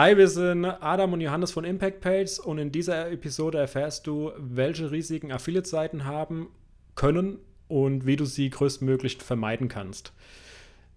Hi, 0.00 0.16
wir 0.16 0.28
sind 0.28 0.64
Adam 0.64 1.12
und 1.12 1.20
Johannes 1.20 1.50
von 1.50 1.64
Impact 1.64 2.00
Page 2.00 2.38
und 2.38 2.58
in 2.58 2.70
dieser 2.70 3.10
Episode 3.10 3.58
erfährst 3.58 4.06
du, 4.06 4.30
welche 4.36 4.92
Risiken 4.92 5.32
Affiliate-Seiten 5.32 6.04
haben 6.04 6.50
können 6.94 7.40
und 7.66 8.06
wie 8.06 8.14
du 8.14 8.24
sie 8.24 8.48
größtmöglich 8.48 9.18
vermeiden 9.20 9.66
kannst. 9.66 10.12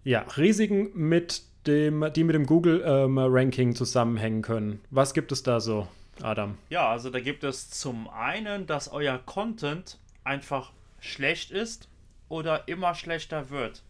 Ja, 0.04 0.24
Risiken, 0.38 0.92
mit 0.94 1.42
dem, 1.66 2.14
die 2.14 2.24
mit 2.24 2.36
dem 2.36 2.46
Google-Ranking 2.46 3.70
ähm, 3.70 3.76
zusammenhängen 3.76 4.44
können. 4.44 4.82
Was 4.92 5.16
gibt 5.16 5.32
es 5.32 5.42
da 5.42 5.60
so, 5.60 5.88
Adam? 6.22 6.60
Ja, 6.70 6.88
also 6.88 7.10
da 7.10 7.20
gibt 7.20 7.44
es 7.44 7.72
zum 7.72 8.08
einen, 8.08 8.68
dass 8.68 8.88
euer 8.88 9.18
Content 9.18 9.98
einfach 10.24 10.74
schlecht 11.00 11.50
ist 11.50 11.90
oder 12.30 12.68
immer 12.68 12.94
schlechter 12.94 13.50
wird. 13.50 13.82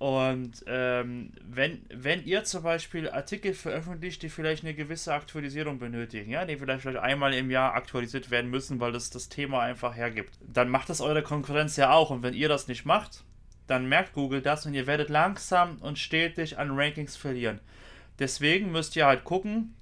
Und 0.00 0.64
ähm, 0.66 1.30
wenn, 1.44 1.82
wenn 1.90 2.24
ihr 2.24 2.44
zum 2.44 2.62
Beispiel 2.62 3.10
Artikel 3.10 3.52
veröffentlicht, 3.52 4.22
die 4.22 4.30
vielleicht 4.30 4.64
eine 4.64 4.72
gewisse 4.72 5.12
Aktualisierung 5.12 5.78
benötigen, 5.78 6.30
ja, 6.30 6.46
die 6.46 6.56
vielleicht, 6.56 6.80
vielleicht 6.80 7.00
einmal 7.00 7.34
im 7.34 7.50
Jahr 7.50 7.74
aktualisiert 7.74 8.30
werden 8.30 8.50
müssen, 8.50 8.80
weil 8.80 8.92
das 8.92 9.10
das 9.10 9.28
Thema 9.28 9.60
einfach 9.60 9.94
hergibt, 9.94 10.38
dann 10.40 10.70
macht 10.70 10.88
das 10.88 11.02
eure 11.02 11.22
Konkurrenz 11.22 11.76
ja 11.76 11.92
auch. 11.92 12.08
Und 12.08 12.22
wenn 12.22 12.32
ihr 12.32 12.48
das 12.48 12.66
nicht 12.66 12.86
macht, 12.86 13.24
dann 13.66 13.90
merkt 13.90 14.14
Google 14.14 14.40
das 14.40 14.64
und 14.64 14.72
ihr 14.72 14.86
werdet 14.86 15.10
langsam 15.10 15.76
und 15.82 15.98
stetig 15.98 16.56
an 16.56 16.70
Rankings 16.70 17.18
verlieren. 17.18 17.60
Deswegen 18.18 18.72
müsst 18.72 18.96
ihr 18.96 19.04
halt 19.04 19.24
gucken, 19.24 19.74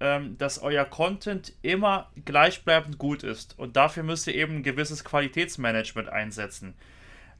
ähm, 0.00 0.38
dass 0.38 0.60
euer 0.60 0.84
Content 0.84 1.52
immer 1.62 2.10
gleichbleibend 2.24 2.98
gut 2.98 3.22
ist. 3.22 3.56
Und 3.60 3.76
dafür 3.76 4.02
müsst 4.02 4.26
ihr 4.26 4.34
eben 4.34 4.56
ein 4.56 4.62
gewisses 4.64 5.04
Qualitätsmanagement 5.04 6.08
einsetzen. 6.08 6.74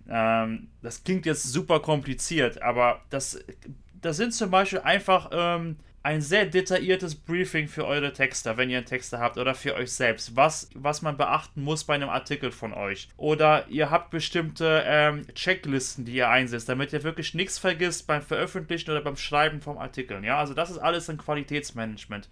Ähm, 0.09 0.69
das 0.83 1.05
klingt 1.05 1.27
jetzt 1.27 1.45
super 1.45 1.81
kompliziert, 1.81 2.63
aber 2.63 3.03
das, 3.11 3.39
das 4.01 4.17
sind 4.17 4.33
zum 4.33 4.51
Beispiel 4.51 4.81
einfach 4.81 5.31
ähm, 5.33 5.77
ein 6.03 6.23
sehr 6.23 6.47
detailliertes 6.47 7.15
Briefing 7.15 7.69
für 7.69 7.87
eure 7.87 8.13
Texter, 8.13 8.57
wenn 8.57 8.71
ihr 8.71 8.79
einen 8.79 8.87
Texter 8.87 9.19
habt 9.19 9.37
oder 9.37 9.55
für 9.55 9.75
euch 9.75 9.93
selbst, 9.93 10.35
was, 10.35 10.71
was 10.74 11.02
man 11.02 11.19
beachten 11.19 11.63
muss 11.63 11.85
bei 11.85 11.95
einem 11.95 12.09
Artikel 12.09 12.52
von 12.52 12.73
euch. 12.73 13.09
Oder 13.19 13.69
ihr 13.69 13.91
habt 13.91 14.11
bestimmte 14.11 14.83
ähm, 14.87 15.27
Checklisten, 15.35 16.07
die 16.07 16.13
ihr 16.13 16.30
einsetzt, 16.30 16.71
damit 16.71 16.95
ihr 16.95 17.02
wirklich 17.02 17.35
nichts 17.35 17.59
vergisst 17.59 18.07
beim 18.07 18.23
Veröffentlichen 18.23 18.91
oder 18.91 19.02
beim 19.02 19.17
Schreiben 19.17 19.61
vom 19.61 19.77
Artikel. 19.77 20.24
Ja, 20.24 20.39
also 20.39 20.55
das 20.55 20.71
ist 20.71 20.79
alles 20.79 21.11
ein 21.11 21.19
Qualitätsmanagement. 21.19 22.30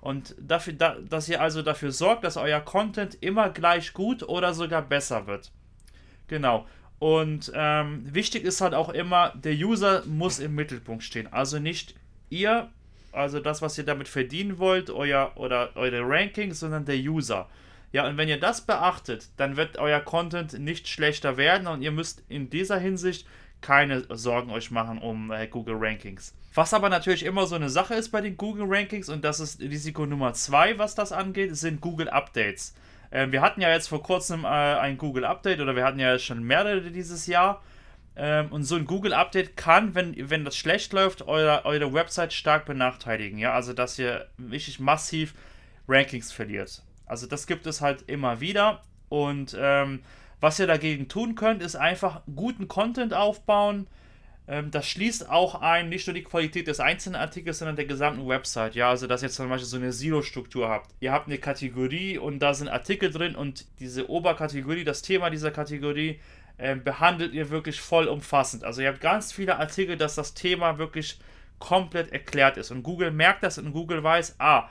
Und 0.00 0.34
dafür, 0.40 0.72
da, 0.72 0.96
dass 0.98 1.28
ihr 1.28 1.42
also 1.42 1.60
dafür 1.60 1.92
sorgt, 1.92 2.24
dass 2.24 2.38
euer 2.38 2.60
Content 2.60 3.18
immer 3.20 3.50
gleich 3.50 3.92
gut 3.92 4.22
oder 4.22 4.54
sogar 4.54 4.80
besser 4.80 5.26
wird. 5.26 5.52
Genau. 6.26 6.66
Und 7.00 7.50
ähm, 7.54 8.04
wichtig 8.14 8.44
ist 8.44 8.60
halt 8.60 8.74
auch 8.74 8.90
immer, 8.90 9.32
der 9.34 9.54
User 9.54 10.04
muss 10.04 10.38
im 10.38 10.54
Mittelpunkt 10.54 11.02
stehen. 11.02 11.32
Also 11.32 11.58
nicht 11.58 11.94
ihr, 12.28 12.68
also 13.10 13.40
das, 13.40 13.62
was 13.62 13.78
ihr 13.78 13.84
damit 13.84 14.06
verdienen 14.06 14.58
wollt, 14.58 14.90
euer 14.90 15.32
oder 15.36 15.70
eure 15.76 16.02
Rankings, 16.02 16.60
sondern 16.60 16.84
der 16.84 16.96
User. 16.96 17.48
Ja, 17.90 18.06
und 18.06 18.18
wenn 18.18 18.28
ihr 18.28 18.38
das 18.38 18.60
beachtet, 18.60 19.30
dann 19.38 19.56
wird 19.56 19.78
euer 19.78 20.00
Content 20.00 20.58
nicht 20.58 20.88
schlechter 20.88 21.38
werden 21.38 21.66
und 21.66 21.80
ihr 21.80 21.90
müsst 21.90 22.22
in 22.28 22.50
dieser 22.50 22.78
Hinsicht 22.78 23.26
keine 23.62 24.04
Sorgen 24.14 24.50
euch 24.50 24.70
machen 24.70 24.98
um 24.98 25.30
äh, 25.30 25.46
Google 25.46 25.76
Rankings. 25.78 26.34
Was 26.52 26.74
aber 26.74 26.90
natürlich 26.90 27.24
immer 27.24 27.46
so 27.46 27.54
eine 27.54 27.70
Sache 27.70 27.94
ist 27.94 28.10
bei 28.10 28.20
den 28.20 28.36
Google 28.36 28.66
Rankings 28.68 29.08
und 29.08 29.24
das 29.24 29.40
ist 29.40 29.60
Risiko 29.60 30.04
Nummer 30.04 30.34
zwei, 30.34 30.78
was 30.78 30.94
das 30.94 31.12
angeht, 31.12 31.56
sind 31.56 31.80
Google 31.80 32.10
Updates. 32.10 32.74
Ähm, 33.12 33.32
wir 33.32 33.42
hatten 33.42 33.60
ja 33.60 33.70
jetzt 33.70 33.88
vor 33.88 34.02
kurzem 34.02 34.44
äh, 34.44 34.48
ein 34.48 34.98
Google 34.98 35.24
Update 35.24 35.60
oder 35.60 35.74
wir 35.74 35.84
hatten 35.84 35.98
ja 35.98 36.18
schon 36.18 36.42
mehrere 36.42 36.90
dieses 36.90 37.26
Jahr. 37.26 37.62
Ähm, 38.16 38.48
und 38.50 38.64
so 38.64 38.76
ein 38.76 38.86
Google 38.86 39.12
Update 39.12 39.56
kann, 39.56 39.94
wenn, 39.94 40.14
wenn 40.30 40.44
das 40.44 40.56
schlecht 40.56 40.92
läuft, 40.92 41.22
eure, 41.22 41.64
eure 41.64 41.92
Website 41.92 42.32
stark 42.32 42.66
benachteiligen. 42.66 43.38
Ja, 43.38 43.54
also 43.54 43.72
dass 43.72 43.98
ihr 43.98 44.28
wirklich 44.36 44.80
massiv 44.80 45.34
Rankings 45.88 46.32
verliert. 46.32 46.82
Also 47.06 47.26
das 47.26 47.46
gibt 47.46 47.66
es 47.66 47.80
halt 47.80 48.02
immer 48.08 48.40
wieder. 48.40 48.82
Und 49.08 49.56
ähm, 49.58 50.02
was 50.40 50.58
ihr 50.58 50.66
dagegen 50.66 51.08
tun 51.08 51.34
könnt, 51.34 51.62
ist 51.62 51.76
einfach 51.76 52.22
guten 52.34 52.68
Content 52.68 53.14
aufbauen 53.14 53.86
das 54.70 54.88
schließt 54.88 55.30
auch 55.30 55.60
ein, 55.60 55.88
nicht 55.88 56.06
nur 56.06 56.14
die 56.14 56.24
Qualität 56.24 56.66
des 56.66 56.80
einzelnen 56.80 57.16
Artikels, 57.20 57.58
sondern 57.58 57.76
der 57.76 57.84
gesamten 57.84 58.26
Website. 58.26 58.74
Ja, 58.74 58.90
also 58.90 59.06
dass 59.06 59.22
ihr 59.22 59.28
zum 59.28 59.48
Beispiel 59.48 59.68
so 59.68 59.76
eine 59.76 59.92
Silo-Struktur 59.92 60.68
habt. 60.68 60.90
Ihr 60.98 61.12
habt 61.12 61.28
eine 61.28 61.38
Kategorie 61.38 62.18
und 62.18 62.40
da 62.40 62.52
sind 62.52 62.68
Artikel 62.68 63.10
drin 63.10 63.36
und 63.36 63.66
diese 63.78 64.10
Oberkategorie, 64.10 64.82
das 64.82 65.02
Thema 65.02 65.30
dieser 65.30 65.52
Kategorie, 65.52 66.18
äh, 66.56 66.74
behandelt 66.74 67.32
ihr 67.32 67.50
wirklich 67.50 67.80
vollumfassend. 67.80 68.64
Also 68.64 68.82
ihr 68.82 68.88
habt 68.88 69.00
ganz 69.00 69.32
viele 69.32 69.58
Artikel, 69.58 69.96
dass 69.96 70.16
das 70.16 70.34
Thema 70.34 70.78
wirklich 70.78 71.18
komplett 71.60 72.10
erklärt 72.10 72.56
ist. 72.56 72.72
Und 72.72 72.82
Google 72.82 73.12
merkt 73.12 73.44
das 73.44 73.56
und 73.58 73.72
Google 73.72 74.02
weiß, 74.02 74.36
ah, 74.40 74.68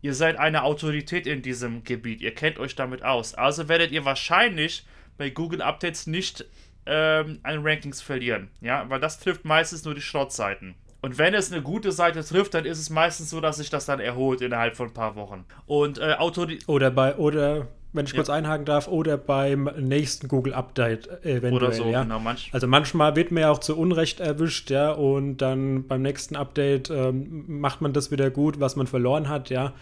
ihr 0.00 0.14
seid 0.14 0.36
eine 0.36 0.62
Autorität 0.62 1.26
in 1.26 1.42
diesem 1.42 1.84
Gebiet, 1.84 2.22
ihr 2.22 2.34
kennt 2.34 2.58
euch 2.58 2.76
damit 2.76 3.02
aus. 3.02 3.34
Also 3.34 3.68
werdet 3.68 3.90
ihr 3.90 4.04
wahrscheinlich 4.04 4.86
bei 5.18 5.28
Google 5.28 5.60
Updates 5.60 6.06
nicht 6.06 6.46
ähm, 6.88 7.40
an 7.42 7.60
Rankings 7.62 8.00
verlieren. 8.00 8.48
Ja, 8.60 8.88
weil 8.88 9.00
das 9.00 9.20
trifft 9.20 9.44
meistens 9.44 9.84
nur 9.84 9.94
die 9.94 10.00
Schrottseiten. 10.00 10.74
Und 11.00 11.16
wenn 11.18 11.34
es 11.34 11.52
eine 11.52 11.62
gute 11.62 11.92
Seite 11.92 12.24
trifft, 12.24 12.54
dann 12.54 12.64
ist 12.64 12.80
es 12.80 12.90
meistens 12.90 13.30
so, 13.30 13.40
dass 13.40 13.58
sich 13.58 13.70
das 13.70 13.86
dann 13.86 14.00
erholt 14.00 14.40
innerhalb 14.40 14.76
von 14.76 14.88
ein 14.88 14.94
paar 14.94 15.14
Wochen. 15.14 15.44
Und 15.66 15.98
äh, 15.98 16.14
Autori 16.14 16.58
Oder 16.66 16.90
bei, 16.90 17.14
oder 17.16 17.68
wenn 17.92 18.04
ich 18.04 18.12
ja. 18.12 18.16
kurz 18.16 18.30
einhaken 18.30 18.64
darf, 18.64 18.88
oder 18.88 19.16
beim 19.16 19.70
nächsten 19.78 20.28
Google 20.28 20.54
Update 20.54 21.24
eventuell. 21.24 21.52
Oder 21.52 21.72
so, 21.72 21.84
ja. 21.84 22.02
genau. 22.02 22.18
Manch 22.18 22.50
also 22.52 22.66
manchmal 22.66 23.16
wird 23.16 23.30
man 23.30 23.42
ja 23.42 23.50
auch 23.50 23.60
zu 23.60 23.78
Unrecht 23.78 24.20
erwischt, 24.20 24.70
ja, 24.70 24.90
und 24.90 25.38
dann 25.38 25.86
beim 25.86 26.02
nächsten 26.02 26.36
Update 26.36 26.90
ähm, 26.90 27.44
macht 27.46 27.80
man 27.80 27.92
das 27.92 28.10
wieder 28.10 28.30
gut, 28.30 28.58
was 28.58 28.76
man 28.76 28.86
verloren 28.86 29.28
hat, 29.28 29.50
ja. 29.50 29.74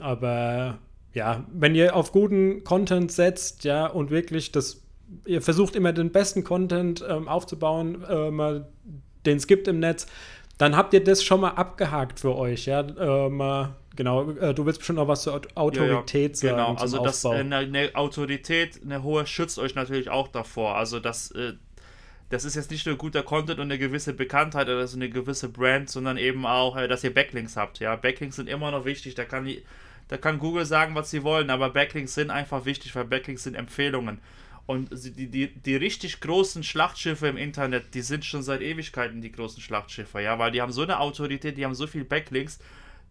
Aber 0.00 0.78
ja, 1.14 1.44
wenn 1.52 1.74
ihr 1.74 1.94
auf 1.96 2.12
guten 2.12 2.64
Content 2.64 3.10
setzt, 3.10 3.64
ja, 3.64 3.86
und 3.86 4.10
wirklich 4.10 4.52
das 4.52 4.85
ihr 5.24 5.42
versucht 5.42 5.76
immer 5.76 5.92
den 5.92 6.12
besten 6.12 6.44
Content 6.44 7.04
ähm, 7.08 7.28
aufzubauen, 7.28 8.04
ähm, 8.08 8.64
den 9.24 9.36
es 9.36 9.46
gibt 9.46 9.68
im 9.68 9.80
Netz, 9.80 10.06
dann 10.58 10.76
habt 10.76 10.94
ihr 10.94 11.04
das 11.04 11.22
schon 11.22 11.40
mal 11.40 11.50
abgehakt 11.50 12.20
für 12.20 12.34
euch, 12.34 12.66
ja. 12.66 12.80
Ähm, 12.80 13.68
genau, 13.94 14.30
äh, 14.30 14.54
du 14.54 14.64
willst 14.64 14.78
bestimmt 14.78 14.98
noch 14.98 15.08
was 15.08 15.22
zur 15.22 15.42
Autorität 15.54 16.40
ja, 16.42 16.50
ja, 16.50 16.56
sagen. 16.56 16.68
Genau, 16.68 16.80
also 16.80 17.02
das, 17.02 17.24
äh, 17.24 17.28
eine, 17.28 17.56
eine, 17.56 17.94
Autorität, 17.94 18.80
eine 18.82 19.02
hohe, 19.02 19.26
schützt 19.26 19.58
euch 19.58 19.74
natürlich 19.74 20.08
auch 20.08 20.28
davor. 20.28 20.76
Also 20.76 20.98
das, 20.98 21.30
äh, 21.32 21.54
das 22.30 22.44
ist 22.44 22.56
jetzt 22.56 22.70
nicht 22.70 22.86
nur 22.86 22.96
guter 22.96 23.22
Content 23.22 23.58
und 23.58 23.66
eine 23.66 23.78
gewisse 23.78 24.14
Bekanntheit 24.14 24.68
oder 24.68 24.86
so 24.86 24.96
eine 24.96 25.10
gewisse 25.10 25.48
Brand, 25.48 25.90
sondern 25.90 26.16
eben 26.16 26.46
auch, 26.46 26.76
äh, 26.76 26.88
dass 26.88 27.04
ihr 27.04 27.12
Backlinks 27.12 27.56
habt. 27.56 27.78
Ja, 27.78 27.94
Backlinks 27.96 28.36
sind 28.36 28.48
immer 28.48 28.70
noch 28.70 28.86
wichtig. 28.86 29.14
Da 29.14 29.24
kann, 29.24 29.48
da 30.08 30.16
kann 30.16 30.38
Google 30.38 30.64
sagen, 30.64 30.94
was 30.94 31.10
sie 31.10 31.22
wollen, 31.22 31.50
aber 31.50 31.70
Backlinks 31.70 32.14
sind 32.14 32.30
einfach 32.30 32.64
wichtig, 32.64 32.96
weil 32.96 33.04
Backlinks 33.04 33.42
sind 33.42 33.54
Empfehlungen. 33.54 34.20
Und 34.66 34.90
die, 34.92 35.28
die, 35.28 35.54
die 35.54 35.76
richtig 35.76 36.20
großen 36.20 36.64
Schlachtschiffe 36.64 37.28
im 37.28 37.36
Internet, 37.36 37.94
die 37.94 38.00
sind 38.00 38.24
schon 38.24 38.42
seit 38.42 38.60
Ewigkeiten 38.62 39.22
die 39.22 39.30
großen 39.30 39.62
Schlachtschiffe, 39.62 40.20
ja, 40.20 40.38
weil 40.40 40.50
die 40.50 40.60
haben 40.60 40.72
so 40.72 40.82
eine 40.82 40.98
Autorität, 40.98 41.56
die 41.56 41.64
haben 41.64 41.74
so 41.76 41.86
viel 41.86 42.04
Backlinks, 42.04 42.58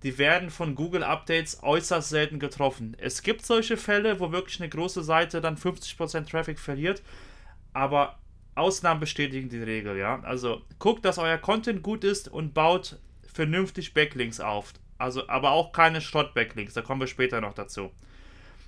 die 0.03 0.17
werden 0.17 0.49
von 0.49 0.75
Google 0.75 1.03
Updates 1.03 1.63
äußerst 1.63 2.09
selten 2.09 2.39
getroffen. 2.39 2.97
Es 2.99 3.23
gibt 3.23 3.45
solche 3.45 3.77
Fälle, 3.77 4.19
wo 4.19 4.33
wirklich 4.33 4.59
eine 4.59 4.69
große 4.69 5.03
Seite 5.03 5.39
dann 5.39 5.55
50% 5.55 6.29
Traffic 6.29 6.59
verliert, 6.59 7.01
aber 7.71 8.19
Ausnahmen 8.55 8.99
bestätigen 8.99 9.47
die 9.47 9.63
Regel, 9.63 9.97
ja. 9.97 10.21
Also 10.23 10.61
guckt, 10.77 11.05
dass 11.05 11.17
euer 11.17 11.37
Content 11.37 11.83
gut 11.83 12.03
ist 12.03 12.27
und 12.27 12.53
baut 12.53 12.97
vernünftig 13.33 13.93
Backlinks 13.93 14.41
auf. 14.41 14.73
Also, 14.97 15.27
aber 15.29 15.51
auch 15.51 15.71
keine 15.71 16.01
Schrott-Backlinks, 16.01 16.73
da 16.73 16.81
kommen 16.81 17.01
wir 17.01 17.07
später 17.07 17.39
noch 17.39 17.53
dazu. 17.53 17.91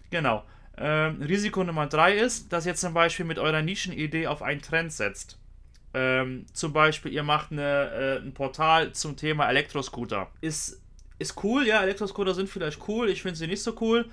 Genau. 0.09 0.43
Ähm, 0.77 1.21
Risiko 1.21 1.63
Nummer 1.63 1.87
drei 1.87 2.15
ist, 2.15 2.53
dass 2.53 2.65
ihr 2.65 2.75
zum 2.75 2.93
Beispiel 2.93 3.25
mit 3.25 3.39
eurer 3.39 3.61
Nischenidee 3.61 4.27
auf 4.27 4.41
einen 4.41 4.61
Trend 4.61 4.93
setzt. 4.93 5.37
Ähm, 5.93 6.45
zum 6.53 6.73
Beispiel, 6.73 7.11
ihr 7.11 7.23
macht 7.23 7.51
eine, 7.51 7.91
äh, 7.91 8.17
ein 8.17 8.33
Portal 8.33 8.91
zum 8.91 9.15
Thema 9.15 9.49
Elektroscooter. 9.49 10.29
Ist, 10.41 10.79
ist 11.17 11.43
cool, 11.43 11.65
ja, 11.65 11.81
Elektroscooter 11.81 12.35
sind 12.35 12.49
vielleicht 12.49 12.87
cool, 12.87 13.09
ich 13.09 13.21
finde 13.21 13.37
sie 13.37 13.47
nicht 13.47 13.63
so 13.63 13.75
cool. 13.81 14.05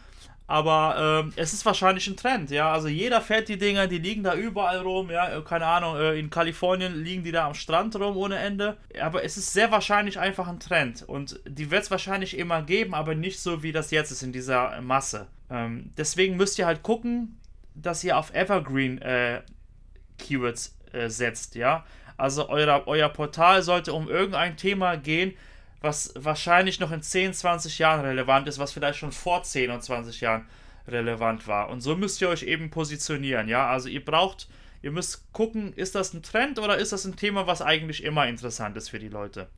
Aber 0.47 1.23
ähm, 1.25 1.33
es 1.37 1.55
ist 1.55 1.65
wahrscheinlich 1.65 2.07
ein 2.07 2.17
Trend, 2.17 2.51
ja. 2.51 2.71
Also 2.71 2.89
jeder 2.89 3.23
fährt 3.23 3.49
die 3.49 3.57
Dinger, 3.57 3.87
die 3.87 3.99
liegen 3.99 4.23
da 4.23 4.35
überall 4.35 4.79
rum, 4.79 5.11
ja. 5.11 5.41
Keine 5.41 5.67
Ahnung, 5.67 5.97
äh, 5.97 6.19
in 6.19 6.29
Kalifornien 6.29 7.03
liegen 7.03 7.25
die 7.25 7.33
da 7.33 7.47
am 7.47 7.55
Strand 7.55 7.97
rum 7.97 8.17
ohne 8.17 8.37
Ende. 8.37 8.77
Aber 9.01 9.25
es 9.25 9.39
ist 9.39 9.55
sehr 9.55 9.71
wahrscheinlich 9.71 10.19
einfach 10.19 10.47
ein 10.47 10.61
Trend. 10.61 11.03
Und 11.03 11.41
die 11.49 11.71
wird 11.71 11.85
es 11.85 11.91
wahrscheinlich 11.91 12.37
immer 12.37 12.63
geben, 12.63 12.95
aber 12.95 13.15
nicht 13.15 13.41
so, 13.41 13.63
wie 13.63 13.73
das 13.73 13.91
jetzt 13.91 14.11
ist 14.11 14.23
in 14.23 14.33
dieser 14.33 14.81
Masse. 14.83 15.29
Ähm, 15.51 15.93
deswegen 15.97 16.37
müsst 16.37 16.59
ihr 16.59 16.67
halt 16.67 16.83
gucken, 16.83 17.41
dass 17.75 18.05
ihr 18.05 18.19
auf 18.19 18.35
Evergreen 18.35 19.01
äh, 19.01 19.41
Keywords 20.19 20.77
äh, 20.93 21.09
setzt, 21.09 21.55
ja. 21.55 21.85
Also 22.17 22.49
euer, 22.49 22.83
euer 22.87 23.09
Portal 23.09 23.63
sollte 23.63 23.93
um 23.93 24.09
irgendein 24.09 24.57
Thema 24.57 24.97
gehen, 24.97 25.35
was 25.85 26.13
wahrscheinlich 26.17 26.81
noch 26.81 26.91
in 26.91 27.03
10, 27.03 27.33
20 27.33 27.79
Jahren 27.79 28.01
relevant 28.01 28.49
ist, 28.49 28.59
was 28.59 28.73
vielleicht 28.73 28.99
schon 28.99 29.13
vor 29.13 29.45
10 29.45 29.71
und 29.71 29.83
20 29.83 30.21
Jahren 30.21 30.47
relevant 30.89 31.47
war. 31.47 31.69
Und 31.69 31.81
so 31.81 31.95
müsst 31.95 32.21
ihr 32.21 32.29
euch 32.29 32.43
eben 32.43 32.71
positionieren, 32.71 33.49
ja. 33.49 33.69
Also 33.69 33.89
ihr 33.89 34.05
braucht, 34.05 34.49
ihr 34.83 34.91
müsst 34.91 35.33
gucken, 35.33 35.73
ist 35.75 35.95
das 35.95 36.13
ein 36.13 36.23
Trend 36.23 36.59
oder 36.59 36.77
ist 36.77 36.93
das 36.93 37.05
ein 37.05 37.17
Thema, 37.17 37.47
was 37.47 37.63
eigentlich 37.63 38.03
immer 38.03 38.27
interessant 38.27 38.77
ist 38.77 38.89
für 38.89 38.99
die 38.99 39.09
Leute. 39.09 39.49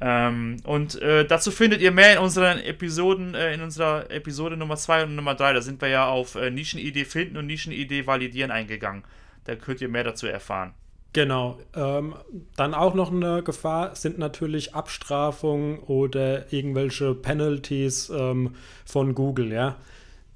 Ähm, 0.00 0.58
und 0.64 1.00
äh, 1.02 1.26
dazu 1.26 1.50
findet 1.50 1.80
ihr 1.80 1.90
mehr 1.90 2.12
in 2.12 2.18
unseren 2.18 2.60
Episoden, 2.60 3.34
äh, 3.34 3.52
in 3.52 3.62
unserer 3.62 4.08
Episode 4.10 4.56
Nummer 4.56 4.76
2 4.76 5.04
und 5.04 5.16
Nummer 5.16 5.34
3. 5.34 5.54
Da 5.54 5.60
sind 5.60 5.80
wir 5.80 5.88
ja 5.88 6.06
auf 6.06 6.36
äh, 6.36 6.50
Nischenidee 6.50 7.04
finden 7.04 7.36
und 7.36 7.46
Nischenidee 7.46 8.06
validieren 8.06 8.52
eingegangen. 8.52 9.02
Da 9.44 9.56
könnt 9.56 9.80
ihr 9.80 9.88
mehr 9.88 10.04
dazu 10.04 10.26
erfahren. 10.26 10.72
Genau. 11.12 11.58
Ähm, 11.74 12.14
dann 12.56 12.74
auch 12.74 12.94
noch 12.94 13.10
eine 13.10 13.42
Gefahr 13.42 13.96
sind 13.96 14.18
natürlich 14.18 14.74
Abstrafungen 14.74 15.78
oder 15.80 16.52
irgendwelche 16.52 17.14
Penalties 17.14 18.10
ähm, 18.10 18.54
von 18.84 19.14
Google, 19.14 19.52
ja. 19.52 19.76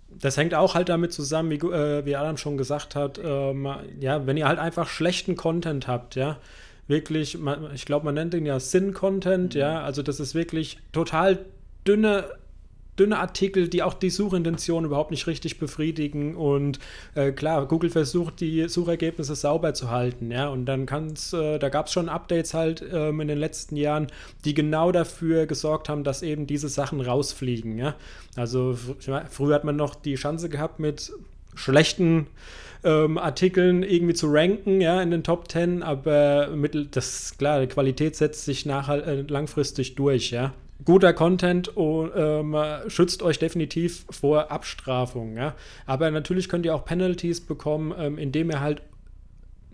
Das 0.09 0.37
hängt 0.37 0.55
auch 0.55 0.75
halt 0.75 0.89
damit 0.89 1.13
zusammen, 1.13 1.51
wie, 1.51 1.57
äh, 1.57 2.05
wie 2.05 2.17
Adam 2.17 2.37
schon 2.37 2.57
gesagt 2.57 2.95
hat, 2.95 3.21
ähm, 3.23 3.67
ja, 4.01 4.27
wenn 4.27 4.37
ihr 4.37 4.47
halt 4.47 4.59
einfach 4.59 4.89
schlechten 4.89 5.37
Content 5.37 5.89
habt, 5.89 6.17
ja, 6.17 6.39
wirklich, 6.87 7.39
ich 7.75 7.87
glaube, 7.87 8.05
man 8.05 8.15
nennt 8.15 8.35
den 8.35 8.45
ja 8.45 8.59
Sin-Content, 8.61 9.55
ja, 9.55 9.81
mhm. 9.81 9.85
also 9.87 10.03
das 10.03 10.21
ist 10.21 10.35
wirklich 10.35 10.79
total 10.93 11.39
dünne 11.87 12.25
dünne 12.99 13.19
Artikel, 13.19 13.69
die 13.69 13.83
auch 13.83 13.95
die 13.95 14.11
Suchintention 14.11 14.85
überhaupt 14.85 15.11
nicht 15.11 15.27
richtig 15.27 15.59
befriedigen. 15.59 16.37
Und 16.37 16.79
äh, 17.15 17.33
klar, 17.33 17.67
Google 17.67 17.91
versucht, 17.91 18.41
die 18.41 18.69
Suchergebnisse 18.69 19.35
sauber 19.35 19.75
zu 19.75 19.91
halten, 19.91 20.31
ja. 20.31 20.49
Und 20.49 20.67
dann 20.67 20.87
kann 20.87 21.09
es, 21.09 21.33
äh, 21.33 21.59
da 21.59 21.69
gab 21.69 21.87
es 21.87 21.93
schon 21.93 22.09
Updates 22.09 22.55
halt 22.55 22.85
ähm, 22.93 23.21
in 23.21 23.29
den 23.29 23.39
letzten 23.39 23.77
Jahren, 23.77 24.09
die 24.45 24.55
genau 24.55 24.93
dafür 24.93 25.47
gesorgt 25.47 25.89
haben, 25.89 26.05
dass 26.05 26.23
eben 26.23 26.47
diese 26.47 26.69
Sachen 26.69 27.01
rausfliegen, 27.01 27.79
ja. 27.79 27.95
Also 28.37 28.75
fr 28.75 29.23
früher 29.31 29.55
hat 29.55 29.65
man 29.65 29.77
noch 29.77 29.95
die 29.95 30.15
Chance 30.15 30.49
gehabt, 30.49 30.79
mit 30.79 31.13
schlechten 31.55 32.27
ähm, 32.85 33.17
Artikeln 33.19 33.83
irgendwie 33.83 34.15
zu 34.15 34.27
ranken, 34.31 34.81
ja, 34.81 35.01
in 35.01 35.11
den 35.11 35.23
Top 35.23 35.51
10, 35.51 35.83
aber 35.83 36.49
mit, 36.49 36.97
das 36.97 37.37
klar, 37.39 37.61
die 37.61 37.69
Qualität 37.69 38.17
setzt 38.17 38.45
sich 38.45 38.67
nachher 38.67 39.07
äh, 39.07 39.21
langfristig 39.23 39.95
durch, 39.95 40.31
ja 40.31 40.53
guter 40.85 41.13
Content 41.13 41.77
und, 41.77 42.11
ähm, 42.15 42.57
schützt 42.89 43.23
euch 43.23 43.39
definitiv 43.39 44.05
vor 44.11 44.51
Abstrafung. 44.51 45.37
Ja? 45.37 45.55
Aber 45.87 46.11
natürlich 46.11 46.49
könnt 46.49 46.67
ihr 46.67 46.75
auch 46.75 46.85
Penalties 46.85 47.41
bekommen, 47.41 47.95
ähm, 47.99 48.19
indem 48.19 48.51
ihr 48.51 48.61
halt 48.61 48.83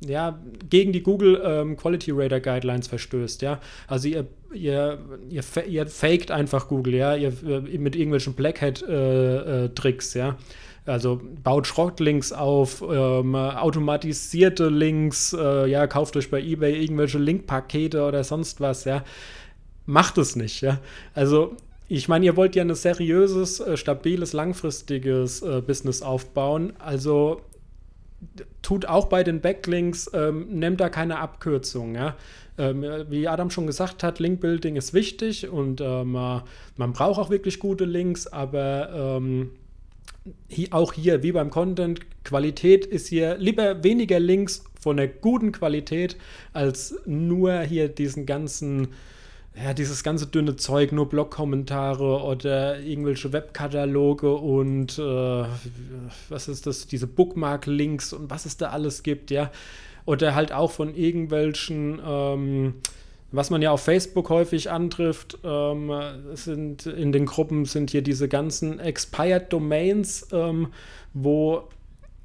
ja, 0.07 0.39
gegen 0.69 0.93
die 0.93 1.03
Google 1.03 1.43
ähm, 1.45 1.77
Quality 1.77 2.13
Radar 2.13 2.41
Guidelines 2.41 2.87
verstößt, 2.87 3.43
ja. 3.43 3.61
Also 3.89 4.09
ihr, 4.09 4.27
ihr, 4.53 4.99
ihr, 5.29 5.43
ihr 5.67 5.87
faked 5.87 6.31
einfach 6.31 6.69
Google, 6.69 6.95
ja, 6.95 7.17
ihr, 7.17 7.33
äh, 7.45 7.79
mit 7.79 7.97
irgendwelchen 7.97 8.35
Blackhead-Tricks, 8.35 10.15
äh, 10.15 10.19
äh, 10.19 10.23
ja. 10.23 10.37
Also 10.87 11.21
baut 11.43 11.67
Schrottlinks 11.67 12.33
auf, 12.33 12.83
ähm, 12.83 13.35
automatisierte 13.35 14.69
Links, 14.69 15.37
äh, 15.39 15.67
ja, 15.69 15.87
kauft 15.87 16.17
euch 16.17 16.31
bei 16.31 16.41
eBay 16.41 16.81
irgendwelche 16.81 17.19
Linkpakete 17.19 18.05
oder 18.05 18.25
sonst 18.25 18.61
was, 18.61 18.85
ja 18.85 19.05
macht 19.89 20.19
es 20.19 20.37
nicht, 20.37 20.61
ja. 20.61 20.81
Also, 21.15 21.57
ich 21.89 22.09
meine, 22.09 22.27
ihr 22.27 22.37
wollt 22.37 22.55
ja 22.55 22.63
ein 22.63 22.75
seriöses, 22.75 23.61
äh, 23.61 23.79
stabiles, 23.79 24.35
langfristiges 24.35 25.41
äh, 25.41 25.63
Business 25.67 26.03
aufbauen. 26.03 26.75
Also 26.79 27.41
tut 28.61 28.85
auch 28.85 29.07
bei 29.07 29.25
den 29.25 29.41
Backlinks, 29.41 30.11
ähm, 30.13 30.47
nehmt 30.51 30.81
da 30.81 30.91
keine 30.91 31.19
Abkürzung, 31.19 31.95
ja. 31.95 32.17
Ähm, 32.59 32.85
wie 33.09 33.29
Adam 33.29 33.51
schon 33.51 33.67
gesagt 33.67 34.03
hat, 34.03 34.19
Linkbuilding 34.19 34.77
ist 34.77 34.93
wichtig 34.93 35.49
und 35.49 35.81
äh, 35.81 36.05
man 36.05 36.43
braucht 36.77 37.19
auch 37.19 37.31
wirklich 37.31 37.59
gute 37.59 37.85
Links, 37.85 38.27
aber 38.27 38.91
ähm, 38.93 39.53
hier, 40.49 40.69
auch 40.73 40.93
hier, 40.93 41.23
wie 41.23 41.33
beim 41.33 41.51
Content, 41.51 42.01
Qualität 42.25 42.85
ist 42.85 43.07
hier 43.07 43.39
lieber 43.39 43.83
weniger 43.85 44.21
Links 44.21 44.65
von 44.79 44.99
der 44.99 45.09
guten 45.09 45.53
Qualität 45.53 46.17
als 46.53 46.95
nur 47.07 47.61
hier 47.61 47.89
diesen 47.89 48.27
ganzen 48.27 48.89
ja, 49.63 49.75
dieses 49.75 50.05
ganze 50.05 50.27
dünne 50.27 50.57
Zeug, 50.57 50.93
nur 50.93 51.09
Blog-Kommentare 51.09 52.23
oder 52.23 52.79
irgendwelche 52.81 53.33
Webkataloge 53.33 54.35
und 54.35 54.99
äh, 54.99 55.45
was 56.29 56.49
ist 56.49 56.67
das, 56.67 56.87
diese 56.87 57.07
Bookmark-Links 57.07 58.13
und 58.13 58.31
was 58.31 58.47
es 58.47 58.57
da 58.57 58.71
alles 58.71 59.03
gibt, 59.03 59.31
ja. 59.31 59.51
Oder 60.05 60.35
halt 60.35 60.53
auch 60.53 60.71
von 60.71 60.95
irgendwelchen, 60.95 62.01
ähm, 62.07 62.75
was 63.33 63.51
man 63.51 63.61
ja 63.61 63.73
auf 63.73 63.83
Facebook 63.83 64.31
häufig 64.31 64.71
antrifft, 64.71 65.39
ähm, 65.45 65.93
sind 66.35 66.87
in 66.87 67.13
den 67.13 67.27
Gruppen 67.27 67.65
sind 67.65 67.91
hier 67.91 68.03
diese 68.03 68.29
ganzen 68.29 68.79
Expired 68.79 69.53
Domains, 69.53 70.29
ähm, 70.33 70.69
wo 71.15 71.69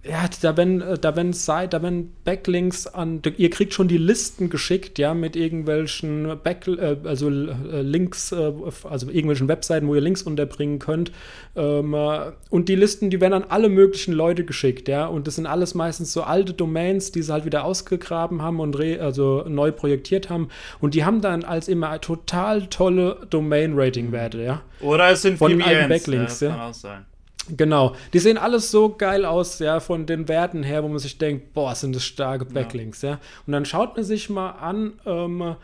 ja, 0.06 0.26
da 0.42 0.58
wenn, 0.58 0.82
äh, 0.82 0.98
da 0.98 1.16
wenn 1.16 1.32
Site, 1.32 1.70
da 1.70 1.82
wenn 1.82 2.12
Backlinks 2.26 2.88
an, 2.88 3.22
ihr 3.38 3.50
kriegt 3.50 3.74
schon 3.74 3.88
die 3.88 3.98
Listen 3.98 4.50
geschickt, 4.50 5.00
ja, 5.00 5.14
mit 5.14 5.38
irgendwelchen 5.38 6.40
Back, 6.44 6.68
äh, 6.68 6.98
also 7.06 7.30
äh, 7.30 7.82
Links, 7.82 8.34
äh, 8.34 8.52
also 8.84 9.08
irgendwelchen 9.08 9.48
Webseiten, 9.48 9.88
wo 9.88 9.96
ihr 9.96 10.02
Links 10.02 10.22
unterbringen 10.22 10.80
könnt. 10.80 11.14
Ähm, 11.56 11.94
äh, 11.94 12.32
und 12.50 12.68
die 12.68 12.76
Listen, 12.76 13.12
die 13.12 13.22
werden 13.22 13.34
an 13.34 13.46
alle 13.48 13.70
möglichen 13.70 14.14
Leute 14.14 14.44
geschickt, 14.44 14.90
ja, 14.90 15.06
und 15.06 15.26
das 15.26 15.36
sind 15.36 15.46
alles 15.46 15.74
meistens 15.74 16.12
so 16.12 16.24
alte 16.24 16.54
Domains, 16.54 17.14
die 17.14 17.22
sie 17.22 17.32
halt 17.32 17.46
wieder 17.46 17.64
ausgegraben 17.64 18.42
haben 18.42 18.60
und 18.60 18.78
re, 18.78 19.00
also 19.00 19.46
neu 19.48 19.72
projektiert 19.72 20.30
haben. 20.30 20.50
Und 20.82 20.96
die 20.96 21.06
haben 21.06 21.22
dann 21.22 21.46
als 21.46 21.70
immer 21.70 22.02
total 22.02 22.68
tolle 22.68 23.26
Domain-Rating-Werte, 23.30 24.44
ja. 24.44 24.62
Oder 24.82 25.12
es 25.12 25.22
sind 25.22 25.38
von 25.38 25.62
allen 25.62 25.88
Backlinks, 25.88 26.42
ja. 26.42 26.50
Kann 26.50 26.60
auch 26.60 26.74
sein. 26.74 27.06
Genau. 27.50 27.95
Die 28.13 28.19
sehen 28.19 28.38
alles 28.38 28.72
so 28.72 28.95
geil 28.95 29.25
aus, 29.25 29.60
ja, 29.60 29.80
von 29.80 30.06
den 30.06 30.28
Werten 30.28 30.63
her, 30.63 30.84
wo 30.84 30.88
man 30.88 31.00
sich 31.00 31.18
denkt, 31.18 31.54
boah, 31.54 31.75
sind 31.75 31.95
das 31.95 32.04
starke 32.04 32.45
Backlinks, 32.45 33.01
ja. 33.01 33.12
ja. 33.12 33.19
Und 33.45 33.54
dann 33.54 33.66
schaut 33.66 33.95
man 33.95 34.06
sich 34.06 34.30
mal 34.30 34.51
an, 34.51 34.94
ähm, 35.06 35.56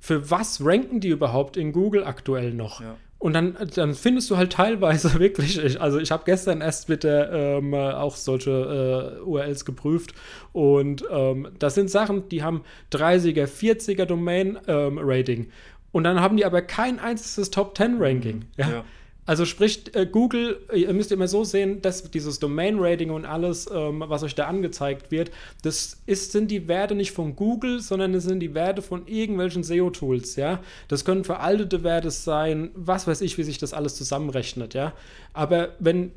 für 0.00 0.30
was 0.30 0.64
ranken 0.64 1.00
die 1.00 1.08
überhaupt 1.08 1.56
in 1.56 1.72
Google 1.72 2.04
aktuell 2.04 2.52
noch? 2.52 2.80
Ja. 2.80 2.96
Und 3.20 3.34
dann, 3.34 3.56
dann 3.76 3.94
findest 3.94 4.28
du 4.32 4.36
halt 4.36 4.52
teilweise 4.52 5.14
wirklich, 5.20 5.80
also 5.80 6.00
ich 6.00 6.10
habe 6.10 6.24
gestern 6.26 6.60
erst 6.60 6.88
bitte 6.88 7.30
ähm, 7.32 7.72
auch 7.72 8.16
solche 8.16 9.20
äh, 9.20 9.22
URLs 9.22 9.64
geprüft 9.64 10.12
und 10.52 11.04
ähm, 11.08 11.46
das 11.60 11.76
sind 11.76 11.88
Sachen, 11.88 12.28
die 12.30 12.42
haben 12.42 12.64
30er, 12.90 13.46
40er 13.46 14.06
Domain-Rating 14.06 15.38
ähm, 15.38 15.50
und 15.92 16.02
dann 16.02 16.20
haben 16.20 16.36
die 16.36 16.44
aber 16.44 16.62
kein 16.62 16.98
einziges 16.98 17.50
Top-10-Ranking. 17.50 18.38
Mhm. 18.38 18.44
Ja. 18.56 18.70
ja. 18.70 18.84
Also 19.24 19.44
sprich, 19.44 19.94
äh, 19.94 20.04
Google, 20.04 20.58
ihr 20.74 20.92
müsst 20.92 21.12
immer 21.12 21.28
so 21.28 21.44
sehen, 21.44 21.80
dass 21.80 22.10
dieses 22.10 22.40
Domain-Rating 22.40 23.10
und 23.10 23.24
alles, 23.24 23.68
ähm, 23.72 24.02
was 24.04 24.24
euch 24.24 24.34
da 24.34 24.48
angezeigt 24.48 25.12
wird, 25.12 25.30
das 25.62 26.02
ist, 26.06 26.32
sind 26.32 26.50
die 26.50 26.66
Werte 26.66 26.96
nicht 26.96 27.12
von 27.12 27.36
Google, 27.36 27.80
sondern 27.80 28.14
es 28.14 28.24
sind 28.24 28.40
die 28.40 28.54
Werte 28.54 28.82
von 28.82 29.06
irgendwelchen 29.06 29.62
SEO-Tools, 29.62 30.34
ja. 30.34 30.60
Das 30.88 31.04
können 31.04 31.22
veraltete 31.22 31.84
Werte 31.84 32.10
sein, 32.10 32.70
was 32.74 33.06
weiß 33.06 33.20
ich, 33.20 33.38
wie 33.38 33.44
sich 33.44 33.58
das 33.58 33.72
alles 33.72 33.94
zusammenrechnet, 33.94 34.74
ja. 34.74 34.92
Aber 35.32 35.68
wenn 35.78 36.10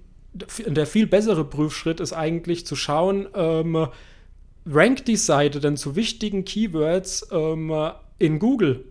der 0.66 0.88
viel 0.88 1.06
bessere 1.06 1.46
Prüfschritt 1.46 2.00
ist 2.00 2.12
eigentlich 2.12 2.66
zu 2.66 2.76
schauen, 2.76 3.28
ähm, 3.36 3.88
rankt 4.66 5.08
die 5.08 5.16
Seite 5.16 5.60
denn 5.60 5.78
zu 5.78 5.96
wichtigen 5.96 6.44
Keywords 6.44 7.28
ähm, 7.32 7.72
in 8.18 8.40
Google 8.40 8.84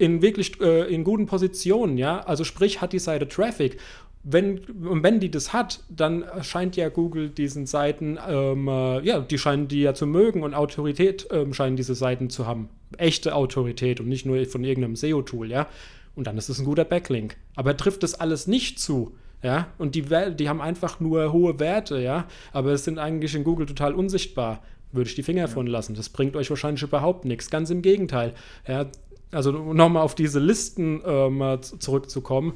in 0.00 0.22
wirklich 0.22 0.58
äh, 0.60 0.92
in 0.92 1.04
guten 1.04 1.26
Positionen, 1.26 1.98
ja. 1.98 2.20
Also 2.20 2.42
sprich, 2.44 2.80
hat 2.80 2.92
die 2.94 2.98
Seite 2.98 3.28
Traffic. 3.28 3.78
Wenn, 4.22 4.60
wenn 4.68 5.20
die 5.20 5.30
das 5.30 5.52
hat, 5.52 5.80
dann 5.88 6.24
scheint 6.42 6.76
ja 6.76 6.88
Google 6.88 7.30
diesen 7.30 7.66
Seiten, 7.66 8.18
ähm, 8.28 8.68
äh, 8.68 9.00
ja, 9.00 9.20
die 9.20 9.38
scheinen 9.38 9.68
die 9.68 9.82
ja 9.82 9.94
zu 9.94 10.06
mögen 10.06 10.42
und 10.42 10.54
Autorität 10.54 11.28
ähm, 11.30 11.54
scheinen 11.54 11.76
diese 11.76 11.94
Seiten 11.94 12.28
zu 12.30 12.46
haben. 12.46 12.68
Echte 12.96 13.34
Autorität 13.34 14.00
und 14.00 14.08
nicht 14.08 14.26
nur 14.26 14.44
von 14.46 14.64
irgendeinem 14.64 14.96
SEO-Tool, 14.96 15.50
ja. 15.50 15.68
Und 16.14 16.26
dann 16.26 16.36
ist 16.38 16.48
es 16.48 16.58
ein 16.58 16.64
guter 16.64 16.84
Backlink. 16.84 17.36
Aber 17.54 17.76
trifft 17.76 18.02
das 18.02 18.14
alles 18.14 18.46
nicht 18.46 18.78
zu, 18.78 19.14
ja, 19.42 19.68
und 19.78 19.94
die, 19.94 20.04
die 20.34 20.48
haben 20.48 20.60
einfach 20.60 21.00
nur 21.00 21.32
hohe 21.32 21.58
Werte, 21.58 22.00
ja, 22.00 22.26
aber 22.52 22.72
es 22.72 22.84
sind 22.84 22.98
eigentlich 22.98 23.34
in 23.34 23.44
Google 23.44 23.66
total 23.66 23.94
unsichtbar 23.94 24.62
würde 24.92 25.08
ich 25.08 25.14
die 25.14 25.22
Finger 25.22 25.42
ja. 25.42 25.46
von 25.46 25.68
lassen. 25.68 25.94
Das 25.94 26.08
bringt 26.08 26.34
euch 26.36 26.50
wahrscheinlich 26.50 26.82
überhaupt 26.82 27.24
nichts. 27.24 27.48
Ganz 27.48 27.70
im 27.70 27.80
Gegenteil. 27.80 28.34
Ja, 28.66 28.86
also 29.30 29.52
nochmal 29.52 30.02
auf 30.02 30.14
diese 30.14 30.40
Listen 30.40 31.02
äh, 31.04 31.60
zurückzukommen, 31.60 32.54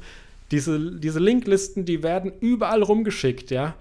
diese, 0.51 0.79
diese 0.99 1.19
Linklisten, 1.19 1.85
die 1.85 2.03
werden 2.03 2.31
überall 2.39 2.83
rumgeschickt, 2.83 3.51
ja. 3.51 3.75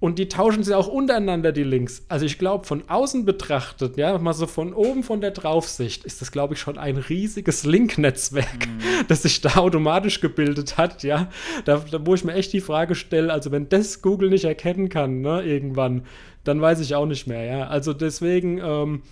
Und 0.00 0.18
die 0.18 0.28
tauschen 0.28 0.64
sie 0.64 0.74
auch 0.74 0.88
untereinander, 0.88 1.52
die 1.52 1.62
Links. 1.62 2.06
Also 2.08 2.24
ich 2.24 2.38
glaube, 2.38 2.64
von 2.64 2.88
außen 2.88 3.26
betrachtet, 3.26 3.98
ja, 3.98 4.16
mal 4.16 4.32
so 4.32 4.46
von 4.46 4.72
oben 4.72 5.02
von 5.02 5.20
der 5.20 5.32
Draufsicht, 5.32 6.04
ist 6.04 6.22
das, 6.22 6.32
glaube 6.32 6.54
ich, 6.54 6.60
schon 6.60 6.78
ein 6.78 6.96
riesiges 6.96 7.64
Link-Netzwerk, 7.64 8.66
mhm. 8.66 9.06
das 9.08 9.22
sich 9.22 9.42
da 9.42 9.56
automatisch 9.56 10.22
gebildet 10.22 10.78
hat, 10.78 11.02
ja. 11.02 11.28
Da, 11.66 11.84
da, 11.90 12.06
wo 12.06 12.14
ich 12.14 12.24
mir 12.24 12.32
echt 12.32 12.54
die 12.54 12.62
Frage 12.62 12.94
stelle, 12.94 13.30
also 13.30 13.52
wenn 13.52 13.68
das 13.68 14.00
Google 14.00 14.30
nicht 14.30 14.44
erkennen 14.44 14.88
kann, 14.88 15.20
ne, 15.20 15.42
irgendwann, 15.42 16.06
dann 16.44 16.62
weiß 16.62 16.80
ich 16.80 16.94
auch 16.94 17.06
nicht 17.06 17.26
mehr, 17.26 17.44
ja. 17.44 17.66
Also 17.66 17.92
deswegen, 17.92 18.58
ähm, 18.58 19.02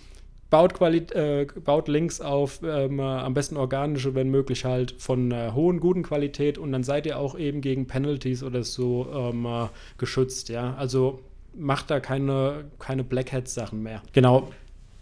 baut, 0.49 0.73
Quali 0.73 0.97
äh, 1.13 1.45
baut 1.63 1.87
Links 1.87 2.21
auf, 2.21 2.61
ähm, 2.63 2.99
am 2.99 3.33
besten 3.33 3.57
organische, 3.57 4.15
wenn 4.15 4.29
möglich 4.29 4.65
halt, 4.65 4.95
von 4.97 5.31
äh, 5.31 5.51
hohen, 5.53 5.79
guten 5.79 6.03
Qualität 6.03 6.57
und 6.57 6.71
dann 6.71 6.83
seid 6.83 7.05
ihr 7.05 7.19
auch 7.19 7.37
eben 7.37 7.61
gegen 7.61 7.87
Penalties 7.87 8.43
oder 8.43 8.63
so 8.63 9.07
ähm, 9.13 9.45
äh, 9.45 9.67
geschützt, 9.97 10.49
ja. 10.49 10.75
Also 10.75 11.19
macht 11.53 11.89
da 11.89 11.99
keine, 11.99 12.65
keine 12.79 13.03
Blackhead-Sachen 13.03 13.81
mehr. 13.81 14.01
Genau. 14.13 14.49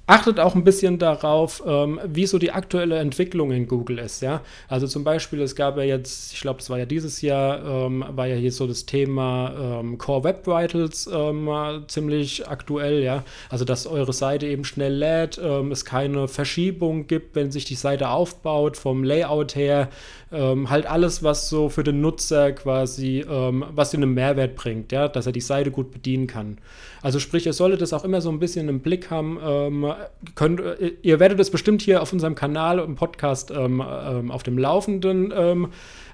Achtet 0.07 0.39
auch 0.39 0.55
ein 0.55 0.63
bisschen 0.63 0.99
darauf, 0.99 1.61
ähm, 1.67 1.99
wie 2.05 2.25
so 2.25 2.39
die 2.39 2.51
aktuelle 2.51 2.97
Entwicklung 2.97 3.51
in 3.51 3.67
Google 3.67 3.99
ist, 3.99 4.21
ja. 4.21 4.41
Also 4.69 4.87
zum 4.87 5.03
Beispiel, 5.03 5.41
es 5.41 5.53
gab 5.53 5.75
ja 5.75 5.83
jetzt, 5.83 6.33
ich 6.33 6.39
glaube, 6.39 6.61
es 6.61 6.69
war 6.69 6.79
ja 6.79 6.85
dieses 6.85 7.21
Jahr, 7.21 7.85
ähm, 7.85 8.05
war 8.07 8.25
ja 8.25 8.35
hier 8.35 8.53
so 8.53 8.67
das 8.67 8.85
Thema 8.85 9.81
ähm, 9.81 9.97
Core 9.97 10.23
Web 10.23 10.47
Vitals 10.47 11.09
ähm, 11.13 11.49
ziemlich 11.87 12.47
aktuell, 12.47 13.03
ja. 13.03 13.25
Also 13.49 13.65
dass 13.65 13.85
eure 13.85 14.13
Seite 14.13 14.47
eben 14.47 14.63
schnell 14.63 14.93
lädt, 14.93 15.39
ähm, 15.43 15.73
es 15.73 15.83
keine 15.83 16.29
Verschiebung 16.29 17.07
gibt, 17.07 17.35
wenn 17.35 17.51
sich 17.51 17.65
die 17.65 17.75
Seite 17.75 18.07
aufbaut, 18.07 18.77
vom 18.77 19.03
Layout 19.03 19.55
her, 19.55 19.89
ähm, 20.31 20.69
halt 20.69 20.85
alles, 20.85 21.21
was 21.21 21.49
so 21.49 21.67
für 21.67 21.83
den 21.83 21.99
Nutzer 21.99 22.53
quasi, 22.53 23.25
was 23.27 23.91
dir 23.91 23.97
einen 23.97 24.13
Mehrwert 24.13 24.55
bringt, 24.55 24.91
ja, 24.91 25.07
dass 25.07 25.25
er 25.25 25.31
die 25.31 25.41
Seite 25.41 25.71
gut 25.71 25.91
bedienen 25.91 26.27
kann. 26.27 26.57
Also 27.01 27.19
sprich, 27.19 27.45
ihr 27.45 27.53
solltet 27.53 27.81
das 27.81 27.93
auch 27.93 28.03
immer 28.03 28.21
so 28.21 28.29
ein 28.29 28.39
bisschen 28.39 28.69
im 28.69 28.79
Blick 28.79 29.09
haben. 29.09 29.39
Ähm, 29.43 29.93
könnt, 30.35 30.59
äh, 30.59 30.93
ihr 31.01 31.19
werdet 31.19 31.39
es 31.39 31.51
bestimmt 31.51 31.81
hier 31.81 32.01
auf 32.01 32.13
unserem 32.13 32.35
Kanal 32.35 32.79
im 32.79 32.95
Podcast 32.95 33.51
ähm, 33.51 33.83
ähm, 33.85 34.31
auf 34.31 34.43
dem 34.43 34.57
Laufenden 34.57 35.33
ähm, 35.35 35.69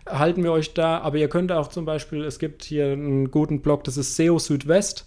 halten 0.07 0.43
wir 0.43 0.51
euch 0.51 0.73
da. 0.73 0.99
Aber 0.99 1.17
ihr 1.17 1.29
könnt 1.29 1.51
auch 1.51 1.67
zum 1.67 1.85
Beispiel, 1.85 2.23
es 2.23 2.39
gibt 2.39 2.63
hier 2.63 2.91
einen 2.91 3.31
guten 3.31 3.61
Blog, 3.61 3.83
das 3.83 3.97
ist 3.97 4.15
SEO 4.15 4.39
Südwest. 4.39 5.05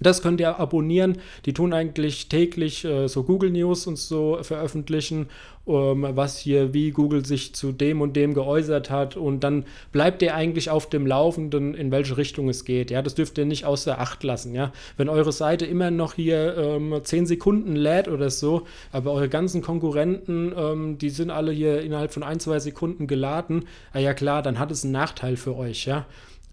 Das 0.00 0.22
könnt 0.22 0.40
ihr 0.40 0.58
abonnieren. 0.58 1.18
Die 1.46 1.52
tun 1.52 1.72
eigentlich 1.72 2.28
täglich 2.28 2.84
äh, 2.84 3.06
so 3.06 3.22
Google 3.22 3.50
News 3.50 3.86
und 3.86 3.96
so 3.96 4.38
veröffentlichen, 4.42 5.28
ähm, 5.68 6.06
was 6.10 6.36
hier, 6.36 6.74
wie 6.74 6.90
Google 6.90 7.24
sich 7.24 7.54
zu 7.54 7.70
dem 7.70 8.00
und 8.00 8.16
dem 8.16 8.34
geäußert 8.34 8.90
hat. 8.90 9.16
Und 9.16 9.44
dann 9.44 9.64
bleibt 9.92 10.20
ihr 10.22 10.34
eigentlich 10.34 10.68
auf 10.68 10.90
dem 10.90 11.06
Laufenden, 11.06 11.74
in 11.74 11.92
welche 11.92 12.16
Richtung 12.16 12.48
es 12.48 12.64
geht. 12.64 12.90
Ja, 12.90 13.02
das 13.02 13.14
dürft 13.14 13.38
ihr 13.38 13.44
nicht 13.44 13.66
außer 13.66 14.00
Acht 14.00 14.24
lassen. 14.24 14.52
Ja, 14.52 14.72
wenn 14.96 15.08
eure 15.08 15.32
Seite 15.32 15.64
immer 15.64 15.92
noch 15.92 16.14
hier 16.14 16.56
ähm, 16.56 16.98
10 17.02 17.26
Sekunden 17.26 17.76
lädt 17.76 18.08
oder 18.08 18.30
so, 18.30 18.66
aber 18.90 19.12
eure 19.12 19.28
ganzen 19.28 19.62
Konkurrenten, 19.62 20.52
ähm, 20.56 20.98
die 20.98 21.10
sind 21.10 21.30
alle 21.30 21.52
hier 21.52 21.82
innerhalb 21.82 22.12
von 22.12 22.24
ein, 22.24 22.40
zwei 22.40 22.58
Sekunden 22.58 23.06
geladen, 23.06 23.66
ah 23.92 24.00
ja 24.00 24.12
klar, 24.12 24.42
dann 24.42 24.58
hat 24.58 24.72
es 24.72 24.82
einen 24.82 24.92
Nachteil 24.92 25.36
für 25.36 25.56
euch. 25.56 25.86
Ja. 25.86 26.04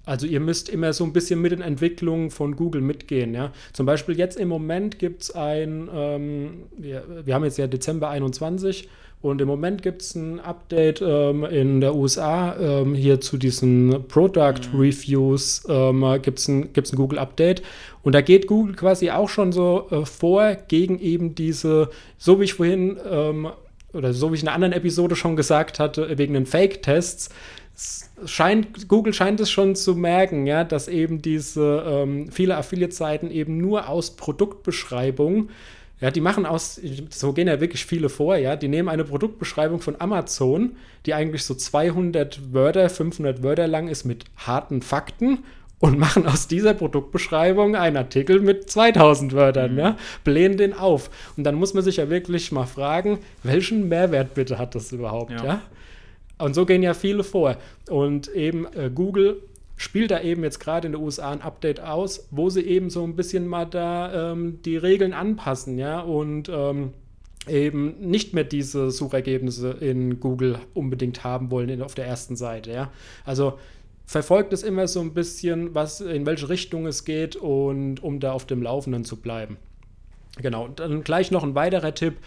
Also 0.05 0.25
ihr 0.25 0.39
müsst 0.39 0.69
immer 0.69 0.93
so 0.93 1.03
ein 1.03 1.13
bisschen 1.13 1.41
mit 1.41 1.51
den 1.51 1.61
Entwicklungen 1.61 2.31
von 2.31 2.55
Google 2.55 2.81
mitgehen. 2.81 3.33
Ja? 3.33 3.51
Zum 3.73 3.85
Beispiel 3.85 4.17
jetzt 4.17 4.37
im 4.37 4.47
Moment 4.47 4.97
gibt 4.99 5.23
es 5.23 5.31
ein, 5.31 5.89
ähm, 5.93 6.63
wir, 6.77 7.03
wir, 7.23 7.35
haben 7.35 7.43
jetzt 7.43 7.57
ja 7.57 7.67
Dezember 7.67 8.09
21 8.09 8.89
und 9.21 9.39
im 9.39 9.47
Moment 9.47 9.83
gibt 9.83 10.01
es 10.01 10.15
ein 10.15 10.39
Update 10.39 11.03
ähm, 11.05 11.45
in 11.45 11.81
der 11.81 11.93
USA 11.93 12.55
ähm, 12.59 12.95
hier 12.95 13.21
zu 13.21 13.37
diesen 13.37 14.07
Product 14.07 14.61
mhm. 14.73 14.79
Reviews 14.79 15.63
ähm, 15.69 16.03
gibt 16.23 16.39
es 16.39 16.47
ein, 16.47 16.73
gibt's 16.73 16.91
ein 16.91 16.95
Google 16.95 17.19
Update 17.19 17.61
und 18.01 18.13
da 18.13 18.21
geht 18.21 18.47
Google 18.47 18.75
quasi 18.75 19.11
auch 19.11 19.29
schon 19.29 19.51
so 19.51 19.87
äh, 19.91 20.05
vor 20.05 20.55
gegen 20.67 20.97
eben 20.97 21.35
diese, 21.35 21.89
so 22.17 22.39
wie 22.39 22.45
ich 22.45 22.55
vorhin 22.55 22.97
ähm, 23.07 23.49
oder 23.93 24.13
so 24.13 24.31
wie 24.31 24.35
ich 24.35 24.41
in 24.41 24.47
einer 24.47 24.55
anderen 24.55 24.73
Episode 24.73 25.15
schon 25.15 25.35
gesagt 25.35 25.79
hatte, 25.79 26.17
wegen 26.17 26.33
den 26.33 26.45
Fake-Tests, 26.45 27.29
scheint, 28.25 28.87
Google 28.87 29.13
scheint 29.13 29.39
es 29.39 29.49
schon 29.49 29.75
zu 29.75 29.95
merken, 29.95 30.45
ja, 30.45 30.63
dass 30.63 30.87
eben 30.87 31.21
diese 31.21 31.83
ähm, 31.87 32.31
viele 32.31 32.57
Affiliate-Seiten 32.57 33.31
eben 33.31 33.57
nur 33.57 33.89
aus 33.89 34.11
Produktbeschreibung, 34.11 35.49
ja, 35.99 36.09
die 36.09 36.21
machen 36.21 36.45
aus, 36.45 36.81
so 37.09 37.33
gehen 37.33 37.47
ja 37.47 37.61
wirklich 37.61 37.85
viele 37.85 38.09
vor, 38.09 38.35
ja, 38.35 38.55
die 38.55 38.67
nehmen 38.67 38.89
eine 38.89 39.03
Produktbeschreibung 39.03 39.81
von 39.81 39.99
Amazon, 39.99 40.75
die 41.05 41.13
eigentlich 41.13 41.43
so 41.43 41.53
200 41.53 42.53
Wörter, 42.53 42.89
500 42.89 43.43
Wörter 43.43 43.67
lang 43.67 43.87
ist 43.87 44.05
mit 44.05 44.25
harten 44.35 44.81
Fakten 44.81 45.39
und 45.79 45.97
machen 45.99 46.27
aus 46.27 46.47
dieser 46.47 46.73
Produktbeschreibung 46.73 47.75
einen 47.75 47.97
Artikel 47.97 48.39
mit 48.39 48.69
2000 48.69 49.33
Wörtern, 49.33 49.73
mhm. 49.73 49.79
ja, 49.79 49.97
blähen 50.23 50.57
den 50.57 50.73
auf. 50.73 51.09
Und 51.37 51.43
dann 51.43 51.55
muss 51.55 51.73
man 51.73 51.83
sich 51.83 51.97
ja 51.97 52.09
wirklich 52.09 52.51
mal 52.51 52.65
fragen, 52.65 53.19
welchen 53.43 53.89
Mehrwert 53.89 54.33
bitte 54.33 54.57
hat 54.57 54.75
das 54.75 54.91
überhaupt, 54.91 55.31
ja? 55.31 55.45
ja? 55.45 55.61
Und 56.41 56.53
so 56.53 56.65
gehen 56.65 56.83
ja 56.83 56.93
viele 56.93 57.23
vor. 57.23 57.57
Und 57.89 58.27
eben 58.29 58.65
äh, 58.73 58.89
Google 58.93 59.41
spielt 59.77 60.11
da 60.11 60.21
eben 60.21 60.43
jetzt 60.43 60.59
gerade 60.59 60.87
in 60.87 60.93
den 60.93 61.01
USA 61.01 61.31
ein 61.31 61.41
Update 61.41 61.79
aus, 61.79 62.27
wo 62.31 62.49
sie 62.49 62.61
eben 62.61 62.89
so 62.89 63.03
ein 63.03 63.15
bisschen 63.15 63.47
mal 63.47 63.65
da 63.65 64.31
ähm, 64.31 64.59
die 64.63 64.77
Regeln 64.77 65.13
anpassen, 65.13 65.79
ja, 65.79 66.01
und 66.01 66.49
ähm, 66.49 66.93
eben 67.47 67.95
nicht 67.99 68.33
mehr 68.33 68.43
diese 68.43 68.91
Suchergebnisse 68.91 69.71
in 69.71 70.19
Google 70.19 70.59
unbedingt 70.75 71.23
haben 71.23 71.49
wollen 71.49 71.69
in, 71.69 71.81
auf 71.81 71.95
der 71.95 72.05
ersten 72.05 72.35
Seite, 72.35 72.71
ja. 72.71 72.91
Also 73.25 73.57
verfolgt 74.05 74.53
es 74.53 74.61
immer 74.61 74.87
so 74.87 75.01
ein 75.01 75.13
bisschen, 75.13 75.73
was 75.73 76.01
in 76.01 76.25
welche 76.25 76.49
Richtung 76.49 76.85
es 76.85 77.03
geht 77.03 77.35
und 77.35 78.03
um 78.03 78.19
da 78.19 78.33
auf 78.33 78.45
dem 78.45 78.61
Laufenden 78.61 79.03
zu 79.03 79.15
bleiben. 79.15 79.57
Genau, 80.37 80.67
dann 80.67 81.03
gleich 81.03 81.31
noch 81.31 81.43
ein 81.43 81.55
weiterer 81.55 81.93
Tipp 81.93 82.17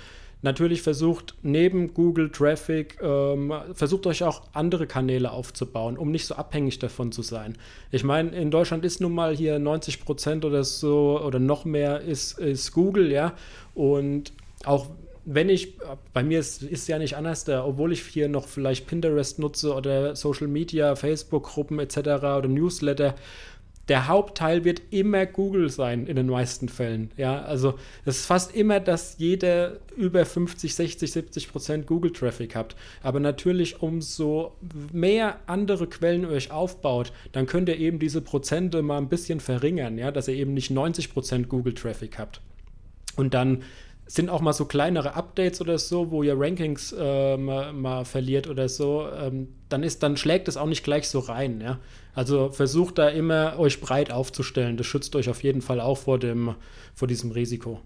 natürlich 0.44 0.82
versucht, 0.82 1.34
neben 1.42 1.94
Google 1.94 2.30
Traffic, 2.30 2.98
ähm, 3.02 3.52
versucht 3.72 4.06
euch 4.06 4.22
auch 4.22 4.42
andere 4.52 4.86
Kanäle 4.86 5.32
aufzubauen, 5.32 5.98
um 5.98 6.12
nicht 6.12 6.26
so 6.26 6.36
abhängig 6.36 6.78
davon 6.78 7.10
zu 7.10 7.22
sein. 7.22 7.56
Ich 7.90 8.04
meine, 8.04 8.30
in 8.30 8.50
Deutschland 8.50 8.84
ist 8.84 9.00
nun 9.00 9.12
mal 9.12 9.34
hier 9.34 9.58
90 9.58 10.04
Prozent 10.04 10.44
oder 10.44 10.62
so 10.62 11.20
oder 11.20 11.40
noch 11.40 11.64
mehr 11.64 12.02
ist, 12.02 12.38
ist 12.38 12.72
Google, 12.72 13.10
ja. 13.10 13.32
Und 13.74 14.32
auch 14.64 14.90
wenn 15.24 15.48
ich, 15.48 15.78
bei 16.12 16.22
mir 16.22 16.38
ist 16.38 16.62
es 16.62 16.86
ja 16.86 16.98
nicht 16.98 17.16
anders, 17.16 17.44
da, 17.44 17.64
obwohl 17.64 17.92
ich 17.92 18.02
hier 18.02 18.28
noch 18.28 18.46
vielleicht 18.46 18.86
Pinterest 18.86 19.38
nutze 19.38 19.72
oder 19.74 20.14
Social 20.14 20.48
Media, 20.48 20.94
Facebook-Gruppen 20.94 21.78
etc. 21.78 21.98
oder 21.98 22.48
Newsletter, 22.48 23.14
der 23.88 24.08
Hauptteil 24.08 24.64
wird 24.64 24.80
immer 24.90 25.26
Google 25.26 25.68
sein 25.68 26.06
in 26.06 26.16
den 26.16 26.26
meisten 26.26 26.68
Fällen. 26.68 27.10
Ja, 27.16 27.42
also 27.42 27.74
es 28.04 28.18
ist 28.20 28.26
fast 28.26 28.54
immer, 28.54 28.80
dass 28.80 29.16
jeder 29.18 29.78
über 29.96 30.24
50, 30.24 30.74
60, 30.74 31.12
70 31.12 31.52
Prozent 31.52 31.86
Google-Traffic 31.86 32.56
habt. 32.56 32.76
Aber 33.02 33.20
natürlich, 33.20 33.82
umso 33.82 34.52
mehr 34.92 35.38
andere 35.46 35.86
Quellen 35.86 36.24
euch 36.24 36.50
aufbaut, 36.50 37.12
dann 37.32 37.46
könnt 37.46 37.68
ihr 37.68 37.78
eben 37.78 37.98
diese 37.98 38.22
Prozente 38.22 38.82
mal 38.82 38.98
ein 38.98 39.08
bisschen 39.08 39.40
verringern, 39.40 39.98
ja, 39.98 40.10
dass 40.10 40.28
ihr 40.28 40.34
eben 40.34 40.54
nicht 40.54 40.70
90 40.70 41.12
Prozent 41.12 41.48
Google-Traffic 41.48 42.18
habt. 42.18 42.40
Und 43.16 43.34
dann 43.34 43.62
sind 44.06 44.28
auch 44.28 44.40
mal 44.40 44.52
so 44.52 44.66
kleinere 44.66 45.14
Updates 45.14 45.60
oder 45.60 45.78
so, 45.78 46.10
wo 46.10 46.22
ihr 46.22 46.38
Rankings 46.38 46.94
äh, 46.98 47.36
mal, 47.36 47.72
mal, 47.72 48.04
verliert 48.04 48.48
oder 48.48 48.68
so, 48.68 49.08
ähm, 49.08 49.48
dann 49.68 49.82
ist, 49.82 50.02
dann 50.02 50.16
schlägt 50.16 50.48
es 50.48 50.56
auch 50.56 50.66
nicht 50.66 50.84
gleich 50.84 51.08
so 51.08 51.20
rein, 51.20 51.60
ja. 51.60 51.78
Also 52.14 52.50
versucht 52.50 52.98
da 52.98 53.08
immer 53.08 53.58
euch 53.58 53.80
breit 53.80 54.12
aufzustellen. 54.12 54.76
Das 54.76 54.86
schützt 54.86 55.16
euch 55.16 55.28
auf 55.28 55.42
jeden 55.42 55.62
Fall 55.62 55.80
auch 55.80 55.98
vor 55.98 56.18
dem, 56.18 56.54
vor 56.94 57.08
diesem 57.08 57.32
Risiko. 57.32 57.80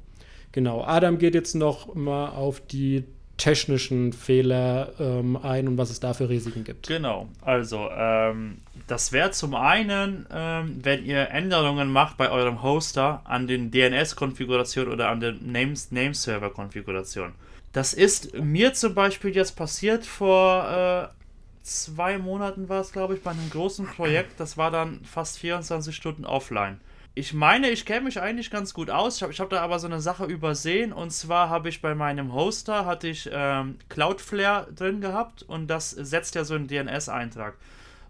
Genau. 0.53 0.83
Adam 0.83 1.19
geht 1.19 1.35
jetzt 1.35 1.55
noch 1.55 1.95
mal 1.95 2.31
auf 2.31 2.61
die 2.61 3.05
technischen 3.38 4.12
Fehler 4.12 4.92
ähm, 4.99 5.37
ein 5.37 5.68
und 5.68 5.78
was 5.78 5.90
es 5.90 6.00
da 6.00 6.12
für 6.12 6.28
Risiken 6.28 6.64
gibt. 6.64 6.87
Genau, 6.87 7.28
also 7.40 7.88
ähm, 7.97 8.59
das 8.87 9.12
wäre 9.12 9.30
zum 9.30 9.54
einen, 9.54 10.26
ähm, 10.30 10.80
wenn 10.83 11.07
ihr 11.07 11.30
Änderungen 11.30 11.90
macht 11.90 12.18
bei 12.18 12.30
eurem 12.30 12.62
Hoster 12.62 13.23
an 13.25 13.47
den 13.47 13.71
DNS-Konfigurationen 13.71 14.92
oder 14.92 15.09
an 15.09 15.21
der 15.21 15.35
Nameserver-Konfiguration. 15.40 17.33
Das 17.73 17.95
ist 17.95 18.35
mir 18.38 18.75
zum 18.75 18.95
Beispiel 18.95 19.35
jetzt 19.35 19.57
passiert 19.57 20.04
vor 20.04 21.12
äh, 21.12 21.18
zwei 21.62 22.18
Monaten 22.18 22.68
war 22.68 22.80
es, 22.80 22.92
glaube 22.92 23.14
ich, 23.14 23.23
bei 23.23 23.30
einem 23.30 23.50
großen 23.50 23.87
Projekt. 23.87 24.40
Das 24.40 24.57
war 24.57 24.71
dann 24.71 25.00
fast 25.04 25.38
24 25.38 25.95
Stunden 25.95 26.25
offline 26.25 26.80
ich 27.19 27.35
meine, 27.35 27.69
ich 27.71 27.85
kenne 27.85 28.03
mich 28.03 28.21
eigentlich 28.21 28.49
ganz 28.49 28.73
gut 28.73 28.91
aus. 28.91 29.17
Ich 29.17 29.23
habe 29.23 29.33
hab 29.33 29.51
da 29.51 29.61
aber 29.61 29.81
so 29.81 29.89
eine 29.89 30.01
Sache 30.01 30.25
übersehen. 30.25 30.93
Und 30.93 31.11
zwar 31.11 31.51
habe 31.51 31.69
ich 31.69 31.83
bei 31.83 31.97
meinem 31.97 32.33
Hoster 32.33 32.87
hatte 32.87 33.09
ich 33.09 33.29
ähm, 33.33 33.77
Cloudflare 33.89 34.73
drin 34.73 35.01
gehabt 35.01 35.43
und 35.43 35.67
das 35.67 35.91
setzt 35.91 36.37
ja 36.37 36.45
so 36.45 36.55
einen 36.55 36.69
DNS-Eintrag. 36.69 37.55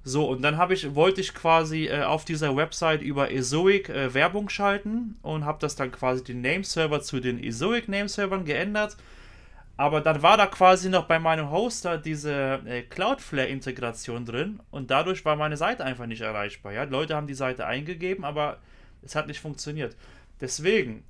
So, 0.05 0.29
und 0.29 0.43
dann 0.43 0.59
habe 0.59 0.75
ich, 0.75 0.95
wollte 0.95 1.23
ich 1.23 1.33
quasi 1.33 1.87
äh, 1.87 2.03
auf 2.03 2.27
dieser 2.27 2.55
Website 2.55 3.00
über 3.00 3.31
Ezoic 3.31 3.88
äh, 3.88 4.12
Werbung 4.12 4.50
schalten 4.50 5.17
und 5.23 5.47
habe 5.47 5.59
das 5.59 5.75
dann 5.75 5.91
quasi 5.91 6.23
den 6.23 6.43
Nameserver 6.43 7.00
zu 7.00 7.19
den 7.19 7.43
Ezoic 7.43 7.88
Nameservern 7.88 8.45
geändert. 8.45 8.99
Aber 9.79 10.03
dann 10.03 10.23
war 10.23 10.37
da 10.37 10.47
quasi 10.47 10.91
noch 10.91 11.07
bei 11.07 11.19
meinem 11.19 11.50
Hoster 11.50 11.97
diese 11.97 12.61
äh, 12.67 12.83
Cloudflare-Integration 12.83 14.27
drin 14.27 14.61
und 14.71 14.91
dadurch 14.91 15.25
war 15.25 15.37
meine 15.37 15.57
Seite 15.57 15.85
einfach 15.85 16.07
nicht 16.07 16.21
erreichbar. 16.21 16.73
Ja? 16.73 16.83
Leute 16.85 17.17
haben 17.17 17.27
die 17.27 17.35
Seite 17.35 17.67
eingegeben, 17.67 18.25
aber 18.25 18.59
es 19.02 19.14
hat 19.14 19.26
nicht 19.26 19.40
funktioniert. 19.40 19.97
Deswegen, 20.40 21.05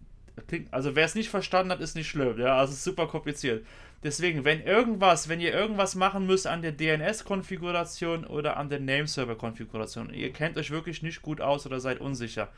also 0.71 0.95
wer 0.95 1.05
es 1.05 1.15
nicht 1.15 1.29
verstanden 1.29 1.73
hat, 1.73 1.81
ist 1.81 1.97
nicht 1.97 2.09
schlimm. 2.09 2.39
Ja, 2.39 2.59
also 2.59 2.73
es 2.73 2.79
ist 2.79 2.85
super 2.85 3.07
kompliziert. 3.07 3.67
Deswegen, 4.03 4.45
wenn 4.45 4.63
irgendwas, 4.63 5.29
wenn 5.29 5.41
ihr 5.41 5.53
irgendwas 5.53 5.97
machen 5.97 6.27
müsst 6.27 6.47
an 6.47 6.63
der 6.63 6.73
DNS-Konfiguration 6.73 8.25
oder 8.25 8.57
an 8.57 8.69
der 8.69 8.79
Nameserver-Konfiguration, 8.79 10.15
ihr 10.15 10.33
kennt 10.33 10.57
euch 10.57 10.71
wirklich 10.71 11.03
nicht 11.03 11.21
gut 11.21 11.41
aus 11.41 11.67
oder 11.67 11.81
seid 11.81 12.01
unsicher, 12.01 12.49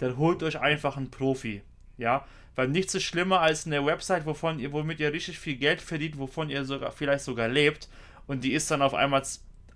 dann 0.00 0.16
holt 0.16 0.42
euch 0.42 0.58
einfach 0.58 0.96
einen 0.96 1.10
Profi. 1.10 1.62
Ja, 1.98 2.26
weil 2.56 2.68
nichts 2.68 2.94
ist 2.94 3.04
schlimmer 3.04 3.40
als 3.40 3.66
eine 3.66 3.84
Website, 3.86 4.26
wovon 4.26 4.58
ihr, 4.58 4.72
womit 4.72 4.98
ihr 4.98 5.12
richtig 5.12 5.38
viel 5.38 5.56
Geld 5.56 5.80
verdient, 5.80 6.18
wovon 6.18 6.50
ihr 6.50 6.64
sogar 6.64 6.90
vielleicht 6.90 7.24
sogar 7.24 7.48
lebt 7.48 7.88
und 8.26 8.42
die 8.42 8.52
ist 8.52 8.70
dann 8.70 8.82
auf 8.82 8.94
einmal 8.94 9.22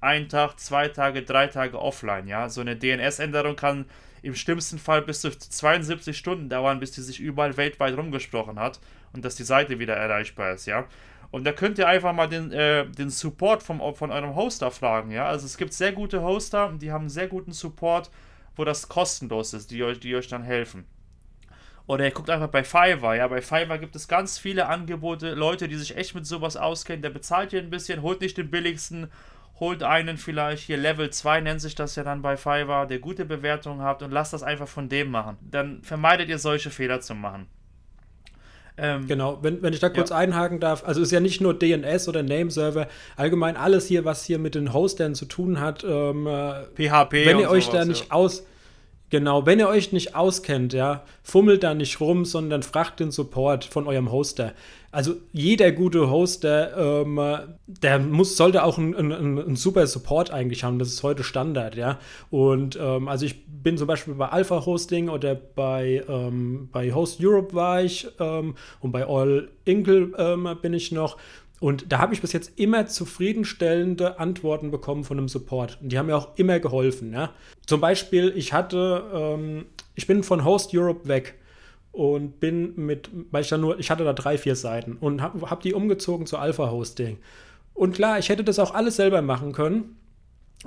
ein 0.01 0.29
Tag, 0.29 0.59
zwei 0.59 0.89
Tage, 0.89 1.23
drei 1.23 1.47
Tage 1.47 1.81
offline. 1.81 2.27
Ja, 2.27 2.49
so 2.49 2.61
eine 2.61 2.77
DNS-Änderung 2.77 3.55
kann 3.55 3.87
im 4.23 4.35
schlimmsten 4.35 4.79
Fall 4.79 5.03
bis 5.03 5.21
zu 5.21 5.31
72 5.31 6.17
Stunden 6.17 6.49
dauern, 6.49 6.81
bis 6.81 6.93
die 6.93 7.03
sich 7.03 7.21
überall 7.21 7.57
weltweit 7.57 7.97
rumgesprochen 7.97 8.59
hat. 8.59 8.81
und 9.13 9.25
dass 9.25 9.35
die 9.35 9.45
Seite 9.45 9.79
wieder 9.79 9.95
erreichbar 9.95 10.55
ist, 10.55 10.67
ja. 10.67 10.87
Und 11.31 11.45
da 11.45 11.53
könnt 11.53 11.79
ihr 11.79 11.89
einfach 11.89 12.13
mal 12.13 12.29
den, 12.29 12.53
äh, 12.53 12.87
den 12.87 13.11
Support 13.11 13.63
vom, 13.63 13.81
von 13.95 14.11
eurem 14.11 14.35
Hoster 14.35 14.71
fragen, 14.71 15.11
ja. 15.11 15.27
Also 15.27 15.47
es 15.47 15.57
gibt 15.57 15.73
sehr 15.73 15.93
gute 15.93 16.23
Hoster, 16.23 16.73
die 16.81 16.93
haben 16.93 17.09
sehr 17.09 17.29
guten 17.29 17.53
Support, 17.53 18.11
wo 18.57 18.65
das 18.65 18.89
kostenlos 18.89 19.55
ist, 19.55 19.71
die 19.71 19.83
euch, 19.83 20.01
die 20.01 20.15
euch 20.15 20.29
dann 20.29 20.43
helfen. 20.43 20.87
Oder 21.87 22.05
ihr 22.05 22.11
guckt 22.11 22.31
einfach 22.31 22.49
bei 22.49 22.65
Fiverr, 22.65 23.17
ja. 23.17 23.29
Bei 23.29 23.43
Fiverr 23.43 23.79
gibt 23.79 23.97
es 23.97 24.09
ganz 24.09 24.39
viele 24.39 24.67
Angebote, 24.67 25.35
Leute, 25.35 25.69
die 25.69 25.77
sich 25.77 25.97
echt 25.97 26.15
mit 26.15 26.27
sowas 26.27 26.57
auskennen. 26.57 27.03
Der 27.03 27.11
bezahlt 27.11 27.53
ihr 27.53 27.61
ein 27.61 27.71
bisschen, 27.71 28.03
holt 28.03 28.21
nicht 28.21 28.39
den 28.39 28.51
billigsten, 28.51 29.11
holt 29.61 29.83
einen 29.83 30.17
vielleicht, 30.17 30.65
hier 30.65 30.77
Level 30.77 31.11
2 31.11 31.41
nennt 31.41 31.61
sich 31.61 31.75
das 31.75 31.95
ja 31.97 32.05
dann 32.05 32.23
bei 32.23 32.37
Fiverr, 32.37 32.87
der 32.87 32.99
gute 32.99 33.25
Bewertungen 33.25 33.83
habt 33.83 34.03
und 34.03 34.11
lasst 34.11 34.33
das 34.33 34.43
einfach 34.43 34.69
von 34.69 34.89
dem 34.89 35.11
machen. 35.11 35.37
Dann 35.43 35.83
vermeidet 35.83 36.29
ihr 36.29 36.39
solche 36.39 36.71
Fehler 36.71 37.01
zu 37.01 37.15
machen. 37.15 37.47
Ähm, 38.79 39.07
genau, 39.07 39.39
wenn, 39.43 39.63
wenn 39.63 39.75
ich 39.75 39.81
da 39.81 39.91
kurz 39.91 40.11
ja. 40.11 40.17
einhaken 40.17 40.59
darf, 40.59 40.83
also 40.87 41.03
ist 41.03 41.13
ja 41.13 41.21
nicht 41.21 41.41
nur 41.41 41.59
DNS 41.59 42.09
oder 42.09 42.23
Nameserver, 42.23 42.89
allgemein 43.17 43.57
alles 43.57 43.87
hier, 43.87 44.05
was 44.05 44.25
hier 44.25 44.39
mit 44.39 44.55
den 44.55 44.73
Hostern 44.73 45.15
zu 45.15 45.27
tun 45.27 45.61
hat. 45.61 45.85
Ähm, 45.85 46.27
PHP. 46.75 47.27
Wenn 47.27 47.39
ihr 47.39 47.51
euch 47.51 47.67
sowas, 47.67 47.79
da 47.79 47.85
nicht 47.85 48.09
ja. 48.09 48.13
aus 48.13 48.45
Genau, 49.13 49.45
wenn 49.45 49.59
ihr 49.59 49.69
euch 49.69 49.93
nicht 49.93 50.17
auskennt, 50.17 50.73
ja, 50.73 51.05
fummelt 51.23 51.63
da 51.65 51.75
nicht 51.75 52.01
rum, 52.01 52.25
sondern 52.25 52.63
fragt 52.63 52.99
den 52.99 53.11
Support 53.11 53.67
von 53.67 53.87
eurem 53.87 54.11
Hoster. 54.11 54.55
Also 54.91 55.17
jeder 55.35 55.71
gute 55.71 56.09
Hoster, 56.11 57.03
ähm, 57.03 57.21
der 57.67 57.99
muss, 57.99 58.39
sollte 58.39 58.65
auch 58.65 58.79
einen 58.79 59.55
super 59.55 59.87
Support 59.87 60.31
eigentlich 60.31 60.65
haben. 60.65 60.79
Das 60.79 60.89
ist 60.89 61.03
heute 61.03 61.25
Standard, 61.25 61.75
ja. 61.75 61.99
Und 62.31 62.79
ähm, 62.81 63.07
also 63.07 63.27
ich 63.27 63.45
bin 63.47 63.77
zum 63.77 63.87
Beispiel 63.87 64.15
bei 64.15 64.29
Alpha 64.29 64.65
Hosting 64.65 65.11
oder 65.11 65.35
bei, 65.35 66.03
ähm, 66.09 66.71
bei 66.73 66.95
Host 66.95 67.23
Europe 67.23 67.55
war 67.55 67.83
ich 67.83 68.09
ähm, 68.19 68.55
und 68.81 68.93
bei 68.93 69.07
All 69.07 69.51
Inkle 69.67 70.13
ähm, 70.17 70.49
bin 70.63 70.73
ich 70.73 70.91
noch. 70.91 71.19
Und 71.63 71.93
da 71.93 71.99
habe 71.99 72.13
ich 72.13 72.21
bis 72.21 72.33
jetzt 72.33 72.59
immer 72.59 72.89
zufriedenstellende 72.89 74.19
Antworten 74.19 74.73
bekommen 74.73 75.05
von 75.05 75.17
einem 75.17 75.29
Support. 75.29 75.79
Und 75.81 75.93
die 75.93 75.99
haben 75.99 76.07
mir 76.07 76.17
auch 76.17 76.37
immer 76.37 76.59
geholfen. 76.59 77.13
Ja? 77.13 77.31
Zum 77.67 77.81
Beispiel, 77.81 78.33
ich 78.35 78.53
hatte, 78.53 79.05
ähm, 79.15 79.67
ich 79.95 80.09
bin 80.09 80.25
von 80.25 80.45
Host 80.45 80.75
Europe 80.75 81.07
weg 81.07 81.35
und 81.93 82.41
bin 82.41 82.75
mit, 82.75 83.11
weil 83.31 83.43
ich 83.43 83.49
da 83.49 83.59
nur, 83.59 83.79
ich 83.79 83.93
hatte 83.93 84.03
da 84.03 84.13
drei, 84.13 84.39
vier 84.39 84.57
Seiten 84.57 84.97
und 85.01 85.23
habe 85.23 85.49
hab 85.49 85.61
die 85.61 85.73
umgezogen 85.73 86.27
zu 86.27 86.37
Alpha 86.37 86.69
Hosting. 86.69 87.19
Und 87.75 87.95
klar, 87.95 88.19
ich 88.19 88.29
hätte 88.29 88.43
das 88.43 88.59
auch 88.59 88.75
alles 88.75 88.97
selber 88.97 89.23
machen 89.23 89.53
können. 89.53 89.97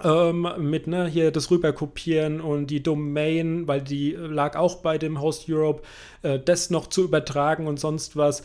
Ähm, 0.02 0.48
mit 0.60 0.88
ne, 0.88 1.08
hier 1.08 1.32
das 1.32 1.52
rüberkopieren 1.52 2.40
und 2.40 2.68
die 2.68 2.82
Domain, 2.82 3.68
weil 3.68 3.82
die 3.82 4.12
lag 4.12 4.56
auch 4.56 4.78
bei 4.78 4.98
dem 4.98 5.20
Host 5.20 5.50
Europe, 5.50 5.84
äh, 6.22 6.40
das 6.40 6.70
noch 6.70 6.88
zu 6.88 7.04
übertragen 7.04 7.68
und 7.68 7.82
sonst 7.82 8.16
was. 8.16 8.44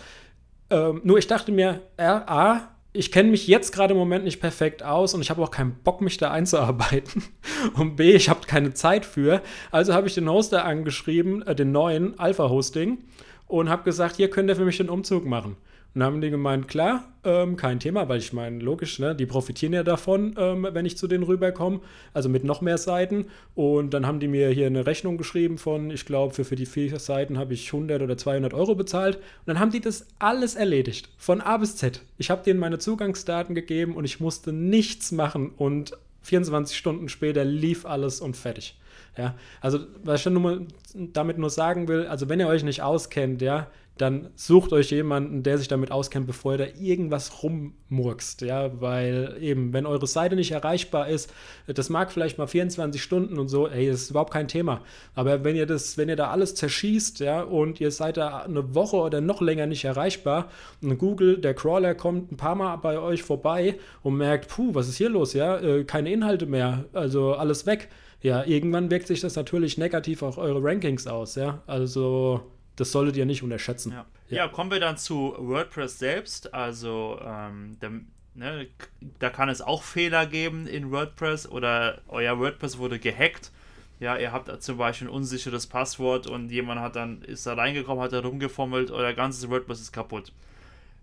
Ähm, 0.70 1.00
nur 1.04 1.18
ich 1.18 1.26
dachte 1.26 1.52
mir, 1.52 1.82
R, 1.96 2.28
A, 2.28 2.70
ich 2.92 3.12
kenne 3.12 3.30
mich 3.30 3.46
jetzt 3.46 3.72
gerade 3.72 3.92
im 3.92 3.98
Moment 3.98 4.24
nicht 4.24 4.40
perfekt 4.40 4.82
aus 4.82 5.14
und 5.14 5.20
ich 5.20 5.30
habe 5.30 5.42
auch 5.42 5.50
keinen 5.50 5.74
Bock, 5.84 6.00
mich 6.00 6.16
da 6.16 6.30
einzuarbeiten. 6.30 7.22
Und 7.74 7.96
B, 7.96 8.12
ich 8.12 8.28
habe 8.28 8.46
keine 8.46 8.74
Zeit 8.74 9.04
für. 9.04 9.42
Also 9.70 9.94
habe 9.94 10.08
ich 10.08 10.14
den 10.14 10.28
Hoster 10.28 10.64
angeschrieben, 10.64 11.42
äh, 11.46 11.54
den 11.54 11.70
neuen 11.70 12.18
Alpha-Hosting, 12.18 12.98
und 13.46 13.68
habe 13.68 13.84
gesagt, 13.84 14.16
hier 14.16 14.30
könnt 14.30 14.48
ihr 14.48 14.56
für 14.56 14.64
mich 14.64 14.78
den 14.78 14.88
Umzug 14.88 15.24
machen. 15.24 15.56
Dann 15.94 16.04
haben 16.04 16.20
die 16.20 16.30
gemeint, 16.30 16.68
klar, 16.68 17.04
ähm, 17.25 17.56
kein 17.56 17.80
Thema, 17.80 18.09
weil 18.09 18.18
ich 18.18 18.32
meine, 18.32 18.61
logisch, 18.61 18.99
ne, 19.00 19.14
die 19.14 19.26
profitieren 19.26 19.73
ja 19.73 19.82
davon, 19.82 20.35
ähm, 20.38 20.66
wenn 20.70 20.87
ich 20.87 20.97
zu 20.97 21.09
denen 21.09 21.25
rüberkomme, 21.25 21.80
also 22.14 22.28
mit 22.28 22.44
noch 22.44 22.61
mehr 22.61 22.78
Seiten. 22.78 23.26
Und 23.54 23.92
dann 23.92 24.06
haben 24.06 24.20
die 24.20 24.28
mir 24.28 24.50
hier 24.50 24.66
eine 24.66 24.87
Rechnung 24.87 25.18
geschrieben 25.18 25.59
von, 25.59 25.90
ich 25.90 26.06
glaube, 26.06 26.32
für, 26.32 26.44
für 26.44 26.56
die 26.56 26.66
vier 26.66 26.99
Seiten 26.99 27.38
habe 27.38 27.54
ich 27.54 27.66
100 27.73 28.02
oder 28.02 28.16
200 28.16 28.54
Euro 28.54 28.75
bezahlt. 28.76 29.16
Und 29.16 29.47
dann 29.47 29.59
haben 29.59 29.73
die 29.73 29.80
das 29.80 30.06
alles 30.18 30.54
erledigt, 30.54 31.09
von 31.18 31.40
A 31.40 31.56
bis 31.56 31.76
Z. 31.76 32.02
Ich 32.18 32.30
habe 32.30 32.44
denen 32.44 32.61
meine 32.61 32.78
Zugangsdaten 32.78 33.54
gegeben 33.54 33.97
und 33.97 34.04
ich 34.04 34.20
musste 34.20 34.52
nichts 34.52 35.11
machen 35.11 35.50
und 35.56 35.99
24 36.23 36.76
Stunden 36.76 37.09
später 37.09 37.44
lief 37.44 37.85
alles 37.85 38.20
und 38.20 38.37
fertig. 38.37 38.76
Ja, 39.16 39.35
also 39.61 39.80
was 40.04 40.25
ich 40.25 40.32
damit 40.94 41.38
nur 41.38 41.50
sagen 41.50 41.88
will, 41.88 42.07
also 42.07 42.29
wenn 42.29 42.38
ihr 42.38 42.46
euch 42.46 42.62
nicht 42.62 42.83
auskennt, 42.83 43.42
ja, 43.42 43.66
dann 44.00 44.30
sucht 44.34 44.72
euch 44.72 44.90
jemanden, 44.90 45.42
der 45.42 45.58
sich 45.58 45.68
damit 45.68 45.92
auskennt, 45.92 46.26
bevor 46.26 46.52
ihr 46.52 46.58
da 46.58 46.66
irgendwas 46.78 47.42
rummurkst, 47.42 48.40
ja, 48.42 48.80
weil 48.80 49.36
eben, 49.40 49.72
wenn 49.72 49.84
eure 49.84 50.06
Seite 50.06 50.36
nicht 50.36 50.52
erreichbar 50.52 51.08
ist, 51.08 51.32
das 51.66 51.90
mag 51.90 52.10
vielleicht 52.10 52.38
mal 52.38 52.46
24 52.46 53.02
Stunden 53.02 53.38
und 53.38 53.48
so, 53.48 53.68
ey, 53.68 53.88
das 53.88 54.02
ist 54.02 54.10
überhaupt 54.10 54.32
kein 54.32 54.48
Thema, 54.48 54.80
aber 55.14 55.44
wenn 55.44 55.56
ihr 55.56 55.66
das, 55.66 55.98
wenn 55.98 56.08
ihr 56.08 56.16
da 56.16 56.30
alles 56.30 56.54
zerschießt, 56.54 57.20
ja, 57.20 57.42
und 57.42 57.80
ihr 57.80 57.90
seid 57.90 58.16
da 58.16 58.38
eine 58.38 58.74
Woche 58.74 58.96
oder 58.96 59.20
noch 59.20 59.40
länger 59.40 59.66
nicht 59.66 59.84
erreichbar 59.84 60.48
und 60.80 60.96
Google, 60.96 61.38
der 61.38 61.54
Crawler 61.54 61.94
kommt 61.94 62.32
ein 62.32 62.36
paar 62.36 62.54
Mal 62.54 62.76
bei 62.76 62.98
euch 62.98 63.22
vorbei 63.22 63.78
und 64.02 64.16
merkt, 64.16 64.48
puh, 64.48 64.74
was 64.74 64.88
ist 64.88 64.96
hier 64.96 65.10
los, 65.10 65.34
ja, 65.34 65.58
äh, 65.58 65.84
keine 65.84 66.10
Inhalte 66.10 66.46
mehr, 66.46 66.84
also 66.94 67.34
alles 67.34 67.66
weg, 67.66 67.88
ja, 68.22 68.44
irgendwann 68.44 68.90
wirkt 68.90 69.08
sich 69.08 69.20
das 69.20 69.36
natürlich 69.36 69.78
negativ 69.78 70.22
auf 70.22 70.38
eure 70.38 70.62
Rankings 70.62 71.06
aus, 71.06 71.34
ja, 71.34 71.62
also 71.66 72.40
das 72.81 72.93
solltet 72.93 73.16
ihr 73.16 73.27
nicht 73.27 73.43
unterschätzen. 73.43 73.93
Ja, 73.93 74.07
ja. 74.29 74.37
ja 74.37 74.49
kommen 74.49 74.71
wir 74.71 74.81
dann 74.81 74.97
zu 74.97 75.35
WordPress 75.38 75.99
selbst. 75.99 76.55
Also, 76.55 77.21
ähm, 77.23 77.77
der, 77.81 77.90
ne, 78.35 78.66
da 79.19 79.29
kann 79.29 79.51
es 79.51 79.61
auch 79.61 79.83
Fehler 79.83 80.25
geben 80.25 80.66
in 80.66 80.90
WordPress 80.90 81.47
oder 81.47 82.01
euer 82.09 82.38
WordPress 82.38 82.79
wurde 82.79 82.99
gehackt. 82.99 83.53
Ja, 83.99 84.16
ihr 84.16 84.33
habt 84.33 84.62
zum 84.62 84.79
Beispiel 84.79 85.09
ein 85.09 85.12
unsicheres 85.12 85.66
Passwort 85.66 86.27
und 86.27 86.51
jemand 86.51 86.81
hat 86.81 86.97
dann, 86.97 87.21
ist 87.21 87.47
da 87.47 87.53
reingekommen, 87.53 88.03
hat 88.03 88.14
da 88.14 88.21
rumgefummelt, 88.21 88.90
euer 88.90 89.12
ganzes 89.12 89.51
WordPress 89.51 89.83
ist 89.83 89.93
kaputt. 89.93 90.33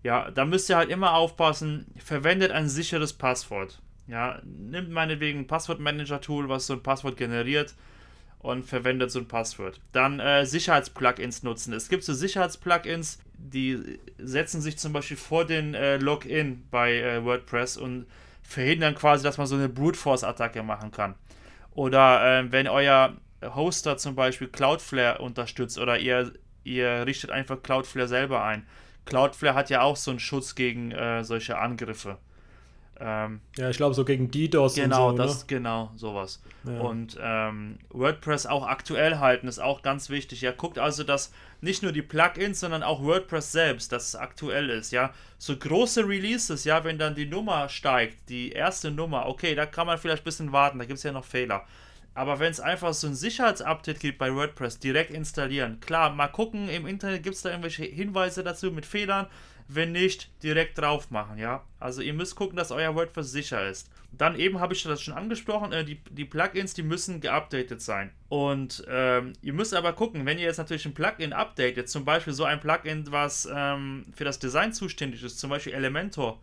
Ja, 0.02 0.32
da 0.32 0.46
müsst 0.46 0.68
ihr 0.70 0.78
halt 0.78 0.90
immer 0.90 1.14
aufpassen, 1.14 1.86
verwendet 2.04 2.52
ein 2.52 2.70
sicheres 2.70 3.14
Passwort. 3.14 3.80
Ja, 4.08 4.42
nimmt 4.44 4.90
meinetwegen 4.90 5.40
ein 5.40 5.48
Passwortmanager-Tool, 5.48 6.50
was 6.50 6.66
so 6.66 6.74
ein 6.74 6.82
Passwort 6.82 7.18
generiert 7.18 7.76
und 8.40 8.66
verwendet 8.66 9.12
so 9.12 9.20
ein 9.20 9.28
Passwort. 9.28 9.80
Dann 9.92 10.20
äh, 10.20 10.46
Sicherheitsplugins 10.46 11.44
nutzen. 11.44 11.74
Es 11.74 11.90
gibt 11.90 12.04
so 12.04 12.14
Sicherheitsplugins, 12.14 13.20
die 13.38 14.00
setzen 14.18 14.62
sich 14.62 14.78
zum 14.78 14.94
Beispiel 14.94 15.18
vor 15.18 15.46
den 15.46 15.74
äh, 15.74 15.98
Login 15.98 16.68
bei 16.72 16.98
äh, 16.98 17.24
WordPress 17.24 17.78
und 17.78 18.06
verhindern 18.44 18.96
quasi, 18.96 19.24
dass 19.24 19.38
man 19.38 19.48
so 19.48 19.56
eine 19.56 19.70
Brute 19.70 19.98
Force 19.98 20.24
Attacke 20.24 20.64
machen 20.64 20.92
kann. 20.92 21.16
Oder 21.72 22.40
äh, 22.40 22.52
wenn 22.52 22.68
euer 22.68 23.18
Hoster 23.44 23.98
zum 23.98 24.16
Beispiel 24.16 24.48
Cloudflare 24.48 25.20
unterstützt 25.20 25.78
oder 25.78 26.00
ihr, 26.00 26.34
ihr 26.64 27.06
richtet 27.06 27.32
einfach 27.32 27.62
Cloudflare 27.62 28.08
selber 28.08 28.44
ein. 28.44 28.66
Cloudflare 29.06 29.56
hat 29.56 29.70
ja 29.70 29.82
auch 29.82 29.96
so 29.96 30.12
einen 30.12 30.20
Schutz 30.20 30.56
gegen 30.56 30.92
äh, 30.92 31.24
solche 31.24 31.58
Angriffe. 31.58 32.18
Ähm, 33.00 33.42
ja, 33.58 33.70
ich 33.70 33.78
glaube 33.78 33.94
so 33.94 34.04
gegen 34.06 34.32
DDoS 34.32 34.76
genau, 34.76 35.10
und 35.10 35.18
so. 35.18 35.24
Das, 35.24 35.40
ne? 35.40 35.46
Genau, 35.48 35.92
sowas. 35.96 36.42
Ja. 36.66 36.80
Und 36.80 37.18
ähm, 37.22 37.78
WordPress 37.90 38.46
auch 38.48 38.66
aktuell 38.66 39.20
halten 39.20 39.48
ist 39.48 39.60
auch 39.60 39.84
ganz 39.84 40.10
wichtig. 40.10 40.42
Ja, 40.42 40.52
guckt 40.52 40.80
also, 40.80 41.04
dass 41.04 41.32
nicht 41.62 41.84
nur 41.84 41.92
die 41.92 42.02
Plugins, 42.02 42.60
sondern 42.60 42.84
auch 42.84 43.04
WordPress 43.04 43.52
selbst, 43.52 43.92
dass 43.92 44.08
es 44.10 44.16
aktuell 44.16 44.70
ist. 44.70 44.92
Ja, 44.92 45.14
so 45.38 45.56
große 45.56 46.08
Releases, 46.08 46.64
ja, 46.64 46.84
wenn 46.84 46.98
dann 46.98 47.16
die 47.16 47.28
Nummer 47.28 47.70
steigt, 47.70 48.30
die 48.30 48.52
erste 48.52 48.90
Nummer, 48.90 49.28
okay, 49.28 49.54
da 49.54 49.66
kann 49.66 49.88
man 49.88 49.98
vielleicht 49.98 50.24
ein 50.24 50.26
bisschen 50.26 50.52
warten, 50.52 50.80
da 50.80 50.86
gibt 50.86 50.98
es 50.98 51.04
ja 51.04 51.12
noch 51.12 51.26
Fehler. 51.26 51.66
Aber 52.16 52.40
wenn 52.40 52.50
es 52.50 52.60
einfach 52.60 52.96
so 52.96 53.06
ein 53.06 53.14
Sicherheitsupdate 53.14 54.00
gibt 54.00 54.18
bei 54.18 54.34
WordPress, 54.34 54.80
direkt 54.80 55.12
installieren. 55.12 55.80
Klar, 55.82 56.10
mal 56.10 56.28
gucken, 56.28 56.68
im 56.68 56.88
Internet 56.88 57.22
gibt 57.22 57.36
es 57.36 57.44
da 57.44 57.50
irgendwelche 57.50 57.84
Hinweise 57.84 58.44
dazu 58.44 58.72
mit 58.72 58.88
Fehlern. 58.88 59.28
Wenn 59.70 59.92
nicht, 59.92 60.30
direkt 60.44 60.78
drauf 60.78 61.12
machen, 61.12 61.38
ja. 61.38 61.64
Also 61.80 62.02
ihr 62.02 62.14
müsst 62.14 62.36
gucken, 62.36 62.56
dass 62.56 62.72
euer 62.72 62.96
WordPress 62.96 63.32
sicher 63.32 63.68
ist. 63.68 63.90
Dann 64.14 64.40
eben 64.40 64.60
habe 64.60 64.74
ich 64.74 64.84
das 64.84 65.02
schon 65.02 65.14
angesprochen, 65.14 65.74
äh, 65.74 65.84
die, 65.84 66.00
die 66.10 66.24
Plugins, 66.26 66.74
die 66.74 66.84
müssen 66.84 67.20
geupdatet 67.20 67.82
sein. 67.82 68.12
Und 68.30 68.86
ähm, 68.90 69.34
ihr 69.42 69.54
müsst 69.54 69.74
aber 69.74 69.94
gucken, 69.94 70.26
wenn 70.26 70.40
ihr 70.40 70.46
jetzt 70.46 70.58
natürlich 70.58 70.86
ein 70.86 70.94
Plugin 70.94 71.34
updatet, 71.34 71.90
zum 71.90 72.06
Beispiel 72.06 72.34
so 72.34 72.46
ein 72.46 72.62
Plugin, 72.62 73.12
was 73.12 73.48
ähm, 73.54 74.06
für 74.16 74.24
das 74.24 74.40
Design 74.40 74.72
zuständig 74.72 75.24
ist, 75.24 75.40
zum 75.40 75.50
Beispiel 75.50 75.74
Elementor. 75.74 76.42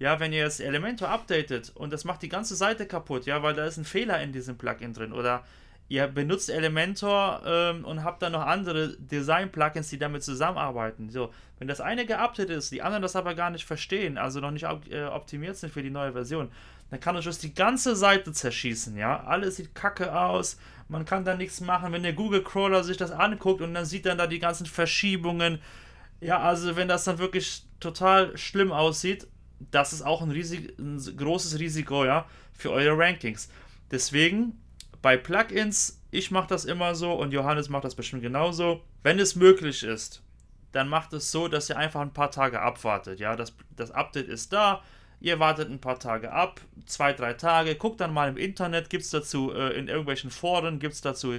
Ja, 0.00 0.18
wenn 0.18 0.32
ihr 0.32 0.40
jetzt 0.40 0.60
Elementor 0.60 1.08
updatet 1.08 1.70
und 1.76 1.92
das 1.92 2.04
macht 2.04 2.22
die 2.22 2.28
ganze 2.28 2.56
Seite 2.56 2.86
kaputt, 2.86 3.26
ja, 3.26 3.44
weil 3.44 3.54
da 3.54 3.64
ist 3.64 3.76
ein 3.76 3.84
Fehler 3.84 4.20
in 4.20 4.32
diesem 4.32 4.58
Plugin 4.58 4.92
drin 4.92 5.12
oder 5.12 5.44
ihr 5.88 6.06
benutzt 6.08 6.50
Elementor 6.50 7.42
ähm, 7.46 7.84
und 7.84 8.04
habt 8.04 8.22
dann 8.22 8.32
noch 8.32 8.46
andere 8.46 8.96
Design-Plugins, 8.98 9.90
die 9.90 9.98
damit 9.98 10.22
zusammenarbeiten. 10.22 11.10
So, 11.10 11.32
wenn 11.58 11.68
das 11.68 11.80
eine 11.80 12.06
geupdatet 12.06 12.50
ist, 12.56 12.72
die 12.72 12.82
anderen 12.82 13.02
das 13.02 13.16
aber 13.16 13.34
gar 13.34 13.50
nicht 13.50 13.64
verstehen, 13.64 14.18
also 14.18 14.40
noch 14.40 14.50
nicht 14.50 14.66
äh, 14.90 15.04
optimiert 15.04 15.56
sind 15.56 15.72
für 15.72 15.82
die 15.82 15.90
neue 15.90 16.12
Version, 16.12 16.50
dann 16.90 17.00
kann 17.00 17.16
euch 17.16 17.24
das 17.24 17.38
die 17.38 17.54
ganze 17.54 17.96
Seite 17.96 18.32
zerschießen, 18.32 18.96
ja. 18.96 19.24
Alles 19.24 19.56
sieht 19.56 19.74
kacke 19.74 20.18
aus, 20.18 20.58
man 20.88 21.04
kann 21.04 21.24
da 21.24 21.34
nichts 21.34 21.60
machen. 21.60 21.92
Wenn 21.92 22.02
der 22.02 22.12
Google-Crawler 22.12 22.84
sich 22.84 22.96
das 22.96 23.10
anguckt 23.10 23.60
und 23.60 23.74
dann 23.74 23.84
sieht 23.84 24.06
dann 24.06 24.18
da 24.18 24.26
die 24.26 24.38
ganzen 24.38 24.66
Verschiebungen, 24.66 25.60
ja, 26.20 26.38
also 26.40 26.76
wenn 26.76 26.88
das 26.88 27.04
dann 27.04 27.18
wirklich 27.18 27.64
total 27.80 28.36
schlimm 28.36 28.72
aussieht, 28.72 29.26
das 29.70 29.92
ist 29.92 30.02
auch 30.02 30.22
ein, 30.22 30.30
riesig, 30.30 30.78
ein 30.78 30.98
großes 31.16 31.58
Risiko, 31.58 32.04
ja, 32.04 32.26
für 32.52 32.70
eure 32.70 32.98
Rankings. 32.98 33.48
Deswegen 33.90 34.58
bei 35.04 35.18
Plugins, 35.18 36.00
ich 36.10 36.30
mache 36.30 36.48
das 36.48 36.64
immer 36.64 36.94
so 36.94 37.12
und 37.12 37.34
Johannes 37.34 37.68
macht 37.68 37.84
das 37.84 37.94
bestimmt 37.94 38.22
genauso. 38.22 38.80
Wenn 39.02 39.18
es 39.18 39.36
möglich 39.36 39.82
ist, 39.82 40.22
dann 40.72 40.88
macht 40.88 41.12
es 41.12 41.30
so, 41.30 41.46
dass 41.46 41.68
ihr 41.68 41.76
einfach 41.76 42.00
ein 42.00 42.14
paar 42.14 42.30
Tage 42.30 42.62
abwartet. 42.62 43.20
Ja, 43.20 43.36
das, 43.36 43.54
das 43.76 43.90
Update 43.90 44.28
ist 44.28 44.54
da, 44.54 44.82
ihr 45.20 45.38
wartet 45.40 45.68
ein 45.68 45.78
paar 45.78 45.98
Tage 45.98 46.32
ab, 46.32 46.62
zwei, 46.86 47.12
drei 47.12 47.34
Tage, 47.34 47.74
guckt 47.74 48.00
dann 48.00 48.14
mal 48.14 48.30
im 48.30 48.38
Internet, 48.38 48.88
gibt 48.88 49.04
es 49.04 49.10
dazu 49.10 49.52
äh, 49.52 49.78
in 49.78 49.88
irgendwelchen 49.88 50.30
Foren, 50.30 50.78
gibt 50.78 50.94
es 50.94 51.02
dazu 51.02 51.38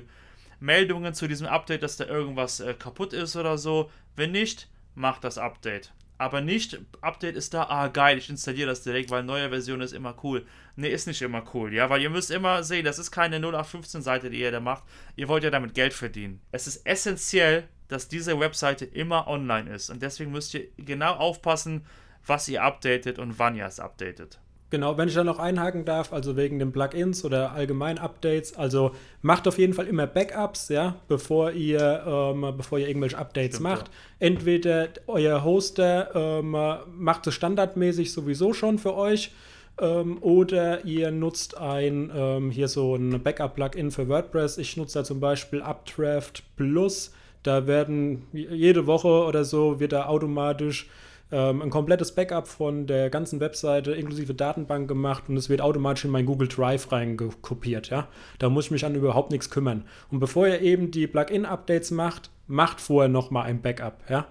Meldungen 0.60 1.15
zu 1.15 1.28
diesem 1.28 1.47
Update, 1.47 1.82
dass 1.82 1.97
da 1.97 2.06
irgendwas 2.06 2.60
äh, 2.60 2.75
kaputt 2.75 3.13
ist 3.13 3.36
oder 3.36 3.58
so. 3.58 3.89
Wenn 4.15 4.32
nicht, 4.32 4.69
macht 4.93 5.23
das 5.23 5.39
Update. 5.39 5.91
Aber 6.17 6.39
nicht, 6.39 6.80
Update 7.01 7.36
ist 7.36 7.54
da, 7.54 7.63
ah 7.63 7.89
geil, 7.89 8.17
ich 8.17 8.30
installiere 8.30 8.69
das 8.69 8.84
direkt, 8.84 9.10
weil 9.10 9.23
neue 9.23 9.49
Version 9.49 9.82
ist 9.82 9.91
immer 9.91 10.15
cool. 10.23 10.45
Ne, 10.78 10.88
ist 10.88 11.08
nicht 11.08 11.21
immer 11.21 11.43
cool, 11.54 11.73
ja, 11.73 11.89
weil 11.89 12.01
ihr 12.01 12.10
müsst 12.10 12.32
immer 12.32 12.63
sehen, 12.63 12.86
das 12.86 12.99
ist 12.99 13.12
keine 13.12 13.38
0815 13.38 14.01
Seite, 14.01 14.30
die 14.30 14.39
ihr 14.39 14.51
da 14.51 14.60
macht. 14.60 14.84
Ihr 15.15 15.28
wollt 15.28 15.43
ja 15.43 15.49
damit 15.49 15.73
Geld 15.73 15.93
verdienen. 15.93 16.41
Es 16.51 16.67
ist 16.67 16.86
essentiell, 16.86 17.67
dass 17.88 18.08
diese 18.08 18.39
Webseite 18.39 18.86
immer 18.86 19.28
online 19.28 19.69
ist 19.73 19.89
und 19.89 20.01
deswegen 20.01 20.32
müsst 20.32 20.54
ihr 20.54 20.67
genau 20.78 21.13
aufpassen, 21.15 21.86
was 22.25 22.47
ihr 22.47 22.63
updatet 22.63 23.19
und 23.19 23.38
wann 23.38 23.56
ihr 23.56 23.65
es 23.65 23.80
updatet. 23.80 24.39
Genau, 24.76 24.98
wenn 24.98 25.08
ich 25.08 25.14
da 25.14 25.24
noch 25.24 25.40
einhaken 25.40 25.86
darf, 25.86 26.12
also 26.12 26.36
wegen 26.36 26.60
den 26.60 26.74
Plugins 26.74 27.24
oder 27.24 27.54
allgemein 27.54 27.98
Updates, 27.98 28.58
also 28.58 28.92
macht 29.22 29.48
auf 29.48 29.58
jeden 29.58 29.74
Fall 29.74 29.88
immer 29.88 30.06
Backups, 30.06 30.68
ja, 30.68 30.96
bevor 31.08 31.54
ihr, 31.54 32.04
ähm, 32.06 32.54
bevor 32.58 32.78
ihr 32.78 32.90
irgendwelche 32.90 33.18
Updates 33.18 33.56
Stimmt, 33.56 33.70
macht. 33.70 33.88
Ja. 33.88 34.28
Entweder 34.28 34.90
euer 35.08 35.46
Hoster 35.46 36.10
ähm, 36.14 36.58
macht 36.94 37.26
es 37.26 37.36
standardmäßig 37.36 38.12
sowieso 38.12 38.52
schon 38.52 38.78
für 38.78 38.96
euch 38.96 39.32
ähm, 39.80 40.18
oder 40.20 40.84
ihr 40.84 41.10
nutzt 41.10 41.56
ein, 41.58 42.12
ähm, 42.14 42.52
hier 42.52 42.68
so 42.68 42.96
ein 42.96 43.24
Backup-Plugin 43.24 43.92
für 43.92 44.10
WordPress. 44.10 44.58
Ich 44.58 44.76
nutze 44.76 45.00
da 45.00 45.06
zum 45.06 45.22
Beispiel 45.22 45.62
Updraft 45.62 46.44
Plus. 46.58 47.14
Da 47.44 47.66
werden 47.66 48.24
jede 48.34 48.88
Woche 48.88 49.08
oder 49.08 49.46
so 49.46 49.80
wird 49.80 49.94
da 49.94 50.08
automatisch 50.08 50.90
ähm, 51.32 51.62
ein 51.62 51.70
komplettes 51.70 52.14
Backup 52.14 52.48
von 52.48 52.88
der 52.88 53.10
ganzen 53.10 53.40
Webseite 53.40 53.92
inklusive 53.92 54.34
Datenbank 54.34 54.88
gemacht 54.88 55.24
und 55.28 55.38
es 55.38 55.50
wird 55.50 55.62
automatisch 55.62 56.06
in 56.06 56.12
mein 56.12 56.26
Google 56.26 56.48
Drive 56.48 56.92
reingekopiert. 56.92 57.90
Ja? 57.90 58.08
Da 58.40 58.50
muss 58.50 58.66
ich 58.66 58.72
mich 58.72 58.86
an 58.86 58.96
überhaupt 58.96 59.32
nichts 59.32 59.50
kümmern. 59.50 59.86
Und 60.12 60.20
bevor 60.20 60.48
ihr 60.48 60.62
eben 60.62 60.92
die 60.92 61.08
Plugin-Updates 61.08 61.92
macht, 61.92 62.30
macht 62.48 62.80
vorher 62.80 63.10
nochmal 63.10 63.46
ein 63.46 63.62
Backup. 63.62 64.04
Ja? 64.10 64.28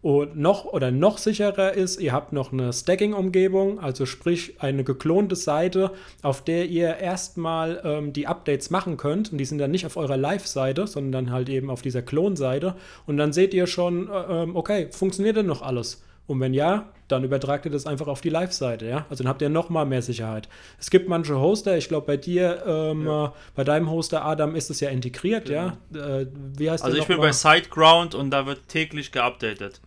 Und 0.00 0.36
noch 0.36 0.64
oder 0.64 0.92
noch 0.92 1.18
sicherer 1.18 1.72
ist, 1.72 2.00
ihr 2.00 2.12
habt 2.12 2.32
noch 2.32 2.52
eine 2.52 2.72
Stacking-Umgebung, 2.72 3.80
also 3.80 4.06
sprich 4.06 4.54
eine 4.60 4.84
geklonte 4.84 5.34
Seite, 5.34 5.90
auf 6.22 6.42
der 6.44 6.66
ihr 6.66 6.98
erstmal 6.98 7.80
ähm, 7.84 8.12
die 8.12 8.28
Updates 8.28 8.70
machen 8.70 8.96
könnt. 8.96 9.32
Und 9.32 9.38
die 9.38 9.44
sind 9.44 9.58
dann 9.58 9.72
nicht 9.72 9.86
auf 9.86 9.96
eurer 9.96 10.16
Live-Seite, 10.16 10.86
sondern 10.86 11.32
halt 11.32 11.48
eben 11.48 11.68
auf 11.68 11.82
dieser 11.82 12.02
Klonseite. 12.02 12.76
Und 13.06 13.16
dann 13.16 13.32
seht 13.32 13.52
ihr 13.54 13.66
schon, 13.66 14.08
äh, 14.08 14.42
ähm, 14.42 14.54
okay, 14.54 14.86
funktioniert 14.92 15.36
denn 15.36 15.46
noch 15.46 15.62
alles? 15.62 16.00
Und 16.28 16.40
wenn 16.40 16.52
ja, 16.52 16.90
dann 17.08 17.24
übertragt 17.24 17.64
ihr 17.64 17.72
das 17.72 17.86
einfach 17.86 18.06
auf 18.06 18.20
die 18.20 18.28
Live-Seite, 18.28 18.86
ja. 18.86 19.06
Also 19.08 19.24
dann 19.24 19.30
habt 19.30 19.40
ihr 19.40 19.48
noch 19.48 19.70
mal 19.70 19.86
mehr 19.86 20.02
Sicherheit. 20.02 20.46
Es 20.78 20.90
gibt 20.90 21.08
manche 21.08 21.40
Hoster, 21.40 21.76
ich 21.78 21.88
glaube 21.88 22.06
bei 22.06 22.16
dir, 22.18 22.62
ähm, 22.66 23.06
ja. 23.06 23.26
äh, 23.26 23.30
bei 23.56 23.64
deinem 23.64 23.90
Hoster 23.90 24.24
Adam 24.26 24.54
ist 24.54 24.68
es 24.68 24.80
ja 24.80 24.90
integriert, 24.90 25.46
genau. 25.46 25.72
ja. 25.94 26.18
Äh, 26.20 26.26
wie 26.56 26.70
heißt 26.70 26.84
Also 26.84 26.98
ich 26.98 27.06
bin 27.06 27.16
mal? 27.16 27.28
bei 27.28 27.32
SiteGround 27.32 28.14
und 28.14 28.30
da 28.30 28.44
wird 28.44 28.68
täglich 28.68 29.10
geupdatet. 29.10 29.80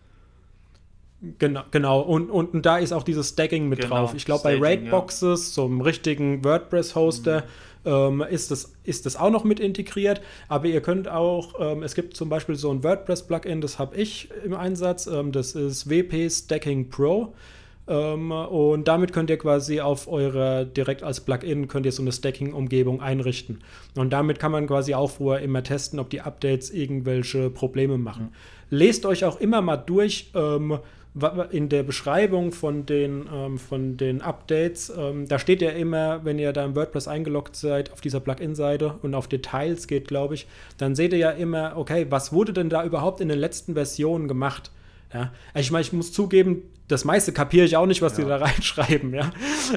Genau, 1.38 1.62
genau. 1.70 2.00
Und, 2.00 2.28
und, 2.30 2.52
und, 2.52 2.66
da 2.66 2.78
ist 2.78 2.92
auch 2.92 3.04
dieses 3.04 3.28
Stacking 3.28 3.68
mit 3.68 3.80
genau, 3.80 3.94
drauf. 3.94 4.14
Ich 4.16 4.24
glaube, 4.24 4.42
bei 4.42 4.58
Raidboxes, 4.58 5.50
ja. 5.50 5.54
so 5.54 5.66
einem 5.66 5.80
richtigen 5.80 6.44
WordPress-Hoster, 6.44 7.42
mhm 7.42 7.71
ähm, 7.84 8.24
ist, 8.28 8.50
das, 8.50 8.72
ist 8.84 9.06
das 9.06 9.16
auch 9.16 9.30
noch 9.30 9.44
mit 9.44 9.60
integriert. 9.60 10.20
Aber 10.48 10.66
ihr 10.66 10.80
könnt 10.80 11.08
auch, 11.08 11.54
ähm, 11.60 11.82
es 11.82 11.94
gibt 11.94 12.16
zum 12.16 12.28
Beispiel 12.28 12.54
so 12.54 12.70
ein 12.70 12.82
WordPress-Plugin, 12.82 13.60
das 13.60 13.78
habe 13.78 13.96
ich 13.96 14.28
im 14.44 14.54
Einsatz. 14.54 15.06
Ähm, 15.06 15.32
das 15.32 15.54
ist 15.54 15.88
WP 15.88 16.30
Stacking 16.30 16.88
Pro. 16.88 17.34
Ähm, 17.88 18.30
und 18.30 18.86
damit 18.86 19.12
könnt 19.12 19.28
ihr 19.30 19.38
quasi 19.38 19.80
auf 19.80 20.06
eure, 20.06 20.66
direkt 20.66 21.02
als 21.02 21.20
Plugin, 21.20 21.68
könnt 21.68 21.86
ihr 21.86 21.92
so 21.92 22.02
eine 22.02 22.12
Stacking-Umgebung 22.12 23.00
einrichten. 23.00 23.60
Und 23.96 24.12
damit 24.12 24.38
kann 24.38 24.52
man 24.52 24.66
quasi 24.66 24.94
auch 24.94 25.10
vorher 25.10 25.42
immer 25.42 25.62
testen, 25.62 25.98
ob 25.98 26.10
die 26.10 26.20
Updates 26.20 26.70
irgendwelche 26.70 27.50
Probleme 27.50 27.98
machen. 27.98 28.32
Lest 28.70 29.04
euch 29.04 29.24
auch 29.24 29.40
immer 29.40 29.60
mal 29.60 29.76
durch, 29.76 30.30
ähm, 30.34 30.78
in 31.50 31.68
der 31.68 31.82
Beschreibung 31.82 32.52
von 32.52 32.86
den, 32.86 33.28
ähm, 33.32 33.58
von 33.58 33.98
den 33.98 34.22
Updates, 34.22 34.90
ähm, 34.96 35.28
da 35.28 35.38
steht 35.38 35.60
ja 35.60 35.70
immer, 35.70 36.24
wenn 36.24 36.38
ihr 36.38 36.54
da 36.54 36.64
im 36.64 36.74
WordPress 36.74 37.06
eingeloggt 37.06 37.54
seid, 37.54 37.92
auf 37.92 38.00
dieser 38.00 38.20
Plugin-Seite 38.20 38.94
und 39.02 39.14
auf 39.14 39.28
Details 39.28 39.86
geht, 39.88 40.08
glaube 40.08 40.34
ich, 40.34 40.46
dann 40.78 40.94
seht 40.94 41.12
ihr 41.12 41.18
ja 41.18 41.30
immer, 41.30 41.74
okay, 41.76 42.06
was 42.08 42.32
wurde 42.32 42.54
denn 42.54 42.70
da 42.70 42.82
überhaupt 42.82 43.20
in 43.20 43.28
den 43.28 43.38
letzten 43.38 43.74
Versionen 43.74 44.26
gemacht? 44.26 44.70
Ja, 45.12 45.32
ich 45.54 45.70
meine, 45.70 45.82
ich 45.82 45.92
muss 45.92 46.12
zugeben, 46.12 46.62
das 46.88 47.04
meiste 47.04 47.32
kapiere 47.32 47.64
ich 47.64 47.76
auch 47.76 47.86
nicht, 47.86 48.02
was 48.02 48.16
ja. 48.16 48.24
die 48.24 48.28
da 48.28 48.36
reinschreiben, 48.44 49.14
ja. 49.14 49.30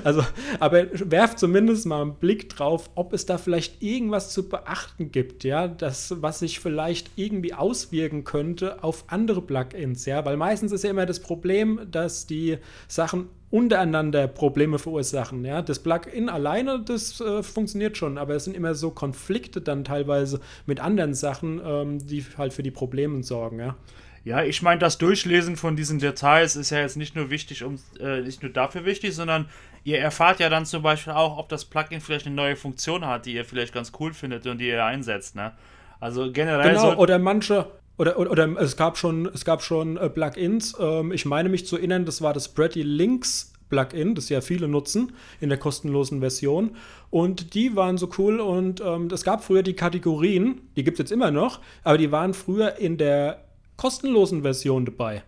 Also, 0.03 0.21
aber 0.59 0.87
werft 0.91 1.39
zumindest 1.39 1.85
mal 1.85 2.01
einen 2.01 2.15
Blick 2.15 2.49
drauf, 2.49 2.89
ob 2.95 3.13
es 3.13 3.25
da 3.25 3.37
vielleicht 3.37 3.81
irgendwas 3.81 4.31
zu 4.31 4.49
beachten 4.49 5.11
gibt, 5.11 5.43
ja, 5.43 5.67
das, 5.67 6.21
was 6.21 6.39
sich 6.39 6.59
vielleicht 6.59 7.11
irgendwie 7.15 7.53
auswirken 7.53 8.23
könnte 8.23 8.83
auf 8.83 9.05
andere 9.07 9.41
Plugins, 9.41 10.05
ja, 10.05 10.25
weil 10.25 10.37
meistens 10.37 10.71
ist 10.71 10.83
ja 10.83 10.89
immer 10.89 11.05
das 11.05 11.19
Problem, 11.19 11.81
dass 11.89 12.27
die 12.27 12.57
Sachen 12.87 13.29
untereinander 13.49 14.27
Probleme 14.27 14.79
verursachen, 14.79 15.45
ja. 15.45 15.61
Das 15.61 15.79
Plugin 15.79 16.27
alleine, 16.27 16.81
das 16.83 17.21
äh, 17.21 17.43
funktioniert 17.43 17.95
schon, 17.95 18.17
aber 18.17 18.35
es 18.35 18.43
sind 18.43 18.57
immer 18.57 18.75
so 18.75 18.91
Konflikte 18.91 19.61
dann 19.61 19.85
teilweise 19.85 20.41
mit 20.65 20.81
anderen 20.81 21.13
Sachen, 21.13 21.61
ähm, 21.63 22.05
die 22.05 22.25
halt 22.37 22.51
für 22.51 22.63
die 22.63 22.71
Probleme 22.71 23.23
sorgen, 23.23 23.59
ja. 23.59 23.77
Ja, 24.25 24.43
ich 24.43 24.63
meine, 24.63 24.79
das 24.79 24.97
Durchlesen 24.97 25.55
von 25.55 25.75
diesen 25.75 25.99
Details 25.99 26.55
ist 26.55 26.71
ja 26.71 26.79
jetzt 26.79 26.97
nicht 26.97 27.15
nur 27.15 27.29
wichtig, 27.29 27.63
um 27.63 27.77
äh, 27.99 28.21
nicht 28.21 28.41
nur 28.41 28.51
dafür 28.51 28.83
wichtig, 28.83 29.13
sondern 29.13 29.47
ihr 29.83 29.99
erfahrt 29.99 30.39
ja 30.39 30.49
dann 30.49 30.65
zum 30.65 30.81
Beispiel 30.81 31.13
auch, 31.13 31.37
ob 31.37 31.47
das 31.47 31.63
Plugin 31.63 32.01
vielleicht 32.01 32.25
eine 32.25 32.35
neue 32.35 32.55
Funktion 32.55 33.05
hat, 33.05 33.27
die 33.27 33.35
ihr 33.35 33.45
vielleicht 33.45 33.71
ganz 33.71 33.91
cool 33.99 34.13
findet 34.13 34.47
und 34.47 34.57
die 34.57 34.67
ihr 34.67 34.83
einsetzt, 34.83 35.35
ne? 35.35 35.53
Also 35.99 36.31
generell. 36.31 36.71
Genau, 36.71 36.95
oder 36.95 37.19
manche, 37.19 37.67
oder, 37.97 38.17
oder, 38.17 38.31
oder, 38.31 38.59
es 38.59 38.75
gab 38.75 38.97
schon, 38.97 39.27
es 39.27 39.45
gab 39.45 39.61
schon 39.61 39.95
äh, 39.95 40.09
Plugins. 40.09 40.75
Ähm, 40.79 41.11
ich 41.11 41.25
meine 41.25 41.47
mich 41.47 41.67
zu 41.67 41.77
erinnern, 41.77 42.05
das 42.05 42.23
war 42.23 42.33
das 42.33 42.51
Pretty 42.51 42.81
Links 42.81 43.53
Plugin, 43.69 44.15
das 44.15 44.29
ja 44.29 44.41
viele 44.41 44.67
nutzen 44.67 45.13
in 45.39 45.49
der 45.49 45.59
kostenlosen 45.59 46.19
Version. 46.19 46.75
Und 47.11 47.53
die 47.53 47.75
waren 47.75 47.99
so 47.99 48.09
cool 48.17 48.39
und 48.39 48.81
ähm, 48.81 49.07
es 49.11 49.23
gab 49.23 49.43
früher 49.43 49.61
die 49.61 49.75
Kategorien, 49.75 50.61
die 50.75 50.83
gibt 50.83 50.95
es 50.95 51.03
jetzt 51.03 51.11
immer 51.11 51.29
noch, 51.29 51.59
aber 51.83 51.99
die 51.99 52.11
waren 52.11 52.33
früher 52.33 52.77
in 52.77 52.97
der 52.97 53.44
kostenlosen 53.77 54.41
Version 54.41 54.85
dabei. 54.85 55.23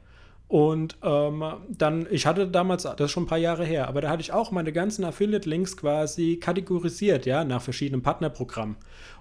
Und 0.47 0.97
ähm, 1.03 1.43
dann, 1.69 2.07
ich 2.09 2.25
hatte 2.25 2.47
damals, 2.47 2.83
das 2.83 2.99
ist 2.99 3.11
schon 3.11 3.23
ein 3.23 3.27
paar 3.27 3.37
Jahre 3.37 3.65
her, 3.65 3.89
aber 3.89 3.99
da 3.99 4.09
hatte 4.09 4.21
ich 4.21 4.31
auch 4.31 4.51
meine 4.51 4.71
ganzen 4.71 5.03
Affiliate-Links 5.03 5.75
quasi 5.75 6.37
kategorisiert, 6.37 7.25
ja, 7.25 7.43
nach 7.43 7.61
verschiedenen 7.61 8.01
Partnerprogrammen. 8.01 8.77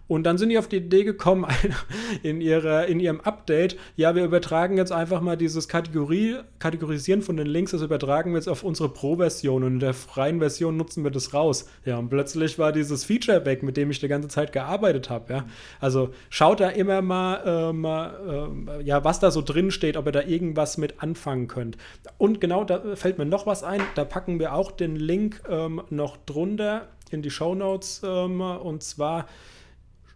Und 0.08 0.24
dann 0.24 0.38
sind 0.38 0.50
die 0.50 0.58
auf 0.58 0.68
die 0.68 0.76
Idee 0.76 1.04
gekommen, 1.04 1.46
in, 2.22 2.40
ihrer, 2.40 2.86
in 2.86 3.00
ihrem 3.00 3.20
Update, 3.20 3.76
ja, 3.96 4.14
wir 4.14 4.24
übertragen 4.24 4.76
jetzt 4.76 4.92
einfach 4.92 5.20
mal 5.20 5.36
dieses 5.36 5.68
Kategorie, 5.68 6.36
Kategorisieren 6.58 7.22
von 7.22 7.36
den 7.36 7.46
Links, 7.46 7.72
das 7.72 7.82
übertragen 7.82 8.32
wir 8.32 8.38
jetzt 8.38 8.48
auf 8.48 8.62
unsere 8.62 8.88
Pro-Version 8.88 9.64
und 9.64 9.74
in 9.74 9.80
der 9.80 9.94
freien 9.94 10.38
Version 10.38 10.76
nutzen 10.76 11.02
wir 11.02 11.10
das 11.10 11.34
raus. 11.34 11.68
Ja, 11.84 11.98
und 11.98 12.08
plötzlich 12.08 12.58
war 12.58 12.72
dieses 12.72 13.04
Feature 13.04 13.44
weg, 13.44 13.62
mit 13.62 13.76
dem 13.76 13.90
ich 13.90 13.98
die 13.98 14.08
ganze 14.08 14.28
Zeit 14.28 14.52
gearbeitet 14.52 15.10
habe. 15.10 15.32
Ja. 15.32 15.44
Also 15.80 16.10
schaut 16.30 16.60
da 16.60 16.68
immer 16.68 17.02
mal, 17.02 17.42
ähm, 17.44 18.68
äh, 18.68 18.82
ja, 18.82 19.02
was 19.04 19.18
da 19.20 19.30
so 19.30 19.42
drin 19.42 19.70
steht, 19.70 19.96
ob 19.96 20.06
ihr 20.06 20.12
da 20.12 20.22
irgendwas 20.22 20.78
mit 20.78 21.02
anfangen 21.02 21.48
könnt. 21.48 21.76
Und 22.18 22.40
genau, 22.40 22.64
da 22.64 22.94
fällt 22.94 23.18
mir 23.18 23.26
noch 23.26 23.46
was 23.46 23.64
ein, 23.64 23.80
da 23.94 24.04
packen 24.04 24.38
wir 24.38 24.54
auch 24.54 24.70
den 24.70 24.96
Link 24.96 25.42
ähm, 25.48 25.82
noch 25.90 26.16
drunter 26.16 26.88
in 27.10 27.22
die 27.22 27.30
Show 27.30 27.54
Notes 27.54 28.02
ähm, 28.04 28.40
und 28.40 28.82
zwar 28.82 29.26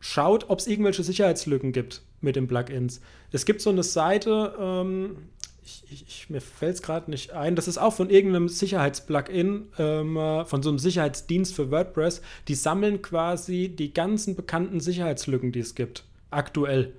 schaut, 0.00 0.48
ob 0.48 0.58
es 0.58 0.66
irgendwelche 0.66 1.02
Sicherheitslücken 1.02 1.72
gibt 1.72 2.02
mit 2.20 2.36
den 2.36 2.48
Plugins. 2.48 3.00
Es 3.30 3.44
gibt 3.44 3.60
so 3.60 3.70
eine 3.70 3.82
Seite, 3.82 4.54
ähm, 4.58 5.16
ich, 5.62 5.84
ich, 5.90 6.30
mir 6.30 6.40
fällt 6.40 6.74
es 6.74 6.82
gerade 6.82 7.10
nicht 7.10 7.32
ein, 7.32 7.54
das 7.54 7.68
ist 7.68 7.78
auch 7.78 7.92
von 7.92 8.10
irgendeinem 8.10 8.48
Sicherheitsplugin, 8.48 9.68
ähm, 9.78 10.16
äh, 10.16 10.44
von 10.44 10.62
so 10.62 10.70
einem 10.70 10.78
Sicherheitsdienst 10.78 11.54
für 11.54 11.70
WordPress. 11.70 12.22
Die 12.48 12.54
sammeln 12.54 13.02
quasi 13.02 13.68
die 13.68 13.94
ganzen 13.94 14.34
bekannten 14.34 14.80
Sicherheitslücken, 14.80 15.52
die 15.52 15.60
es 15.60 15.74
gibt, 15.74 16.04
aktuell. 16.30 16.94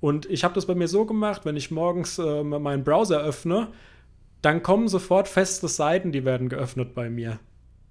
Und 0.00 0.26
ich 0.26 0.44
habe 0.44 0.54
das 0.54 0.66
bei 0.66 0.74
mir 0.74 0.88
so 0.88 1.04
gemacht, 1.04 1.44
wenn 1.44 1.56
ich 1.56 1.70
morgens 1.70 2.18
äh, 2.18 2.42
meinen 2.42 2.84
Browser 2.84 3.22
öffne, 3.22 3.68
dann 4.42 4.62
kommen 4.62 4.88
sofort 4.88 5.28
feste 5.28 5.68
Seiten, 5.68 6.12
die 6.12 6.24
werden 6.24 6.48
geöffnet 6.48 6.94
bei 6.94 7.10
mir 7.10 7.38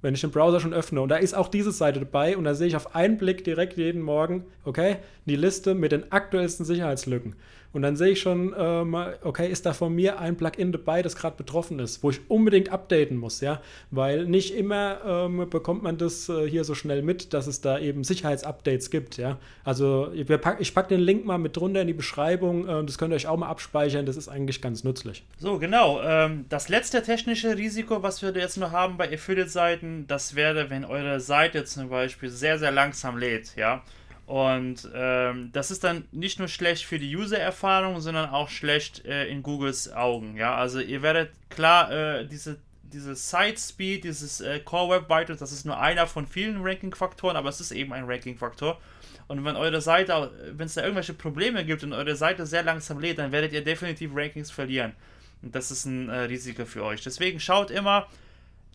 wenn 0.02 0.14
ich 0.14 0.22
den 0.22 0.32
Browser 0.32 0.60
schon 0.60 0.74
öffne. 0.74 1.02
Und 1.02 1.10
da 1.10 1.18
ist 1.18 1.36
auch 1.36 1.48
diese 1.48 1.72
Seite 1.72 2.00
dabei 2.00 2.38
und 2.38 2.44
da 2.44 2.54
sehe 2.56 2.68
ich 2.68 2.76
auf 2.76 2.96
einen 2.96 3.18
Blick 3.18 3.44
direkt 3.44 3.78
jeden 3.78 4.02
Morgen, 4.02 4.46
okay, 4.66 4.98
die 5.26 5.36
Liste 5.36 5.74
mit 5.74 5.92
den 5.92 6.12
aktuellsten 6.12 6.66
Sicherheitslücken. 6.66 7.36
Und 7.72 7.84
dann 7.84 7.96
sehe 7.96 8.10
ich 8.10 8.20
schon, 8.20 8.54
ähm, 8.58 8.96
okay, 9.24 9.50
ist 9.50 9.66
da 9.66 9.74
von 9.74 9.94
mir 9.94 10.20
ein 10.20 10.38
Plugin 10.38 10.72
dabei, 10.72 11.02
das 11.02 11.16
gerade 11.16 11.38
betroffen 11.38 11.80
ist, 11.80 12.02
wo 12.02 12.10
ich 12.10 12.20
unbedingt 12.28 12.70
updaten 12.70 13.18
muss, 13.18 13.42
ja, 13.42 13.62
weil 13.92 14.26
nicht 14.26 14.56
immer 14.56 15.00
ähm, 15.06 15.48
bekommt 15.50 15.84
man 15.84 15.98
das 15.98 16.30
äh, 16.30 16.50
hier 16.50 16.64
so 16.64 16.74
schnell 16.74 17.04
mit, 17.04 17.34
dass 17.34 17.48
es 17.48 17.62
da 17.62 17.78
eben 17.78 18.04
Sicherheitsupdates 18.04 18.90
gibt, 18.90 19.18
ja. 19.18 19.38
Also 19.64 20.12
ich 20.14 20.26
packe 20.26 20.64
pack 20.64 20.88
den 20.88 21.00
Link 21.00 21.26
mal 21.26 21.38
mit 21.38 21.56
drunter 21.58 21.82
in 21.82 21.88
die 21.88 21.94
Beschreibung, 21.94 22.68
äh, 22.68 22.84
das 22.84 22.98
könnt 22.98 23.14
ihr 23.14 23.16
euch 23.16 23.28
auch 23.28 23.38
mal 23.38 23.50
abspeichern, 23.50 24.06
das 24.06 24.18
ist 24.18 24.30
eigentlich 24.30 24.62
ganz 24.62 24.84
nützlich. 24.84 25.26
So, 25.38 25.60
genau. 25.60 26.02
Ähm, 26.02 26.46
das 26.50 26.70
letzte 26.70 27.04
technische 27.04 27.58
Risiko, 27.58 28.02
was 28.02 28.22
wir 28.22 28.32
jetzt 28.32 28.58
noch 28.58 28.72
haben 28.72 28.98
bei 28.98 29.14
Affiliate-Seiten, 29.14 30.08
das 30.08 30.36
wäre, 30.36 30.70
wenn 30.70 30.86
eure 30.86 31.20
Seite 31.20 31.66
zum 31.66 31.90
Beispiel 31.90 32.30
sehr, 32.30 32.58
sehr 32.58 32.72
langsam 32.72 33.18
lädt, 33.18 33.56
ja. 33.56 33.84
Und 34.30 34.88
ähm, 34.94 35.50
das 35.54 35.72
ist 35.72 35.84
dann 35.84 36.06
nicht 36.12 36.38
nur 36.38 36.48
schlecht 36.48 36.86
für 36.86 37.00
die 37.00 37.18
User-Erfahrung, 37.18 38.00
sondern 38.00 38.30
auch 38.30 38.50
schlecht 38.50 39.04
äh, 39.06 39.26
in 39.26 39.42
Googles 39.42 39.92
Augen. 39.92 40.38
Ja, 40.38 40.54
also 40.54 40.80
ihr 40.80 41.02
werdet 41.02 41.32
klar 41.50 41.92
äh, 41.92 42.28
diese 42.28 42.60
diese 42.84 43.16
Site 43.16 43.58
Speed, 43.58 44.04
dieses 44.04 44.40
äh, 44.40 44.60
Core 44.60 44.98
Web 44.98 45.10
Vitals, 45.10 45.40
das 45.40 45.52
ist 45.52 45.66
nur 45.66 45.80
einer 45.80 46.06
von 46.06 46.28
vielen 46.28 46.62
Ranking-Faktoren, 46.62 47.38
aber 47.38 47.50
es 47.50 47.60
ist 47.60 47.72
eben 47.72 47.92
ein 47.92 48.06
Ranking-Faktor. 48.06 48.80
Und 49.28 49.44
wenn 49.46 49.56
eure 49.56 49.82
Seite, 49.82 50.32
wenn 50.56 50.68
es 50.68 50.76
da 50.76 50.82
irgendwelche 50.82 51.16
Probleme 51.16 51.66
gibt 51.66 51.84
und 51.84 51.94
eure 51.94 52.16
Seite 52.16 52.46
sehr 52.46 52.62
langsam 52.62 53.00
lädt, 53.00 53.18
dann 53.18 53.32
werdet 53.32 53.52
ihr 53.52 53.64
definitiv 53.64 54.12
Rankings 54.14 54.52
verlieren. 54.52 54.94
Und 55.42 55.56
das 55.56 55.72
ist 55.72 55.86
ein 55.86 56.08
äh, 56.10 56.20
Risiko 56.22 56.66
für 56.66 56.84
euch. 56.84 57.02
Deswegen 57.02 57.40
schaut 57.40 57.72
immer, 57.72 58.08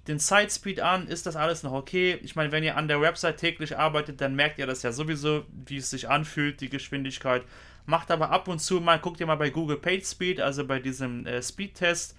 den 0.06 0.18
Site-Speed 0.18 0.80
an, 0.80 1.08
ist 1.08 1.26
das 1.26 1.36
alles 1.36 1.62
noch 1.62 1.72
okay? 1.72 2.18
Ich 2.22 2.36
meine, 2.36 2.52
wenn 2.52 2.62
ihr 2.62 2.76
an 2.76 2.88
der 2.88 3.00
Website 3.00 3.38
täglich 3.38 3.78
arbeitet, 3.78 4.20
dann 4.20 4.34
merkt 4.34 4.58
ihr 4.58 4.66
das 4.66 4.82
ja 4.82 4.92
sowieso, 4.92 5.44
wie 5.66 5.78
es 5.78 5.90
sich 5.90 6.08
anfühlt, 6.08 6.60
die 6.60 6.68
Geschwindigkeit. 6.68 7.42
Macht 7.86 8.10
aber 8.10 8.30
ab 8.30 8.48
und 8.48 8.60
zu 8.60 8.80
mal, 8.80 8.98
guckt 8.98 9.20
ihr 9.20 9.26
mal 9.26 9.36
bei 9.36 9.50
Google 9.50 9.78
PageSpeed, 9.78 10.40
also 10.40 10.66
bei 10.66 10.78
diesem 10.78 11.26
äh, 11.26 11.42
Speed-Test, 11.42 12.16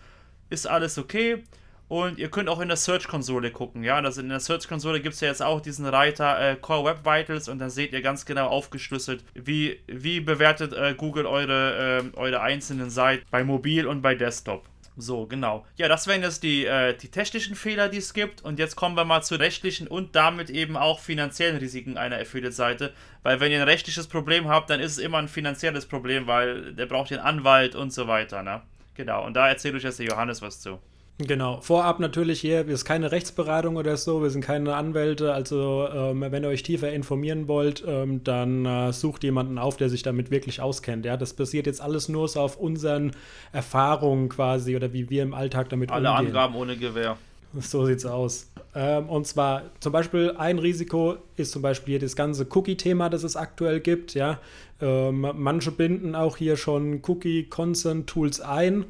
ist 0.50 0.68
alles 0.68 0.98
okay. 0.98 1.44
Und 1.88 2.18
ihr 2.18 2.32
könnt 2.32 2.50
auch 2.50 2.60
in 2.62 2.68
der 2.68 2.78
Search-Konsole 2.78 3.52
gucken, 3.52 3.84
ja. 3.84 3.98
Also 3.98 4.22
in 4.22 4.30
der 4.30 4.40
Search-Konsole 4.40 5.02
gibt 5.02 5.14
es 5.14 5.22
ja 5.22 5.28
jetzt 5.28 5.44
auch 5.44 5.62
diesen 5.62 5.86
Reiter 5.86 6.40
äh, 6.40 6.56
Core 6.56 6.86
Web 6.86 7.06
Vitals 7.06 7.48
und 7.48 7.60
da 7.60 7.70
seht 7.70 7.94
ihr 7.94 8.02
ganz 8.02 8.26
genau 8.26 8.48
aufgeschlüsselt, 8.48 9.24
wie, 9.36 9.80
wie 9.86 10.20
bewertet 10.20 10.74
äh, 10.74 10.96
Google 10.98 11.28
eure, 11.28 12.02
äh, 12.16 12.18
eure 12.18 12.42
einzelnen 12.42 12.90
Seiten 12.90 13.24
bei 13.30 13.44
Mobil 13.44 13.86
und 13.86 14.02
bei 14.02 14.16
Desktop. 14.16 14.64
So, 14.98 15.26
genau. 15.26 15.66
Ja, 15.76 15.90
das 15.90 16.08
wären 16.08 16.22
jetzt 16.22 16.44
die, 16.44 16.66
äh, 16.66 16.96
die 16.96 17.10
technischen 17.10 17.56
Fehler, 17.56 17.90
die 17.90 17.98
es 17.98 18.14
gibt. 18.14 18.42
Und 18.42 18.60
jetzt 18.60 18.76
kommen 18.76 18.96
wir 18.96 19.04
mal 19.04 19.22
zu 19.22 19.36
rechtlichen 19.36 19.88
und 19.88 20.16
damit 20.16 20.50
eben 20.50 20.78
auch 20.78 21.00
finanziellen 21.00 21.58
Risiken 21.58 21.98
einer 21.98 22.18
Affiliate-Seite. 22.18 22.94
Weil 23.24 23.40
wenn 23.40 23.52
ihr 23.52 23.60
ein 23.60 23.68
rechtliches 23.68 24.08
Problem 24.08 24.48
habt, 24.48 24.70
dann 24.70 24.80
ist 24.80 24.94
es 24.94 24.98
immer 24.98 25.18
ein 25.18 25.28
finanzielles 25.28 25.86
Problem, 25.86 26.28
weil 26.28 26.74
der 26.74 26.86
braucht 26.86 27.10
den 27.10 27.20
Anwalt 27.20 27.76
und 27.76 27.92
so 27.92 28.08
weiter, 28.08 28.42
ne? 28.42 28.62
Genau. 28.96 29.26
Und 29.26 29.34
da 29.34 29.50
erzählt 29.50 29.76
euch 29.76 29.84
jetzt 29.84 30.00
der 30.00 30.06
Johannes 30.06 30.42
was 30.42 30.62
zu. 30.62 30.80
Genau, 31.18 31.62
vorab 31.62 32.02
natürlich 32.02 32.42
hier, 32.42 32.68
wir 32.68 32.74
ist 32.74 32.84
keine 32.84 33.14
Rechtsberatung 33.14 33.78
oder 33.78 33.96
so, 33.96 34.22
wir 34.22 34.30
sind 34.30 34.42
keine 34.42 34.76
Anwälte, 34.76 35.34
also 35.34 35.88
ähm, 35.94 36.20
wenn 36.20 36.44
ihr 36.44 36.50
euch 36.50 36.62
tiefer 36.62 36.92
informieren 36.92 37.48
wollt, 37.48 37.86
ähm, 37.88 38.22
dann 38.26 38.66
äh, 38.66 38.92
sucht 38.92 39.24
jemanden 39.24 39.58
auf, 39.58 39.78
der 39.78 39.90
sich 39.90 40.04
damit 40.04 40.30
wirklich 40.30 40.60
auskennt. 40.60 41.06
Ja, 41.06 41.16
das 41.16 41.34
basiert 41.34 41.68
jetzt 41.68 41.80
alles 41.80 42.10
nur 42.10 42.28
so 42.28 42.42
auf 42.42 42.58
unseren 42.58 43.14
Erfahrungen 43.54 44.28
quasi 44.28 44.76
oder 44.76 44.92
wie 44.92 45.10
wir 45.10 45.24
im 45.24 45.34
Alltag 45.34 45.70
damit 45.70 45.90
Alle 45.90 46.10
umgehen. 46.10 46.18
Alle 46.18 46.28
Angaben 46.28 46.56
ohne 46.56 46.76
Gewehr. 46.76 47.16
So 47.58 47.86
sieht's 47.86 48.06
aus. 48.06 48.52
Ähm, 48.76 49.08
und 49.08 49.26
zwar 49.26 49.64
zum 49.80 49.94
Beispiel 49.94 50.34
ein 50.38 50.60
Risiko 50.60 51.16
ist 51.38 51.54
zum 51.54 51.62
Beispiel 51.62 51.94
hier 51.94 52.00
das 52.00 52.18
ganze 52.18 52.46
Cookie-Thema, 52.54 53.10
das 53.10 53.24
es 53.24 53.38
aktuell 53.38 53.80
gibt. 53.80 54.16
Ja, 54.16 54.40
ähm, 54.82 55.26
manche 55.34 55.72
binden 55.72 56.14
auch 56.14 56.36
hier 56.36 56.58
schon 56.58 57.02
Cookie-Consent-Tools 57.08 58.42
ein 58.42 58.84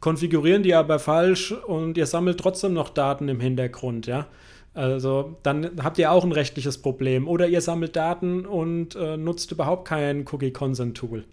konfigurieren 0.00 0.62
die 0.62 0.74
aber 0.74 0.98
falsch 0.98 1.52
und 1.52 1.96
ihr 1.96 2.06
sammelt 2.06 2.38
trotzdem 2.38 2.72
noch 2.72 2.90
Daten 2.90 3.28
im 3.28 3.40
Hintergrund, 3.40 4.06
ja. 4.06 4.26
Also 4.74 5.36
dann 5.42 5.82
habt 5.82 5.98
ihr 5.98 6.12
auch 6.12 6.22
ein 6.22 6.30
rechtliches 6.30 6.78
Problem. 6.78 7.26
Oder 7.26 7.48
ihr 7.48 7.60
sammelt 7.60 7.96
Daten 7.96 8.46
und 8.46 8.94
äh, 8.94 9.16
nutzt 9.16 9.50
überhaupt 9.50 9.88
kein 9.88 10.24
Cookie-Consent-Tool. 10.30 11.24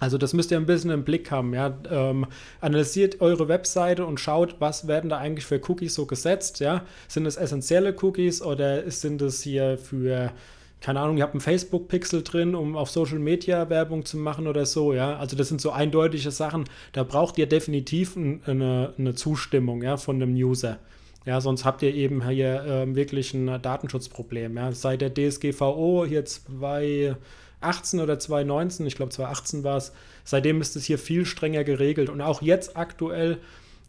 Also 0.00 0.18
das 0.18 0.34
müsst 0.34 0.50
ihr 0.50 0.56
ein 0.56 0.66
bisschen 0.66 0.90
im 0.90 1.04
Blick 1.04 1.30
haben. 1.30 1.54
Ja? 1.54 1.78
Ähm, 1.88 2.26
analysiert 2.60 3.20
eure 3.20 3.46
Webseite 3.46 4.04
und 4.04 4.18
schaut, 4.18 4.56
was 4.58 4.88
werden 4.88 5.10
da 5.10 5.18
eigentlich 5.18 5.46
für 5.46 5.60
Cookies 5.68 5.94
so 5.94 6.06
gesetzt. 6.06 6.58
Ja? 6.58 6.82
Sind 7.06 7.26
es 7.26 7.36
essentielle 7.36 7.94
Cookies 8.02 8.42
oder 8.42 8.90
sind 8.90 9.22
es 9.22 9.42
hier 9.42 9.78
für 9.78 10.32
keine 10.80 11.00
Ahnung, 11.00 11.16
ihr 11.16 11.22
habt 11.22 11.34
einen 11.34 11.40
Facebook-Pixel 11.40 12.22
drin, 12.22 12.54
um 12.54 12.76
auf 12.76 12.90
Social 12.90 13.18
Media 13.18 13.68
Werbung 13.70 14.04
zu 14.04 14.18
machen 14.18 14.46
oder 14.46 14.66
so, 14.66 14.92
ja. 14.92 15.16
Also 15.16 15.36
das 15.36 15.48
sind 15.48 15.60
so 15.60 15.70
eindeutige 15.70 16.30
Sachen, 16.30 16.64
da 16.92 17.02
braucht 17.02 17.38
ihr 17.38 17.46
definitiv 17.46 18.16
eine, 18.16 18.92
eine 18.98 19.14
Zustimmung, 19.14 19.82
ja, 19.82 19.96
von 19.96 20.20
dem 20.20 20.34
User. 20.34 20.78
Ja, 21.26 21.40
sonst 21.40 21.64
habt 21.64 21.82
ihr 21.82 21.92
eben 21.92 22.26
hier 22.28 22.64
äh, 22.64 22.94
wirklich 22.94 23.34
ein 23.34 23.60
Datenschutzproblem. 23.60 24.56
Ja. 24.56 24.70
Seit 24.70 25.00
der 25.00 25.12
DSGVO 25.12 26.06
hier 26.06 26.24
2018 26.24 28.00
oder 28.00 28.18
2019, 28.18 28.86
ich 28.86 28.94
glaube 28.94 29.10
2018 29.10 29.64
war 29.64 29.76
es, 29.76 29.92
seitdem 30.22 30.60
ist 30.60 30.76
es 30.76 30.84
hier 30.84 30.98
viel 30.98 31.26
strenger 31.26 31.64
geregelt. 31.64 32.10
Und 32.10 32.20
auch 32.20 32.42
jetzt 32.42 32.76
aktuell 32.76 33.38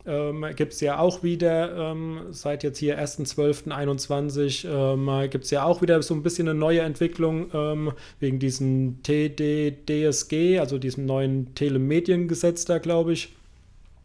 ähm, 0.07 0.45
gibt 0.55 0.73
es 0.73 0.79
ja 0.79 0.99
auch 0.99 1.21
wieder, 1.21 1.91
ähm, 1.91 2.27
seit 2.31 2.63
jetzt 2.63 2.79
hier 2.79 2.99
1.12.21, 2.99 4.67
ähm, 4.67 5.29
gibt 5.29 5.45
es 5.45 5.51
ja 5.51 5.63
auch 5.63 5.81
wieder 5.81 6.01
so 6.01 6.13
ein 6.13 6.23
bisschen 6.23 6.47
eine 6.47 6.57
neue 6.57 6.81
Entwicklung 6.81 7.51
ähm, 7.53 7.91
wegen 8.19 8.39
diesem 8.39 9.03
TDDSG, 9.03 10.59
also 10.59 10.77
diesem 10.77 11.05
neuen 11.05 11.53
Telemediengesetz 11.55 12.65
da, 12.65 12.77
glaube 12.77 13.13
ich. 13.13 13.35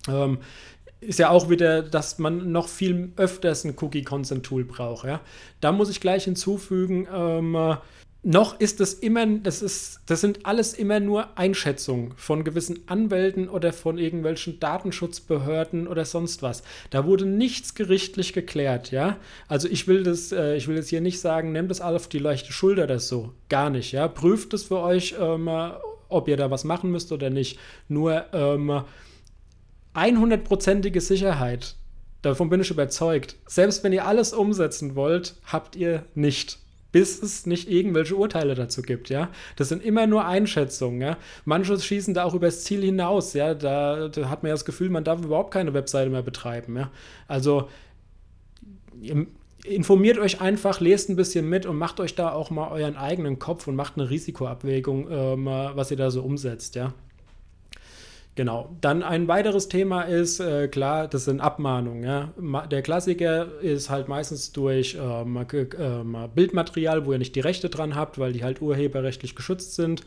Ähm, 0.08 0.38
ist 1.00 1.18
ja 1.18 1.30
auch 1.30 1.48
wieder, 1.50 1.82
dass 1.82 2.18
man 2.18 2.52
noch 2.52 2.68
viel 2.68 3.10
öfters 3.16 3.64
ein 3.64 3.74
Cookie-Consent-Tool 3.76 4.64
braucht. 4.64 5.06
Ja? 5.06 5.20
Da 5.60 5.72
muss 5.72 5.90
ich 5.90 6.00
gleich 6.00 6.24
hinzufügen, 6.24 7.08
ähm, 7.12 7.76
noch 8.24 8.60
ist 8.60 8.80
es 8.80 8.94
immer, 8.94 9.26
das 9.26 9.62
ist, 9.62 10.00
das 10.06 10.20
sind 10.20 10.46
alles 10.46 10.74
immer 10.74 11.00
nur 11.00 11.36
Einschätzungen 11.36 12.12
von 12.16 12.44
gewissen 12.44 12.80
Anwälten 12.86 13.48
oder 13.48 13.72
von 13.72 13.98
irgendwelchen 13.98 14.60
Datenschutzbehörden 14.60 15.88
oder 15.88 16.04
sonst 16.04 16.40
was. 16.40 16.62
Da 16.90 17.04
wurde 17.04 17.26
nichts 17.26 17.74
gerichtlich 17.74 18.32
geklärt, 18.32 18.92
ja. 18.92 19.16
Also 19.48 19.66
ich 19.68 19.88
will 19.88 20.04
das, 20.04 20.30
äh, 20.30 20.54
ich 20.56 20.68
will 20.68 20.76
jetzt 20.76 20.90
hier 20.90 21.00
nicht 21.00 21.20
sagen, 21.20 21.50
nehmt 21.50 21.70
das 21.70 21.80
alles 21.80 22.02
auf 22.02 22.08
die 22.08 22.20
leichte 22.20 22.52
Schulter 22.52 22.84
oder 22.84 23.00
so. 23.00 23.32
Gar 23.48 23.70
nicht, 23.70 23.90
ja. 23.90 24.06
Prüft 24.06 24.54
es 24.54 24.64
für 24.64 24.78
euch, 24.78 25.16
ähm, 25.18 25.50
ob 26.08 26.28
ihr 26.28 26.36
da 26.36 26.48
was 26.48 26.62
machen 26.62 26.92
müsst 26.92 27.10
oder 27.10 27.28
nicht. 27.28 27.58
Nur 27.88 28.24
ähm, 28.32 28.84
100%ige 29.96 31.00
Sicherheit, 31.00 31.74
davon 32.22 32.50
bin 32.50 32.60
ich 32.60 32.70
überzeugt. 32.70 33.34
Selbst 33.46 33.82
wenn 33.82 33.92
ihr 33.92 34.06
alles 34.06 34.32
umsetzen 34.32 34.94
wollt, 34.94 35.34
habt 35.44 35.74
ihr 35.74 36.04
nicht 36.14 36.61
bis 36.92 37.22
es 37.22 37.46
nicht 37.46 37.70
irgendwelche 37.70 38.14
Urteile 38.14 38.54
dazu 38.54 38.82
gibt, 38.82 39.08
ja. 39.08 39.30
Das 39.56 39.68
sind 39.68 39.82
immer 39.82 40.06
nur 40.06 40.26
Einschätzungen, 40.26 41.00
ja. 41.00 41.16
Manche 41.44 41.78
schießen 41.78 42.14
da 42.14 42.24
auch 42.24 42.34
übers 42.34 42.64
Ziel 42.64 42.82
hinaus, 42.82 43.32
ja. 43.32 43.54
Da, 43.54 44.08
da 44.08 44.28
hat 44.28 44.42
man 44.42 44.50
ja 44.50 44.54
das 44.54 44.64
Gefühl, 44.64 44.90
man 44.90 45.04
darf 45.04 45.24
überhaupt 45.24 45.52
keine 45.52 45.74
Webseite 45.74 46.10
mehr 46.10 46.22
betreiben, 46.22 46.76
ja. 46.76 46.90
Also 47.26 47.68
informiert 49.64 50.18
euch 50.18 50.40
einfach, 50.40 50.80
lest 50.80 51.08
ein 51.08 51.16
bisschen 51.16 51.48
mit 51.48 51.66
und 51.66 51.76
macht 51.76 52.00
euch 52.00 52.14
da 52.14 52.32
auch 52.32 52.50
mal 52.50 52.70
euren 52.70 52.96
eigenen 52.96 53.38
Kopf 53.38 53.66
und 53.68 53.76
macht 53.76 53.96
eine 53.96 54.10
Risikoabwägung, 54.10 55.10
äh, 55.10 55.76
was 55.76 55.90
ihr 55.90 55.96
da 55.96 56.10
so 56.10 56.22
umsetzt, 56.22 56.74
ja. 56.74 56.94
Genau. 58.34 58.74
Dann 58.80 59.02
ein 59.02 59.28
weiteres 59.28 59.68
Thema 59.68 60.02
ist, 60.02 60.40
äh, 60.40 60.68
klar, 60.68 61.06
das 61.06 61.26
sind 61.26 61.40
Abmahnungen. 61.40 62.02
Ja? 62.02 62.32
Der 62.68 62.80
Klassiker 62.80 63.60
ist 63.60 63.90
halt 63.90 64.08
meistens 64.08 64.52
durch 64.52 64.96
ähm, 64.98 65.36
äh, 65.36 66.28
Bildmaterial, 66.34 67.04
wo 67.04 67.12
ihr 67.12 67.18
nicht 67.18 67.36
die 67.36 67.40
Rechte 67.40 67.68
dran 67.68 67.94
habt, 67.94 68.18
weil 68.18 68.32
die 68.32 68.42
halt 68.42 68.62
urheberrechtlich 68.62 69.34
geschützt 69.34 69.74
sind. 69.74 70.04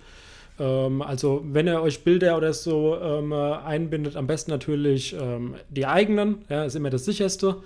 Ähm, 0.60 1.04
also, 1.04 1.44
wenn 1.46 1.68
ihr 1.68 1.82
euch 1.84 2.04
Bilder 2.04 2.36
oder 2.36 2.54
so 2.54 2.98
ähm, 3.00 3.32
einbindet, 3.32 4.16
am 4.16 4.26
besten 4.26 4.50
natürlich 4.50 5.16
ähm, 5.20 5.54
die 5.70 5.86
eigenen, 5.86 6.46
ja, 6.50 6.66
ist 6.66 6.76
immer 6.76 6.90
das 6.90 7.06
sicherste 7.06 7.58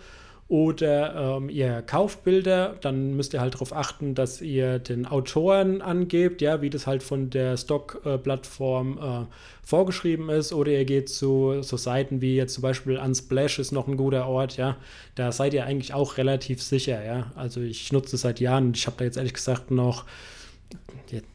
oder 0.50 1.38
ähm, 1.38 1.48
ihr 1.48 1.84
kauft 1.84 2.24
Bilder, 2.24 2.76
dann 2.82 3.16
müsst 3.16 3.36
ihr 3.36 3.40
halt 3.40 3.54
darauf 3.54 3.72
achten, 3.72 4.16
dass 4.16 4.42
ihr 4.42 4.80
den 4.80 5.06
Autoren 5.06 5.84
angebt, 5.84 6.42
ja, 6.42 6.64
wie 6.64 6.72
das 6.72 6.88
halt 6.88 7.04
von 7.04 7.30
der 7.30 7.56
Stock-Plattform 7.56 8.98
äh, 8.98 9.26
vorgeschrieben 9.64 10.30
ist, 10.30 10.52
oder 10.52 10.72
ihr 10.72 10.86
geht 10.86 11.08
zu 11.08 11.62
so 11.62 11.78
Seiten 11.78 12.20
wie 12.22 12.36
jetzt 12.36 12.56
zum 12.56 12.64
Beispiel 12.64 12.98
Unsplash 12.98 13.60
ist 13.60 13.72
noch 13.72 13.88
ein 13.88 13.96
guter 13.96 14.28
Ort, 14.28 14.58
ja, 14.58 14.78
da 15.14 15.32
seid 15.32 15.54
ihr 15.54 15.66
eigentlich 15.66 15.94
auch 15.94 16.18
relativ 16.18 16.64
sicher, 16.64 17.06
ja. 17.06 17.32
Also 17.36 17.62
ich 17.62 17.92
nutze 17.92 18.16
es 18.16 18.24
seit 18.24 18.40
Jahren 18.40 18.74
ich 18.74 18.88
habe 18.88 18.98
da 18.98 19.06
jetzt 19.06 19.18
ehrlich 19.18 19.36
gesagt 19.36 19.70
noch, 19.70 20.06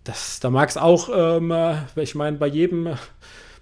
das, 0.03 0.40
da 0.40 0.50
mag 0.50 0.68
es 0.68 0.77
auch, 0.77 1.09
ähm, 1.14 1.55
ich 1.94 2.16
meine, 2.16 2.37
bei 2.37 2.48
jedem 2.48 2.96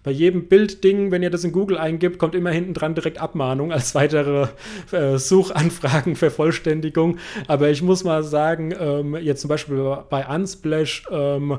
bei 0.03 0.11
jedem 0.11 0.49
Bildding, 0.49 1.11
wenn 1.11 1.23
ihr 1.23 1.31
das 1.31 1.45
in 1.45 1.53
Google 1.53 1.79
eingibt, 1.79 2.19
kommt 2.19 2.35
immer 2.35 2.51
hinten 2.51 2.75
dran 2.75 2.95
direkt 2.95 3.17
Abmahnung 3.19 3.73
als 3.73 3.95
weitere 3.95 4.49
äh, 4.91 5.17
Suchanfragenvervollständigung. 5.19 7.19
Aber 7.47 7.71
ich 7.71 7.81
muss 7.83 8.05
mal 8.05 8.25
sagen, 8.25 8.75
ähm, 8.79 9.17
jetzt 9.17 9.41
zum 9.43 9.49
Beispiel 9.49 9.99
bei 10.11 10.27
Unsplash, 10.27 11.05
ähm, 11.11 11.59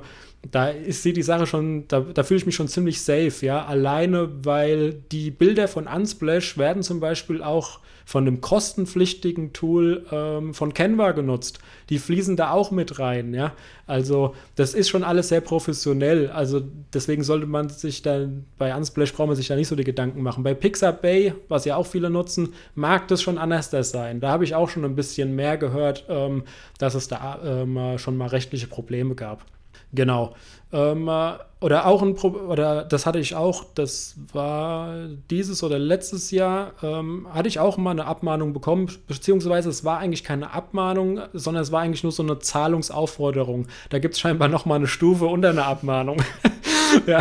da 0.51 0.69
ist, 0.69 1.05
die 1.05 1.21
Sache 1.21 1.47
schon, 1.47 1.87
da, 1.87 2.01
da 2.01 2.23
fühle 2.23 2.39
ich 2.39 2.45
mich 2.45 2.55
schon 2.55 2.67
ziemlich 2.67 3.01
safe, 3.01 3.45
ja. 3.45 3.65
Alleine, 3.65 4.29
weil 4.43 4.93
die 5.11 5.31
Bilder 5.31 5.67
von 5.67 5.87
Unsplash 5.87 6.57
werden 6.57 6.83
zum 6.83 6.99
Beispiel 6.99 7.41
auch 7.41 7.79
von 8.05 8.27
einem 8.27 8.41
kostenpflichtigen 8.41 9.53
Tool 9.53 10.05
ähm, 10.11 10.53
von 10.53 10.73
Canva 10.73 11.11
genutzt. 11.13 11.59
Die 11.89 11.99
fließen 11.99 12.35
da 12.35 12.51
auch 12.51 12.71
mit 12.71 12.99
rein, 12.99 13.33
ja. 13.33 13.53
Also 13.87 14.35
das 14.55 14.73
ist 14.73 14.89
schon 14.89 15.03
alles 15.03 15.29
sehr 15.29 15.39
professionell. 15.39 16.29
Also 16.29 16.61
deswegen 16.93 17.23
sollte 17.23 17.45
man 17.45 17.69
sich 17.69 18.01
dann, 18.01 18.45
bei 18.57 18.75
Unsplash 18.75 19.13
braucht 19.13 19.27
man 19.27 19.37
sich 19.37 19.47
da 19.47 19.55
nicht 19.55 19.69
so 19.69 19.77
die 19.77 19.85
Gedanken 19.85 20.21
machen. 20.21 20.43
Bei 20.43 20.53
Pixabay, 20.53 21.33
was 21.47 21.63
ja 21.63 21.77
auch 21.77 21.87
viele 21.87 22.09
nutzen, 22.09 22.53
mag 22.75 23.07
das 23.07 23.21
schon 23.21 23.37
anders 23.37 23.71
sein. 23.71 24.19
Da 24.19 24.31
habe 24.31 24.43
ich 24.43 24.55
auch 24.55 24.69
schon 24.69 24.83
ein 24.83 24.95
bisschen 24.95 25.35
mehr 25.35 25.57
gehört, 25.57 26.05
ähm, 26.09 26.43
dass 26.79 26.95
es 26.95 27.07
da 27.07 27.39
ähm, 27.45 27.97
schon 27.97 28.17
mal 28.17 28.27
rechtliche 28.27 28.67
Probleme 28.67 29.15
gab. 29.15 29.45
Genau. 29.93 30.33
Ähm, 30.71 31.07
äh, 31.07 31.33
oder 31.61 31.85
auch 31.85 32.01
ein 32.01 32.15
Pro 32.15 32.29
oder 32.29 32.83
das 32.83 33.05
hatte 33.05 33.19
ich 33.19 33.35
auch, 33.35 33.63
das 33.75 34.15
war 34.33 35.07
dieses 35.29 35.63
oder 35.63 35.79
letztes 35.79 36.31
Jahr, 36.31 36.73
ähm, 36.81 37.27
hatte 37.31 37.47
ich 37.47 37.59
auch 37.59 37.77
mal 37.77 37.91
eine 37.91 38.05
Abmahnung 38.05 38.51
bekommen, 38.51 38.89
beziehungsweise 39.07 39.69
es 39.69 39.85
war 39.85 39.99
eigentlich 39.99 40.23
keine 40.25 40.51
Abmahnung, 40.51 41.21
sondern 41.31 41.63
es 41.63 41.71
war 41.71 41.81
eigentlich 41.81 42.03
nur 42.03 42.11
so 42.11 42.23
eine 42.23 42.39
Zahlungsaufforderung. 42.39 43.67
Da 43.91 43.99
gibt 43.99 44.15
es 44.15 44.19
scheinbar 44.19 44.49
noch 44.49 44.65
mal 44.65 44.75
eine 44.75 44.87
Stufe 44.87 45.25
unter 45.25 45.51
einer 45.51 45.67
Abmahnung. 45.67 46.17
ja. 47.07 47.19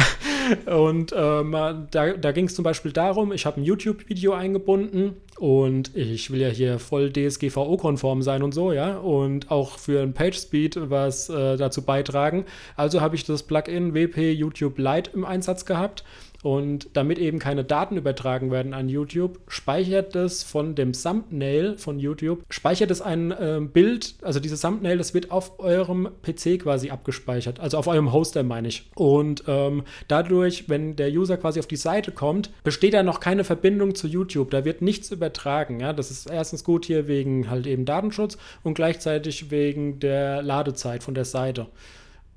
Und 0.66 1.14
ähm, 1.16 1.52
da, 1.90 2.12
da 2.12 2.32
ging 2.32 2.46
es 2.46 2.54
zum 2.54 2.62
Beispiel 2.62 2.92
darum, 2.92 3.32
ich 3.32 3.46
habe 3.46 3.60
ein 3.60 3.64
YouTube-Video 3.64 4.32
eingebunden 4.32 5.16
und 5.38 5.96
ich 5.96 6.30
will 6.30 6.40
ja 6.40 6.48
hier 6.48 6.78
voll 6.78 7.12
DSGVO-konform 7.12 8.22
sein 8.22 8.42
und 8.42 8.52
so, 8.52 8.72
ja, 8.72 8.98
und 8.98 9.50
auch 9.50 9.78
für 9.78 10.02
ein 10.02 10.12
PageSpeed 10.12 10.90
was 10.90 11.28
äh, 11.28 11.56
dazu 11.56 11.82
beitragen. 11.82 12.44
Also 12.76 13.00
habe 13.00 13.16
ich 13.16 13.24
das 13.24 13.42
Plugin 13.42 13.94
WP 13.94 14.32
YouTube 14.32 14.78
Lite 14.78 15.10
im 15.14 15.24
Einsatz 15.24 15.64
gehabt 15.64 16.04
und 16.42 16.88
damit 16.94 17.18
eben 17.18 17.38
keine 17.38 17.64
Daten 17.64 17.96
übertragen 17.96 18.50
werden 18.50 18.74
an 18.74 18.88
YouTube, 18.88 19.40
speichert 19.46 20.16
es 20.16 20.42
von 20.42 20.74
dem 20.74 20.92
Thumbnail 20.92 21.78
von 21.78 22.00
YouTube, 22.00 22.44
speichert 22.50 22.90
es 22.90 23.00
ein 23.00 23.30
äh, 23.30 23.60
Bild, 23.62 24.16
also 24.22 24.40
dieses 24.40 24.60
Thumbnail, 24.60 24.98
das 24.98 25.14
wird 25.14 25.30
auf 25.30 25.60
eurem 25.60 26.08
PC 26.22 26.60
quasi 26.60 26.90
abgespeichert, 26.90 27.60
also 27.60 27.78
auf 27.78 27.86
eurem 27.86 28.12
Hoster 28.12 28.42
meine 28.42 28.68
ich. 28.68 28.90
Und 28.96 29.44
ähm, 29.46 29.84
dadurch, 30.08 30.68
wenn 30.68 30.96
der 30.96 31.10
User 31.10 31.36
quasi 31.36 31.60
auf 31.60 31.66
die 31.66 31.76
Seite 31.76 32.10
kommt, 32.10 32.50
besteht 32.64 32.94
da 32.94 33.04
noch 33.04 33.20
keine 33.20 33.44
Verbindung 33.44 33.94
zu 33.94 34.08
YouTube. 34.08 34.50
Da 34.50 34.64
wird 34.64 34.82
nichts 34.82 35.12
übertragen. 35.12 35.78
Ja? 35.80 35.92
Das 35.92 36.10
ist 36.10 36.28
erstens 36.28 36.64
gut 36.64 36.84
hier 36.86 37.06
wegen 37.06 37.50
halt 37.50 37.66
eben 37.66 37.84
Datenschutz 37.84 38.36
und 38.64 38.74
gleichzeitig 38.74 39.50
wegen 39.50 40.00
der 40.00 40.42
Ladezeit 40.42 41.04
von 41.04 41.14
der 41.14 41.24
Seite, 41.24 41.68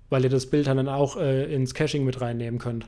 weil 0.10 0.24
ihr 0.24 0.30
das 0.30 0.46
Bild 0.46 0.68
dann 0.68 0.88
auch 0.88 1.18
äh, 1.18 1.52
ins 1.54 1.74
Caching 1.74 2.06
mit 2.06 2.22
reinnehmen 2.22 2.60
könnt. 2.60 2.86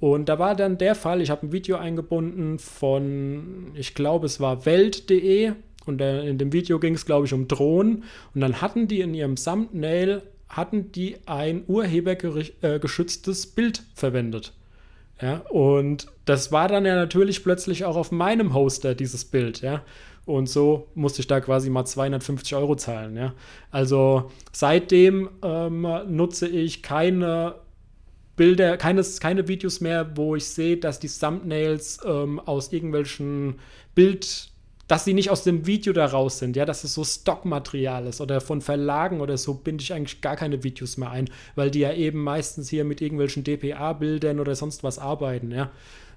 Und 0.00 0.30
da 0.30 0.38
war 0.38 0.56
dann 0.56 0.78
der 0.78 0.94
Fall, 0.94 1.20
ich 1.20 1.30
habe 1.30 1.46
ein 1.46 1.52
Video 1.52 1.76
eingebunden 1.76 2.58
von, 2.58 3.72
ich 3.74 3.94
glaube, 3.94 4.26
es 4.26 4.40
war 4.40 4.64
Welt.de 4.64 5.52
und 5.84 6.00
in 6.00 6.38
dem 6.38 6.52
Video 6.52 6.78
ging 6.78 6.94
es, 6.94 7.04
glaube 7.04 7.26
ich, 7.26 7.34
um 7.34 7.48
Drohnen. 7.48 8.04
Und 8.34 8.40
dann 8.40 8.62
hatten 8.62 8.88
die 8.88 9.00
in 9.00 9.12
ihrem 9.12 9.36
Thumbnail, 9.36 10.22
hatten 10.48 10.90
die 10.92 11.16
ein 11.26 11.64
urhebergeschütztes 11.66 13.48
Bild 13.48 13.82
verwendet. 13.94 14.54
Ja, 15.20 15.42
und 15.50 16.06
das 16.24 16.50
war 16.50 16.66
dann 16.68 16.86
ja 16.86 16.94
natürlich 16.94 17.44
plötzlich 17.44 17.84
auch 17.84 17.96
auf 17.96 18.10
meinem 18.10 18.54
Hoster, 18.54 18.94
dieses 18.94 19.26
Bild, 19.26 19.60
ja. 19.60 19.82
Und 20.24 20.48
so 20.48 20.86
musste 20.94 21.20
ich 21.20 21.26
da 21.26 21.40
quasi 21.40 21.68
mal 21.68 21.84
250 21.84 22.54
Euro 22.54 22.74
zahlen, 22.74 23.16
ja. 23.16 23.34
Also 23.70 24.30
seitdem 24.52 25.28
ähm, 25.42 25.86
nutze 26.08 26.48
ich 26.48 26.82
keine 26.82 27.56
Bilder, 28.40 28.78
keines, 28.78 29.20
keine 29.20 29.48
Videos 29.48 29.82
mehr, 29.82 30.16
wo 30.16 30.34
ich 30.34 30.46
sehe, 30.46 30.78
dass 30.78 30.98
die 30.98 31.10
Thumbnails 31.10 31.98
ähm, 32.06 32.40
aus 32.40 32.72
irgendwelchen 32.72 33.56
Bild, 33.94 34.48
dass 34.88 35.04
sie 35.04 35.12
nicht 35.12 35.28
aus 35.28 35.44
dem 35.44 35.66
Video 35.66 35.92
da 35.92 36.06
raus 36.06 36.38
sind, 36.38 36.56
ja, 36.56 36.64
dass 36.64 36.82
es 36.82 36.94
so 36.94 37.04
Stockmaterial 37.04 38.06
ist 38.06 38.22
oder 38.22 38.40
von 38.40 38.62
Verlagen 38.62 39.20
oder 39.20 39.36
so 39.36 39.52
binde 39.52 39.82
ich 39.82 39.92
eigentlich 39.92 40.22
gar 40.22 40.36
keine 40.36 40.64
Videos 40.64 40.96
mehr 40.96 41.10
ein, 41.10 41.28
weil 41.54 41.70
die 41.70 41.80
ja 41.80 41.92
eben 41.92 42.24
meistens 42.24 42.70
hier 42.70 42.84
mit 42.84 43.02
irgendwelchen 43.02 43.44
DPA-Bildern 43.44 44.40
oder 44.40 44.54
sonst 44.54 44.82
was 44.82 44.98
arbeiten, 44.98 45.50
ja. 45.50 45.70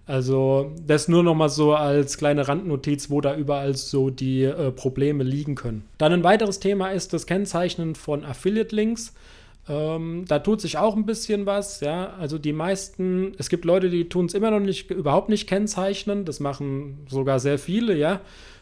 Also 0.05 0.71
das 0.87 1.09
nur 1.09 1.23
noch 1.23 1.35
mal 1.35 1.49
so 1.49 1.73
als 1.73 2.17
kleine 2.17 2.47
Randnotiz, 2.47 3.09
wo 3.09 3.19
da 3.19 3.35
überall 3.35 3.75
so 3.75 4.09
die 4.09 4.43
äh, 4.43 4.71
Probleme 4.71 5.25
liegen 5.25 5.55
können. 5.55 5.83
Dann 5.97 6.13
ein 6.13 6.23
weiteres 6.23 6.61
Thema 6.61 6.91
ist 6.91 7.11
das 7.11 7.25
Kennzeichnen 7.25 7.95
von 7.95 8.23
Affiliate-Links. 8.23 9.11
Ähm, 9.69 10.25
da 10.27 10.39
tut 10.39 10.59
sich 10.59 10.77
auch 10.77 10.95
ein 10.95 11.05
bisschen 11.05 11.45
was, 11.45 11.79
ja. 11.79 12.13
Also 12.19 12.37
die 12.37 12.53
meisten, 12.53 13.33
es 13.37 13.49
gibt 13.49 13.65
Leute, 13.65 13.89
die 13.89 14.09
tun 14.09 14.25
es 14.25 14.33
immer 14.33 14.51
noch 14.51 14.59
nicht, 14.59 14.91
überhaupt 14.91 15.29
nicht 15.29 15.47
kennzeichnen. 15.47 16.25
Das 16.25 16.39
machen 16.39 17.05
sogar 17.09 17.39
sehr 17.39 17.57
viele, 17.57 17.95
ja. 17.95 18.21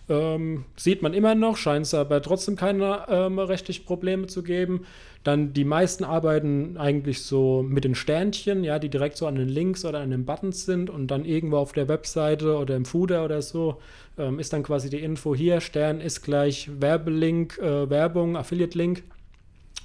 Ähm, 0.10 0.66
sieht 0.76 1.02
man 1.02 1.14
immer 1.14 1.36
noch, 1.36 1.58
scheint 1.58 1.86
es 1.86 1.94
aber 1.94 2.22
trotzdem 2.22 2.56
keine 2.56 3.06
ähm, 3.08 3.40
rechtlichen 3.40 3.86
Probleme 3.86 4.28
zu 4.28 4.44
geben. 4.44 4.86
Dann 5.24 5.54
die 5.54 5.64
meisten 5.64 6.04
arbeiten 6.04 6.78
eigentlich 6.78 7.22
so 7.22 7.64
mit 7.64 7.84
den 7.84 7.96
Sternchen, 7.96 8.64
ja, 8.64 8.80
die 8.80 8.90
direkt 8.90 9.18
so 9.18 9.28
an 9.28 9.36
den 9.36 9.48
Links 9.48 9.86
oder 9.86 10.00
an 10.00 10.10
den 10.10 10.26
Buttons 10.26 10.66
sind 10.66 10.90
und 10.90 11.08
dann 11.08 11.26
irgendwo 11.26 11.58
auf 11.58 11.74
der 11.74 11.88
Webseite 11.88 12.58
oder 12.58 12.76
im 12.76 12.86
Footer 12.86 13.24
oder 13.24 13.42
so 13.42 13.80
ähm, 14.18 14.40
ist 14.40 14.54
dann 14.54 14.64
quasi 14.64 14.90
die 14.90 15.00
Info 15.00 15.36
hier, 15.36 15.62
Stern 15.62 16.02
ist 16.02 16.24
gleich 16.24 16.70
Werbelink, 16.80 17.58
äh, 17.60 17.90
Werbung, 17.90 18.36
Affiliate-Link. 18.36 19.04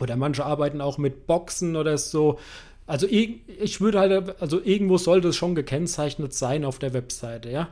Oder 0.00 0.16
manche 0.16 0.44
arbeiten 0.44 0.80
auch 0.80 0.98
mit 0.98 1.26
Boxen 1.26 1.76
oder 1.76 1.96
so. 1.98 2.38
Also 2.86 3.06
ich 3.08 3.80
würde 3.80 3.98
halt, 3.98 4.40
also 4.40 4.60
irgendwo 4.62 4.96
sollte 4.98 5.28
es 5.28 5.36
schon 5.36 5.54
gekennzeichnet 5.54 6.34
sein 6.34 6.64
auf 6.64 6.78
der 6.78 6.92
Webseite, 6.92 7.50
ja. 7.50 7.68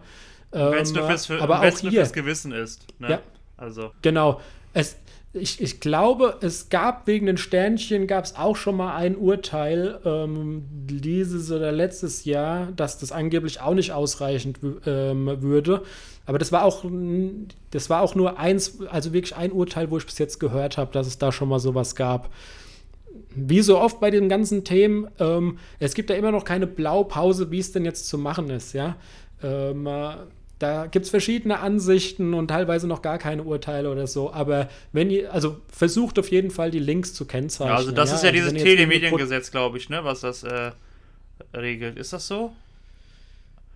Wenn 0.51 0.75
es 0.75 0.93
nur, 0.93 1.07
fürs, 1.07 1.27
für, 1.27 1.43
aber 1.43 1.61
auch 1.61 1.79
hier, 1.79 1.91
fürs 1.91 2.13
Gewissen 2.13 2.53
ist. 2.53 2.87
Ne? 3.01 3.11
Ja, 3.11 3.21
also. 3.57 3.91
Genau. 4.03 4.41
Es, 4.73 4.97
ich, 5.35 5.61
ich 5.61 5.81
glaube, 5.81 6.39
es 6.43 6.69
gab 6.69 7.07
wegen 7.09 7.27
den 7.27 7.37
Sternchen 7.37 8.07
gab 8.07 8.25
es 8.25 8.37
auch 8.37 8.55
schon 8.55 8.77
mal 8.77 8.95
ein 8.95 9.17
Urteil 9.17 10.01
ähm, 10.05 10.65
dieses 10.71 11.51
oder 11.51 11.73
letztes 11.73 12.25
Jahr, 12.25 12.69
dass 12.77 12.99
das 12.99 13.11
angeblich 13.11 13.61
auch 13.61 13.75
nicht 13.75 13.93
ausreichend 13.93 14.61
ähm, 14.87 15.43
würde. 15.43 15.83
Aber 16.25 16.39
das 16.39 16.53
war 16.53 16.65
auch, 16.65 16.85
das 17.71 17.91
war 17.91 18.03
auch 18.03 18.15
nur 18.15 18.39
eins, 18.39 18.81
also 18.89 19.13
wirklich 19.13 19.37
ein 19.37 19.53
Urteil, 19.53 19.91
wo 19.91 19.99
ich 19.99 20.07
bis 20.07 20.19
jetzt 20.19 20.39
gehört 20.39 20.79
habe, 20.79 20.93
dass 20.93 21.09
es 21.09 21.19
da 21.19 21.33
schon 21.33 21.49
mal 21.49 21.59
sowas 21.59 21.97
gab. 21.97 22.33
Wie 23.35 23.61
so 23.61 23.79
oft 23.79 23.99
bei 24.01 24.11
den 24.11 24.29
ganzen 24.29 24.63
Themen, 24.63 25.09
ähm, 25.19 25.59
es 25.81 25.95
gibt 25.95 26.11
ja 26.11 26.17
immer 26.17 26.31
noch 26.31 26.45
keine 26.45 26.69
Blaupause, 26.69 27.51
wie 27.51 27.59
es 27.59 27.73
denn 27.73 27.85
jetzt 27.85 28.07
zu 28.07 28.19
machen 28.19 28.51
ist, 28.51 28.73
ja. 28.73 28.97
Ähm, 29.43 29.87
äh, 29.87 30.15
da 30.59 30.87
gibt 30.87 31.05
es 31.05 31.11
verschiedene 31.11 31.59
Ansichten 31.59 32.33
und 32.33 32.49
teilweise 32.49 32.87
noch 32.87 33.03
gar 33.03 33.19
keine 33.19 33.43
Urteile 33.43 33.91
oder 33.91 34.07
so. 34.07 34.33
Aber 34.33 34.69
wenn 34.93 35.11
ihr, 35.11 35.33
also 35.33 35.61
versucht 35.69 36.19
auf 36.19 36.31
jeden 36.31 36.51
Fall 36.51 36.71
die 36.71 36.79
Links 36.79 37.13
zu 37.13 37.27
kennzeichnen. 37.27 37.75
Ja, 37.75 37.77
also 37.77 37.93
das 37.93 38.11
ja? 38.11 38.17
ist 38.17 38.23
ja 38.23 38.31
also 38.31 38.51
dieses 38.51 38.63
Telemediengesetz, 38.63 39.51
glaube 39.51 39.79
ich, 39.79 39.89
ne, 39.89 40.05
was 40.05 40.21
das 40.21 40.45
äh, 40.45 40.71
regelt. 41.55 41.99
Ist 41.99 42.13
das 42.13 42.27
so? 42.27 42.53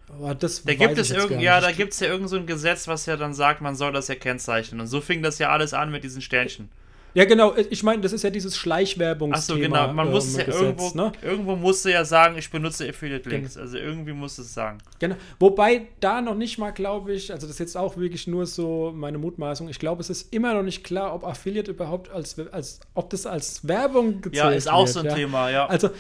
Aber 0.09 0.35
das 0.35 0.65
da 0.65 0.75
gibt 0.75 0.97
es 0.97 1.11
irgend, 1.11 1.43
ja, 1.43 1.61
da 1.61 1.73
gibt 1.73 1.93
es 1.93 2.01
ja 2.01 2.09
irgend 2.09 2.31
so 2.31 2.37
ein 2.37 2.47
Gesetz, 2.47 2.89
was 2.89 3.07
ja 3.07 3.17
dann 3.17 3.35
sagt, 3.35 3.61
man 3.61 3.75
soll 3.75 3.93
das 3.93 4.09
ja 4.09 4.15
kennzeichnen. 4.15 4.81
Und 4.81 4.87
so 4.87 5.01
fing 5.01 5.23
das 5.23 5.39
ja 5.39 5.51
alles 5.51 5.75
an 5.75 5.91
mit 5.91 6.05
diesen 6.05 6.23
Sternchen. 6.23 6.71
Ja, 7.19 7.25
genau. 7.25 7.53
Ich 7.71 7.83
meine, 7.83 8.01
das 8.01 8.13
ist 8.13 8.23
ja 8.23 8.31
dieses 8.31 8.57
Schleichwerbungsthema. 8.57 9.37
Achso, 9.37 9.85
genau. 9.85 9.93
Man 9.93 10.07
ähm, 10.07 10.13
muss 10.13 10.37
ja 10.37 10.45
Gesetz, 10.45 10.61
irgendwo, 10.61 10.91
ne? 10.95 11.13
irgendwo 11.21 11.57
musste 11.57 11.91
ja 11.91 12.05
sagen, 12.05 12.39
ich 12.39 12.49
benutze 12.49 12.89
Affiliate 12.89 13.29
Links. 13.29 13.55
Genau. 13.55 13.65
Also 13.65 13.77
irgendwie 13.77 14.13
muss 14.13 14.39
es 14.39 14.55
sagen. 14.55 14.79
Genau. 15.01 15.17
Wobei 15.41 15.89
da 15.99 16.21
noch 16.21 16.37
nicht 16.37 16.59
mal, 16.59 16.71
glaube 16.71 17.13
ich, 17.13 17.33
also 17.33 17.49
das 17.49 17.57
ist 17.57 17.59
jetzt 17.59 17.77
auch 17.77 17.97
wirklich 17.97 18.29
nur 18.29 18.47
so 18.47 18.93
meine 18.95 19.19
Mutmaßung. 19.19 19.69
Ich 19.69 19.81
glaube, 19.81 20.01
es 20.01 20.11
ist 20.11 20.33
immer 20.33 20.55
noch 20.55 20.63
nicht 20.63 20.85
klar, 20.85 21.13
ob 21.13 21.25
Affiliate 21.25 21.73
überhaupt 21.73 22.09
als, 22.09 22.39
als 22.53 22.79
ob 22.95 23.11
das 23.11 23.27
als 23.27 23.67
Werbung 23.67 24.21
gezählt 24.21 24.25
wird. 24.25 24.35
Ja, 24.37 24.51
ist 24.51 24.71
auch 24.71 24.85
wird, 24.85 24.89
so 24.91 25.01
ein 25.01 25.07
ja. 25.07 25.15
Thema, 25.15 25.51
ja. 25.51 25.67
Also 25.67 25.91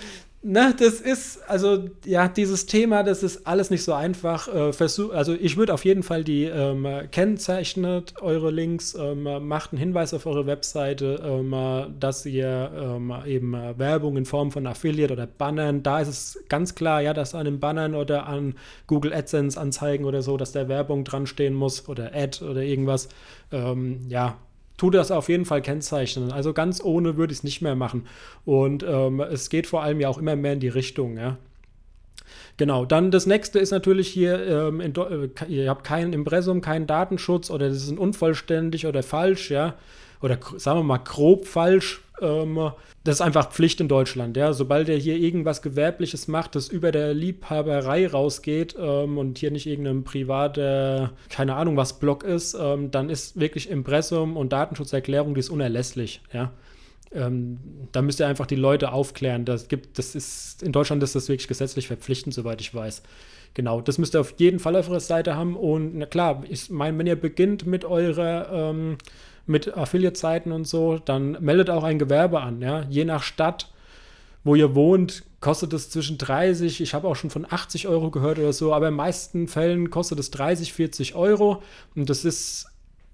Ne, 0.50 0.74
das 0.78 1.02
ist, 1.02 1.42
also 1.46 1.90
ja, 2.06 2.26
dieses 2.26 2.64
Thema, 2.64 3.02
das 3.02 3.22
ist 3.22 3.46
alles 3.46 3.68
nicht 3.68 3.84
so 3.84 3.92
einfach. 3.92 4.48
Äh, 4.48 4.72
versuch, 4.72 5.12
also 5.12 5.34
ich 5.34 5.58
würde 5.58 5.74
auf 5.74 5.84
jeden 5.84 6.02
Fall 6.02 6.24
die 6.24 6.44
ähm, 6.44 6.88
kennzeichnet 7.10 8.14
eure 8.22 8.50
Links, 8.50 8.94
ähm, 8.94 9.24
macht 9.46 9.72
einen 9.72 9.78
Hinweis 9.78 10.14
auf 10.14 10.24
eure 10.24 10.46
Webseite, 10.46 11.20
ähm, 11.22 11.54
dass 12.00 12.24
ihr 12.24 12.72
ähm, 12.74 13.12
eben 13.26 13.52
Werbung 13.52 14.16
in 14.16 14.24
Form 14.24 14.50
von 14.50 14.66
Affiliate 14.66 15.12
oder 15.12 15.26
Bannern, 15.26 15.82
da 15.82 16.00
ist 16.00 16.08
es 16.08 16.44
ganz 16.48 16.74
klar, 16.74 17.02
ja, 17.02 17.12
dass 17.12 17.34
an 17.34 17.44
den 17.44 17.60
Bannern 17.60 17.94
oder 17.94 18.26
an 18.26 18.54
Google 18.86 19.12
AdSense 19.12 19.60
Anzeigen 19.60 20.06
oder 20.06 20.22
so, 20.22 20.38
dass 20.38 20.52
da 20.52 20.66
Werbung 20.66 21.04
dran 21.04 21.26
stehen 21.26 21.52
muss 21.52 21.90
oder 21.90 22.12
Ad 22.14 22.42
oder 22.42 22.62
irgendwas. 22.62 23.10
Ähm, 23.52 24.00
ja, 24.08 24.38
tu 24.78 24.88
das 24.88 25.10
auf 25.10 25.28
jeden 25.28 25.44
Fall 25.44 25.60
kennzeichnen. 25.60 26.32
Also 26.32 26.54
ganz 26.54 26.82
ohne 26.82 27.18
würde 27.18 27.32
ich 27.32 27.40
es 27.40 27.44
nicht 27.44 27.60
mehr 27.60 27.74
machen. 27.74 28.06
Und 28.46 28.82
ähm, 28.82 29.20
es 29.20 29.50
geht 29.50 29.66
vor 29.66 29.82
allem 29.82 30.00
ja 30.00 30.08
auch 30.08 30.16
immer 30.16 30.36
mehr 30.36 30.54
in 30.54 30.60
die 30.60 30.68
Richtung, 30.68 31.18
ja. 31.18 31.36
Genau, 32.56 32.84
dann 32.84 33.10
das 33.10 33.26
nächste 33.26 33.58
ist 33.58 33.70
natürlich 33.70 34.08
hier, 34.08 34.44
ähm, 34.46 34.80
in, 34.80 34.94
äh, 34.94 35.28
ihr 35.48 35.68
habt 35.70 35.84
kein 35.84 36.12
Impressum, 36.12 36.60
keinen 36.60 36.86
Datenschutz 36.86 37.50
oder 37.50 37.68
das 37.68 37.78
ist 37.78 37.98
unvollständig 37.98 38.86
oder 38.86 39.02
falsch, 39.02 39.50
ja, 39.50 39.74
oder 40.22 40.38
sagen 40.56 40.80
wir 40.80 40.84
mal 40.84 40.98
grob 40.98 41.46
falsch. 41.46 42.02
Ähm, 42.20 42.72
das 43.04 43.16
ist 43.16 43.20
einfach 43.20 43.50
Pflicht 43.50 43.80
in 43.80 43.88
Deutschland, 43.88 44.36
ja. 44.36 44.52
Sobald 44.52 44.88
er 44.88 44.96
hier 44.96 45.16
irgendwas 45.16 45.62
Gewerbliches 45.62 46.28
macht, 46.28 46.54
das 46.54 46.68
über 46.68 46.92
der 46.92 47.14
Liebhaberei 47.14 48.08
rausgeht 48.08 48.76
ähm, 48.78 49.18
und 49.18 49.38
hier 49.38 49.50
nicht 49.50 49.66
irgendein 49.66 50.04
privater, 50.04 51.12
keine 51.30 51.54
Ahnung 51.54 51.76
was 51.76 51.98
Block 51.98 52.24
ist, 52.24 52.54
ähm, 52.54 52.90
dann 52.90 53.08
ist 53.08 53.38
wirklich 53.38 53.70
Impressum 53.70 54.36
und 54.36 54.52
Datenschutzerklärung, 54.52 55.34
die 55.34 55.40
ist 55.40 55.50
unerlässlich, 55.50 56.20
ja. 56.32 56.52
Ähm, 57.10 57.58
da 57.92 58.02
müsst 58.02 58.20
ihr 58.20 58.26
einfach 58.26 58.46
die 58.46 58.56
Leute 58.56 58.92
aufklären. 58.92 59.44
Das 59.44 59.68
gibt, 59.68 59.98
das 59.98 60.14
ist, 60.14 60.62
in 60.62 60.72
Deutschland 60.72 61.02
ist 61.02 61.14
das 61.14 61.28
wirklich 61.28 61.48
gesetzlich 61.48 61.86
verpflichtend, 61.86 62.34
soweit 62.34 62.60
ich 62.60 62.74
weiß. 62.74 63.02
Genau, 63.54 63.80
das 63.80 63.98
müsst 63.98 64.14
ihr 64.14 64.20
auf 64.20 64.34
jeden 64.36 64.58
Fall 64.58 64.76
auf 64.76 64.90
eurer 64.90 65.00
Seite 65.00 65.34
haben. 65.34 65.56
Und 65.56 65.96
na 65.96 66.06
klar, 66.06 66.44
ich 66.48 66.70
meine, 66.70 66.98
wenn 66.98 67.06
ihr 67.06 67.16
beginnt 67.16 67.66
mit 67.66 67.84
eurer, 67.84 68.50
ähm, 68.52 68.98
mit 69.48 69.76
Affiliate-Seiten 69.76 70.52
und 70.52 70.66
so, 70.66 70.98
dann 70.98 71.32
meldet 71.40 71.70
auch 71.70 71.84
ein 71.84 71.98
Gewerbe 71.98 72.40
an. 72.40 72.60
Ja? 72.60 72.84
Je 72.88 73.04
nach 73.04 73.22
Stadt, 73.22 73.70
wo 74.44 74.54
ihr 74.54 74.74
wohnt, 74.74 75.24
kostet 75.40 75.72
es 75.72 75.90
zwischen 75.90 76.18
30, 76.18 76.80
ich 76.80 76.94
habe 76.94 77.08
auch 77.08 77.16
schon 77.16 77.30
von 77.30 77.46
80 77.48 77.88
Euro 77.88 78.10
gehört 78.10 78.38
oder 78.38 78.52
so, 78.52 78.72
aber 78.72 78.88
in 78.88 78.94
meisten 78.94 79.48
Fällen 79.48 79.90
kostet 79.90 80.18
es 80.18 80.30
30, 80.30 80.72
40 80.72 81.14
Euro. 81.14 81.62
Und 81.94 82.10
das 82.10 82.24
ist 82.24 82.66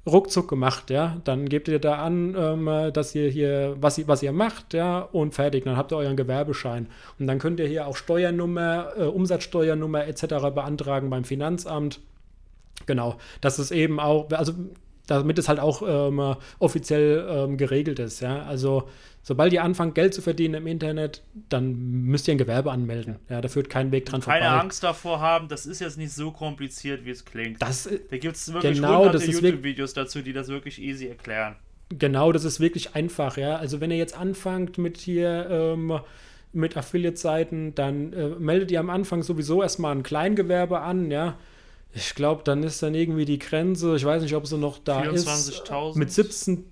ruckzuck 0.07 0.49
gemacht, 0.49 0.91
ja. 0.91 1.20
Dann 1.24 1.49
gebt 1.49 1.68
ihr 1.68 1.78
da 1.78 1.97
an, 1.97 2.35
ähm, 2.37 2.93
dass 2.93 3.14
ihr 3.14 3.28
hier, 3.28 3.76
was 3.80 3.99
ihr, 3.99 4.07
was 4.09 4.22
ihr 4.22 4.32
macht, 4.32 4.74
ja, 4.74 5.01
und 5.01 5.35
fertig. 5.35 5.64
Dann 5.64 5.76
habt 5.76 5.93
ihr 5.93 5.97
euren 5.97 6.16
Gewerbeschein. 6.16 6.89
Und 7.18 7.26
dann 7.26 7.39
könnt 7.39 7.61
ihr 7.61 7.66
hier 7.66 7.87
auch 7.87 7.97
Steuernummer, 7.97 8.93
äh, 8.97 9.05
Umsatzsteuernummer 9.05 10.07
etc. 10.07 10.26
beantragen 10.55 11.11
beim 11.11 11.24
Finanzamt. 11.24 12.01
Genau. 12.87 13.16
Das 13.41 13.59
ist 13.59 13.70
eben 13.70 13.99
auch, 14.01 14.30
also 14.32 14.53
damit 15.07 15.39
es 15.39 15.49
halt 15.49 15.61
auch 15.61 15.83
ähm, 15.87 16.37
offiziell 16.59 17.27
ähm, 17.29 17.57
geregelt 17.57 17.99
ist, 17.99 18.21
ja. 18.21 18.43
Also 18.45 18.89
sobald 19.23 19.53
ihr 19.53 19.63
anfangt, 19.63 19.95
Geld 19.95 20.15
zu 20.15 20.23
verdienen 20.23 20.55
im 20.55 20.67
Internet, 20.67 21.23
dann 21.49 21.75
müsst 22.05 22.29
ihr 22.29 22.35
ein 22.35 22.39
Gewerbe 22.39 22.71
anmelden. 22.71 23.17
Ja, 23.29 23.41
da 23.41 23.49
führt 23.49 23.69
kein 23.69 23.93
Weg 23.93 24.07
dran 24.07 24.21
Keine 24.21 24.39
vorbei. 24.39 24.39
Keine 24.41 24.61
Angst 24.61 24.83
davor 24.83 25.21
haben, 25.21 25.49
das 25.49 25.67
ist 25.67 25.81
jetzt 25.81 25.99
nicht 25.99 26.13
so 26.13 26.31
kompliziert, 26.31 27.05
wie 27.05 27.11
es 27.11 27.25
klingt. 27.25 27.61
Das, 27.61 27.89
da 28.11 28.19
gibt 28.19 28.37
es 28.37 28.53
wirklich 28.53 28.77
genau, 28.77 29.05
hunderte 29.05 29.31
YouTube-Videos 29.31 29.95
dazu, 29.95 30.23
die 30.23 30.33
das 30.33 30.49
wirklich 30.49 30.81
easy 30.81 31.09
erklären. 31.09 31.57
Genau, 31.91 32.33
das 32.33 32.45
ist 32.45 32.61
wirklich 32.61 32.95
einfach, 32.95 33.37
ja. 33.37 33.57
Also 33.57 33.81
wenn 33.81 33.91
ihr 33.91 33.99
jetzt 33.99 34.17
anfangt 34.17 34.79
mit 34.79 34.99
hier 34.99 35.47
ähm, 35.51 36.01
mit 36.53 36.77
Affiliate-Seiten, 36.77 37.75
dann 37.75 38.13
äh, 38.13 38.29
meldet 38.39 38.71
ihr 38.71 38.81
am 38.81 38.91
Anfang 38.91 39.23
sowieso 39.23 39.63
erstmal 39.63 39.95
ein 39.95 40.03
Kleingewerbe 40.03 40.81
an, 40.81 41.11
ja. 41.11 41.37
Ich 41.95 42.15
glaube, 42.15 42.43
dann 42.45 42.63
ist 42.63 42.83
dann 42.83 42.95
irgendwie 42.95 43.25
die 43.25 43.39
Grenze, 43.39 43.95
ich 43.95 44.05
weiß 44.05 44.23
nicht, 44.23 44.35
ob 44.35 44.47
sie 44.47 44.59
noch 44.59 44.79
da 44.79 45.03
24 45.03 45.63
ist. 45.63 45.97
Mit 45.97 46.13
17, 46.13 46.65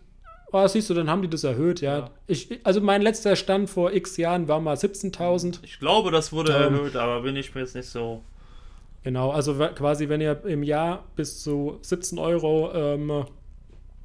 Oh, 0.54 0.66
siehst 0.66 0.90
du, 0.90 0.94
dann 0.94 1.08
haben 1.08 1.22
die 1.22 1.30
das 1.30 1.44
erhöht, 1.44 1.80
ja. 1.80 1.98
ja. 2.00 2.10
Ich, 2.26 2.60
also 2.62 2.82
mein 2.82 3.00
letzter 3.00 3.36
Stand 3.36 3.70
vor 3.70 3.92
x 3.92 4.18
Jahren 4.18 4.48
war 4.48 4.60
mal 4.60 4.76
17.000. 4.76 5.60
Ich 5.62 5.78
glaube, 5.78 6.10
das 6.10 6.30
wurde 6.30 6.52
ähm, 6.52 6.74
erhöht, 6.74 6.94
aber 6.94 7.22
bin 7.22 7.36
ich 7.36 7.54
mir 7.54 7.62
jetzt 7.62 7.74
nicht 7.74 7.88
so. 7.88 8.22
Genau, 9.02 9.30
also 9.30 9.54
quasi, 9.54 10.10
wenn 10.10 10.20
ihr 10.20 10.44
im 10.44 10.62
Jahr 10.62 11.04
bis 11.16 11.42
zu 11.42 11.78
17 11.80 12.18
Euro, 12.18 12.70
ähm, 12.74 13.24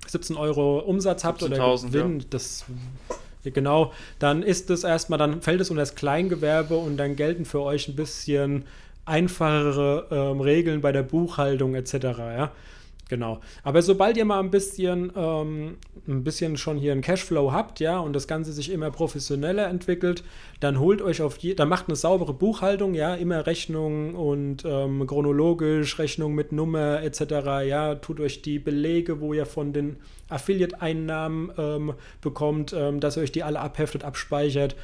17 0.07 0.37
Euro 0.37 0.79
Umsatz 0.79 1.25
habt 1.25 1.43
oder 1.43 1.57
Gewinn, 1.57 2.21
ja. 2.21 2.25
das 2.29 2.65
genau, 3.43 3.91
dann 4.19 4.41
ist 4.41 4.69
es 4.69 4.85
erstmal, 4.85 5.19
dann 5.19 5.41
fällt 5.41 5.59
es 5.59 5.69
unter 5.69 5.81
das 5.81 5.95
Kleingewerbe 5.95 6.77
und 6.77 6.95
dann 6.95 7.17
gelten 7.17 7.43
für 7.43 7.61
euch 7.61 7.89
ein 7.89 7.95
bisschen 7.95 8.63
einfachere 9.07 10.07
ähm, 10.11 10.41
Regeln 10.41 10.81
bei 10.81 10.91
der 10.91 11.03
Buchhaltung 11.03 11.75
etc. 11.75 11.93
Ja? 11.93 12.51
Genau. 13.09 13.39
Aber 13.63 13.81
sobald 13.81 14.17
ihr 14.17 14.25
mal 14.25 14.39
ein 14.39 14.51
bisschen, 14.51 15.11
ähm, 15.15 15.77
ein 16.07 16.23
bisschen 16.23 16.57
schon 16.57 16.77
hier 16.77 16.91
einen 16.91 17.01
Cashflow 17.01 17.51
habt, 17.51 17.79
ja, 17.79 17.99
und 17.99 18.13
das 18.13 18.27
Ganze 18.27 18.51
sich 18.51 18.71
immer 18.71 18.91
professioneller 18.91 19.67
entwickelt, 19.67 20.23
dann 20.59 20.79
holt 20.79 21.01
euch 21.01 21.21
auf 21.21 21.37
je, 21.37 21.53
dann 21.53 21.69
macht 21.69 21.87
eine 21.87 21.95
saubere 21.95 22.33
Buchhaltung, 22.33 22.93
ja, 22.93 23.15
immer 23.15 23.47
Rechnungen 23.47 24.13
und 24.15 24.65
ähm, 24.65 25.07
chronologisch, 25.07 25.99
Rechnung 25.99 26.35
mit 26.35 26.51
Nummer 26.51 27.01
etc., 27.01 27.21
ja, 27.65 27.95
tut 27.95 28.19
euch 28.19 28.41
die 28.41 28.59
Belege, 28.59 29.21
wo 29.21 29.33
ihr 29.33 29.45
von 29.45 29.71
den 29.71 29.97
Affiliate-Einnahmen 30.29 31.51
ähm, 31.57 31.93
bekommt, 32.21 32.73
ähm, 32.77 32.99
dass 32.99 33.15
ihr 33.15 33.23
euch 33.23 33.31
die 33.31 33.43
alle 33.43 33.59
abheftet, 33.59 34.03
abspeichert. 34.03 34.75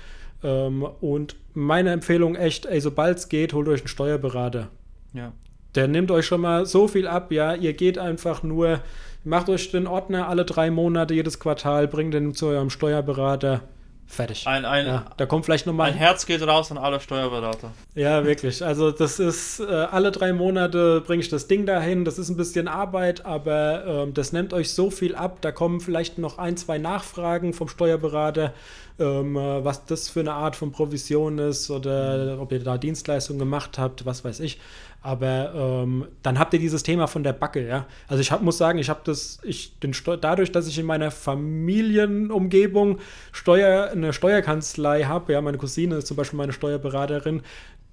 Ähm, 0.44 0.88
und 1.02 1.36
meine 1.54 1.92
Empfehlung 1.92 2.36
echt, 2.36 2.66
ey, 2.66 2.82
sobald 2.82 3.18
es 3.18 3.30
geht, 3.30 3.54
holt 3.54 3.68
euch 3.68 3.82
einen 3.82 3.88
Steuerberater. 3.88 4.70
Ja. 5.14 5.34
Der 5.76 5.88
nimmt 5.88 6.12
euch 6.12 6.26
schon 6.26 6.42
mal 6.42 6.66
so 6.66 6.88
viel 6.88 7.08
ab, 7.08 7.32
ja. 7.32 7.56
Ihr 7.56 7.74
geht 7.74 7.98
einfach 7.98 8.44
nur, 8.44 8.82
macht 9.24 9.50
euch 9.50 9.72
den 9.72 9.88
Ordner 9.88 10.28
alle 10.28 10.46
drei 10.46 10.70
Monate, 10.70 11.14
jedes 11.14 11.40
Quartal, 11.40 11.88
bringt 11.88 12.14
den 12.14 12.34
zu 12.34 12.48
eurem 12.48 12.70
Steuerberater. 12.70 13.62
Fertig. 14.08 14.46
Ein, 14.46 14.66
ein, 14.66 14.86
ja, 14.86 15.06
da 15.18 15.26
kommt 15.26 15.46
vielleicht 15.46 15.66
nochmal. 15.66 15.92
Ein 15.92 15.98
Herz 15.98 16.26
geht 16.26 16.46
raus 16.46 16.72
an 16.72 16.78
alle 16.78 17.00
Steuerberater. 17.00 17.72
Ja, 17.96 18.24
wirklich. 18.26 18.64
Also, 18.64 18.92
das 18.92 19.20
ist 19.20 19.60
äh, 19.60 19.66
alle 19.66 20.12
drei 20.12 20.34
Monate 20.34 21.02
bringe 21.02 21.22
ich 21.22 21.30
das 21.30 21.48
Ding 21.48 21.66
dahin. 21.66 22.06
Das 22.06 22.20
ist 22.20 22.30
ein 22.30 22.38
bisschen 22.38 22.68
Arbeit, 22.68 23.26
aber 23.26 24.06
äh, 24.08 24.12
das 24.12 24.32
nimmt 24.32 24.54
euch 24.54 24.74
so 24.74 24.92
viel 24.92 25.16
ab. 25.16 25.38
Da 25.42 25.52
kommen 25.52 25.80
vielleicht 25.80 26.18
noch 26.18 26.38
ein, 26.38 26.58
zwei 26.58 26.78
Nachfragen 26.78 27.54
vom 27.54 27.68
Steuerberater, 27.68 28.54
ähm, 29.00 29.36
äh, 29.36 29.66
was 29.66 29.86
das 29.86 30.10
für 30.10 30.20
eine 30.20 30.34
Art 30.34 30.56
von 30.56 30.72
Provision 30.72 31.40
ist 31.40 31.72
oder 31.72 32.38
ob 32.40 32.52
ihr 32.52 32.64
da 32.64 32.78
Dienstleistungen 32.78 33.40
gemacht 33.40 33.80
habt, 33.80 34.06
was 34.06 34.24
weiß 34.24 34.42
ich. 34.42 34.60
Aber 35.04 35.84
ähm, 35.84 36.06
dann 36.24 36.40
habt 36.40 36.54
ihr 36.54 36.60
dieses 36.60 36.82
Thema 36.82 37.08
von 37.08 37.24
der 37.24 37.34
Backe, 37.34 37.68
ja. 37.68 37.86
Also 38.08 38.22
ich 38.22 38.32
hab, 38.32 38.42
muss 38.42 38.58
sagen, 38.58 38.80
ich 38.80 38.90
habe 38.90 39.02
das, 39.04 39.40
ich 39.44 39.78
den 39.80 39.94
dadurch, 40.22 40.54
dass 40.54 40.66
ich 40.66 40.80
in 40.80 40.86
meiner 40.86 41.12
Familienumgebung 41.12 43.00
Steuer, 43.34 43.90
eine 43.92 44.14
Steuerkanzlei 44.14 45.04
habe, 45.04 45.34
ja, 45.34 45.42
meine 45.42 45.58
Cousine 45.58 45.96
ist 45.96 46.08
zum 46.08 46.16
Beispiel 46.16 46.38
meine 46.38 46.54
Steuerberaterin, 46.54 47.42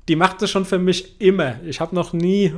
die 0.08 0.14
macht 0.14 0.40
das 0.40 0.50
schon 0.50 0.64
für 0.64 0.78
mich 0.78 1.20
immer. 1.20 1.56
Ich 1.64 1.80
habe 1.80 1.96
noch 1.96 2.12
nie 2.12 2.54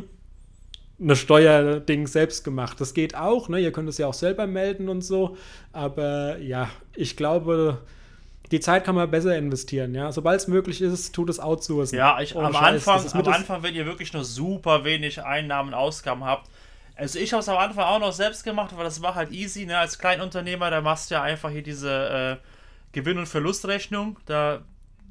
eine 1.00 1.16
Steuerding 1.16 2.07
selbst 2.07 2.44
gemacht. 2.44 2.78
Das 2.78 2.92
geht 2.92 3.16
auch, 3.16 3.48
ne? 3.48 3.59
Ihr 3.59 3.72
könnt 3.72 3.88
es 3.88 3.96
ja 3.96 4.07
auch 4.07 4.14
selber 4.14 4.46
melden 4.46 4.90
und 4.90 5.03
so. 5.03 5.36
Aber 5.72 6.38
ja, 6.38 6.68
ich 6.94 7.16
glaube, 7.16 7.78
die 8.53 8.61
Zeit 8.61 8.84
kann 8.84 8.94
man 8.94 9.11
besser 9.11 9.36
investieren, 9.36 9.94
ja. 9.94 10.12
Sobald 10.12 10.40
es 10.40 10.46
möglich 10.46 10.80
ist, 10.80 11.14
tut 11.14 11.30
es 11.30 11.40
outsourcen. 11.40 11.98
Ja, 11.98 12.20
ich, 12.20 12.36
am, 12.36 12.53
Scheiß, 12.53 12.86
Anfang, 12.86 13.20
am 13.20 13.32
Anfang, 13.32 13.62
wenn 13.62 13.74
ihr 13.74 13.86
wirklich 13.86 14.12
nur 14.12 14.24
super 14.24 14.84
wenig 14.84 15.24
Einnahmen, 15.24 15.74
Ausgaben 15.74 16.24
habt, 16.24 16.48
also 16.94 17.18
ich 17.18 17.32
habe 17.32 17.40
es 17.40 17.48
am 17.48 17.57
Anfang 17.57 17.84
auch 17.84 17.98
noch 17.98 18.12
selbst 18.12 18.44
gemacht, 18.44 18.76
weil 18.76 18.84
das 18.84 19.00
war 19.03 19.14
halt 19.14 19.32
easy, 19.32 19.64
ne? 19.64 19.78
Als 19.78 19.98
Kleinunternehmer, 19.98 20.70
da 20.70 20.80
machst 20.80 21.11
du 21.11 21.14
ja 21.14 21.22
einfach 21.22 21.50
hier 21.50 21.62
diese 21.62 22.38
äh, 22.40 22.46
Gewinn- 22.92 23.18
und 23.18 23.26
Verlustrechnung, 23.26 24.18
da, 24.26 24.61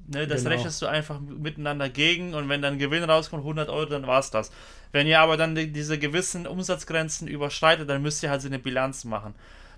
ne, 0.08 0.28
das 0.28 0.44
genau. 0.44 0.56
rechnest 0.56 0.82
du 0.82 0.86
einfach 0.86 1.20
miteinander 1.20 1.90
gegen 1.90 2.36
und 2.36 2.48
wenn 2.50 2.62
dann 2.62 2.78
Gewinn 2.78 3.04
rauskommt, 3.04 3.42
100 3.42 3.70
Euro, 3.70 3.86
dann 3.86 4.06
war 4.06 4.20
es 4.20 4.30
das. 4.30 4.52
Wenn 4.92 5.08
ihr 5.08 5.20
aber 5.20 5.38
dann 5.38 5.56
die, 5.56 5.72
diese 5.72 5.98
gewissen 5.98 6.46
Umsatzgrenzen 6.46 7.28
überschreitet, 7.28 7.90
dann 7.90 8.04
müsst 8.04 8.22
ihr 8.22 8.30
halt 8.30 8.42
so 8.42 8.48
eine 8.48 8.60
Bilanz 8.60 9.04
machen. 9.04 9.34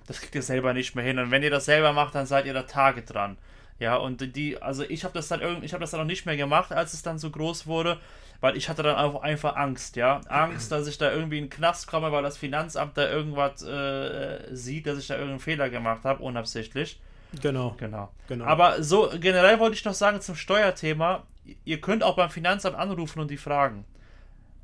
Das 0.05 0.19
kriegt 0.19 0.35
ihr 0.35 0.41
selber 0.41 0.73
nicht 0.73 0.95
mehr 0.95 1.05
hin 1.05 1.17
und 1.19 1.31
wenn 1.31 1.43
ihr 1.43 1.51
das 1.51 1.65
selber 1.65 1.93
macht, 1.93 2.15
dann 2.15 2.25
seid 2.25 2.45
ihr 2.45 2.53
da 2.53 2.63
Tage 2.63 3.03
dran. 3.03 3.37
Ja, 3.79 3.95
und 3.97 4.35
die, 4.35 4.61
also 4.61 4.83
ich 4.83 5.03
habe 5.03 5.13
das 5.13 5.27
dann 5.27 5.41
irgendwie, 5.41 5.65
ich 5.65 5.73
habe 5.73 5.81
das 5.81 5.91
dann 5.91 5.99
noch 5.99 6.07
nicht 6.07 6.25
mehr 6.25 6.37
gemacht, 6.37 6.71
als 6.71 6.93
es 6.93 7.01
dann 7.01 7.17
so 7.17 7.29
groß 7.29 7.67
wurde, 7.67 7.99
weil 8.39 8.55
ich 8.55 8.69
hatte 8.69 8.83
dann 8.83 8.95
auch 8.95 9.21
einfach 9.21 9.55
Angst, 9.55 9.95
ja. 9.95 10.21
Angst, 10.27 10.71
dass 10.71 10.87
ich 10.87 10.97
da 10.97 11.11
irgendwie 11.11 11.37
in 11.37 11.45
den 11.45 11.49
Knast 11.49 11.87
komme, 11.87 12.11
weil 12.11 12.23
das 12.23 12.37
Finanzamt 12.37 12.97
da 12.97 13.09
irgendwas 13.09 13.63
äh, 13.63 14.53
sieht, 14.55 14.87
dass 14.87 14.99
ich 14.99 15.07
da 15.07 15.15
irgendeinen 15.15 15.39
Fehler 15.39 15.69
gemacht 15.69 16.03
habe, 16.03 16.23
unabsichtlich. 16.23 16.99
Genau. 17.41 17.75
Genau. 17.77 18.11
genau. 18.27 18.45
Aber 18.45 18.83
so 18.83 19.09
generell 19.19 19.59
wollte 19.59 19.75
ich 19.75 19.85
noch 19.85 19.93
sagen 19.93 20.21
zum 20.21 20.35
Steuerthema, 20.35 21.23
ihr 21.65 21.81
könnt 21.81 22.03
auch 22.03 22.15
beim 22.15 22.29
Finanzamt 22.29 22.75
anrufen 22.75 23.19
und 23.19 23.31
die 23.31 23.37
fragen. 23.37 23.85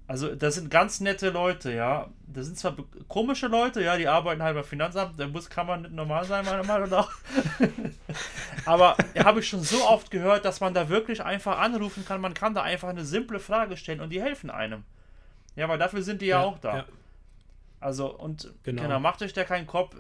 Also, 0.10 0.34
das 0.34 0.56
sind 0.56 0.72
ganz 0.72 1.02
nette 1.02 1.30
Leute, 1.30 1.72
ja. 1.72 2.10
Das 2.26 2.48
sind 2.48 2.58
zwar 2.58 2.76
komische 3.08 3.46
Leute, 3.46 3.84
ja, 3.84 3.96
die 3.96 4.08
arbeiten 4.08 4.42
halt 4.42 4.56
beim 4.56 4.64
Finanzamt, 4.64 5.20
der 5.20 5.28
muss, 5.28 5.52
kann 5.52 5.68
man 5.68 5.84
nicht 5.84 5.94
normal 5.94 6.26
sein, 6.26 6.44
meiner 6.46 6.64
Meinung 6.64 6.90
nach. 6.90 7.16
Aber 8.66 8.98
habe 9.20 9.40
ich 9.40 9.48
schon 9.48 9.62
so 9.62 9.88
oft 9.88 10.10
gehört, 10.10 10.46
dass 10.46 10.62
man 10.62 10.74
da 10.74 10.90
wirklich 10.90 11.24
einfach 11.24 11.60
anrufen 11.60 12.06
kann. 12.06 12.22
Man 12.22 12.34
kann 12.34 12.56
da 12.56 12.64
einfach 12.64 12.90
eine 12.90 13.06
simple 13.06 13.40
Frage 13.40 13.78
stellen 13.78 14.00
und 14.00 14.10
die 14.10 14.20
helfen 14.20 14.50
einem. 14.50 14.84
Ja, 15.56 15.70
weil 15.70 15.78
dafür 15.78 16.02
sind 16.02 16.24
die 16.24 16.26
ja, 16.26 16.42
ja 16.42 16.48
auch 16.48 16.58
da. 16.58 16.78
Ja. 16.78 16.86
Also, 17.80 18.12
und 18.12 18.52
genau. 18.64 18.82
genau, 18.82 19.00
macht 19.00 19.22
euch 19.22 19.34
da 19.34 19.44
keinen 19.44 19.68
Kopf. 19.68 19.96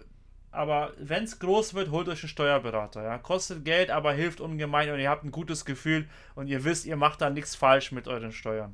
Aber 0.50 0.92
wenn 0.98 1.26
es 1.26 1.38
groß 1.38 1.76
wird, 1.76 1.92
holt 1.92 2.08
euch 2.08 2.24
einen 2.24 2.30
Steuerberater. 2.30 3.04
Ja? 3.04 3.20
Kostet 3.20 3.64
Geld, 3.64 3.92
aber 3.92 4.14
hilft 4.14 4.42
ungemein 4.42 4.90
und 4.90 5.00
ihr 5.00 5.12
habt 5.12 5.24
ein 5.24 5.30
gutes 5.30 5.66
Gefühl 5.66 6.10
und 6.34 6.48
ihr 6.48 6.64
wisst, 6.64 6.88
ihr 6.88 6.96
macht 6.96 7.22
da 7.22 7.30
nichts 7.30 7.54
falsch 7.54 7.92
mit 7.92 8.08
euren 8.08 8.32
Steuern. 8.32 8.74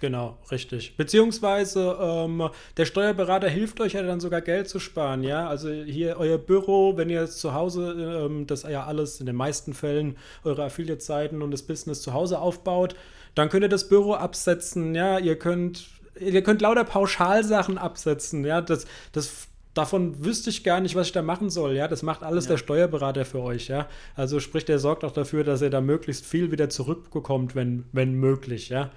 Genau, 0.00 0.38
richtig. 0.50 0.96
Beziehungsweise 0.96 1.96
ähm, 2.00 2.50
der 2.76 2.84
Steuerberater 2.84 3.48
hilft 3.48 3.80
euch 3.80 3.94
ja 3.94 4.02
dann 4.02 4.20
sogar 4.20 4.40
Geld 4.40 4.68
zu 4.68 4.78
sparen, 4.78 5.24
ja. 5.24 5.48
Also 5.48 5.70
hier 5.70 6.16
euer 6.18 6.38
Büro, 6.38 6.96
wenn 6.96 7.10
ihr 7.10 7.26
zu 7.26 7.52
Hause 7.52 8.26
ähm, 8.26 8.46
das 8.46 8.62
ja 8.62 8.84
alles 8.84 9.18
in 9.18 9.26
den 9.26 9.34
meisten 9.36 9.74
Fällen 9.74 10.16
eure 10.44 10.64
Affiliate-Seiten 10.64 11.42
und 11.42 11.50
das 11.50 11.62
Business 11.62 12.00
zu 12.00 12.12
Hause 12.12 12.38
aufbaut, 12.38 12.94
dann 13.34 13.48
könnt 13.48 13.64
ihr 13.64 13.68
das 13.68 13.88
Büro 13.88 14.14
absetzen, 14.14 14.94
ja. 14.94 15.18
Ihr 15.18 15.38
könnt 15.38 15.88
ihr 16.20 16.42
könnt 16.42 16.62
lauter 16.62 16.84
Pauschalsachen 16.84 17.76
absetzen, 17.76 18.44
ja. 18.44 18.60
Das, 18.60 18.86
das 19.12 19.48
davon 19.74 20.24
wüsste 20.24 20.50
ich 20.50 20.64
gar 20.64 20.80
nicht, 20.80 20.94
was 20.94 21.08
ich 21.08 21.12
da 21.12 21.22
machen 21.22 21.50
soll. 21.50 21.74
Ja, 21.74 21.88
das 21.88 22.02
macht 22.02 22.22
alles 22.22 22.44
ja. 22.44 22.50
der 22.50 22.58
Steuerberater 22.58 23.24
für 23.24 23.40
euch. 23.40 23.68
Ja, 23.68 23.88
also 24.14 24.38
sprich, 24.38 24.64
der 24.64 24.78
sorgt 24.78 25.04
auch 25.04 25.12
dafür, 25.12 25.42
dass 25.42 25.62
ihr 25.62 25.70
da 25.70 25.80
möglichst 25.80 26.24
viel 26.24 26.52
wieder 26.52 26.68
zurückbekommt, 26.68 27.54
wenn, 27.54 27.84
wenn 27.92 28.14
möglich. 28.14 28.68
Ja, 28.68 28.90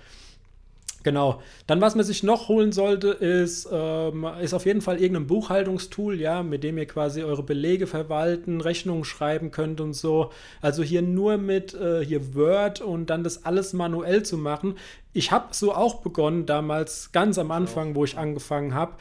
Genau. 1.04 1.42
Dann, 1.66 1.82
was 1.82 1.96
man 1.96 2.06
sich 2.06 2.22
noch 2.22 2.48
holen 2.48 2.72
sollte, 2.72 3.10
ist, 3.10 3.68
ähm, 3.72 4.28
ist 4.42 4.54
auf 4.54 4.66
jeden 4.66 4.82
Fall 4.82 5.00
irgendein 5.00 5.28
Buchhaltungstool, 5.28 6.20
ja, 6.20 6.44
mit 6.44 6.64
dem 6.64 6.78
ihr 6.78 6.86
quasi 6.86 7.24
eure 7.24 7.44
Belege 7.44 7.88
verwalten, 7.88 8.62
Rechnungen 8.62 9.04
schreiben 9.04 9.52
könnt 9.52 9.82
und 9.82 9.94
so. 9.94 10.32
Also 10.62 10.84
hier 10.84 11.02
nur 11.02 11.38
mit 11.38 11.74
äh, 11.74 12.06
hier 12.06 12.36
Word 12.36 12.82
und 12.82 13.10
dann 13.10 13.24
das 13.24 13.46
alles 13.46 13.74
manuell 13.74 14.24
zu 14.24 14.38
machen. 14.38 14.76
Ich 15.14 15.32
habe 15.32 15.48
so 15.52 15.74
auch 15.74 16.02
begonnen 16.02 16.46
damals, 16.46 17.12
ganz 17.12 17.38
am 17.38 17.52
Anfang, 17.52 17.96
wo 17.96 18.06
ich 18.06 18.18
angefangen 18.18 18.74
habe. 18.74 18.94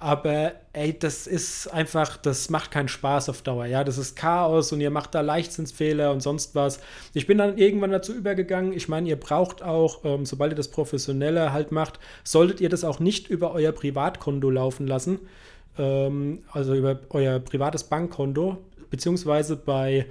Aber 0.00 0.52
ey, 0.72 0.96
das 0.96 1.26
ist 1.26 1.66
einfach, 1.66 2.16
das 2.18 2.50
macht 2.50 2.70
keinen 2.70 2.86
Spaß 2.86 3.28
auf 3.30 3.42
Dauer. 3.42 3.66
Ja, 3.66 3.82
das 3.82 3.98
ist 3.98 4.14
Chaos 4.14 4.72
und 4.72 4.80
ihr 4.80 4.90
macht 4.90 5.12
da 5.14 5.22
Leichtsinnsfehler 5.22 6.12
und 6.12 6.20
sonst 6.20 6.54
was. 6.54 6.78
Ich 7.14 7.26
bin 7.26 7.38
dann 7.38 7.58
irgendwann 7.58 7.90
dazu 7.90 8.14
übergegangen. 8.14 8.72
Ich 8.72 8.88
meine, 8.88 9.08
ihr 9.08 9.18
braucht 9.18 9.60
auch, 9.62 10.04
ähm, 10.04 10.24
sobald 10.24 10.52
ihr 10.52 10.56
das 10.56 10.68
professioneller 10.68 11.52
halt 11.52 11.72
macht, 11.72 11.98
solltet 12.22 12.60
ihr 12.60 12.68
das 12.68 12.84
auch 12.84 13.00
nicht 13.00 13.28
über 13.28 13.52
euer 13.52 13.72
Privatkonto 13.72 14.50
laufen 14.50 14.86
lassen. 14.86 15.18
Ähm, 15.76 16.44
also 16.52 16.74
über 16.74 17.00
euer 17.10 17.40
privates 17.40 17.82
Bankkonto, 17.84 18.58
beziehungsweise 18.90 19.56
bei 19.56 20.06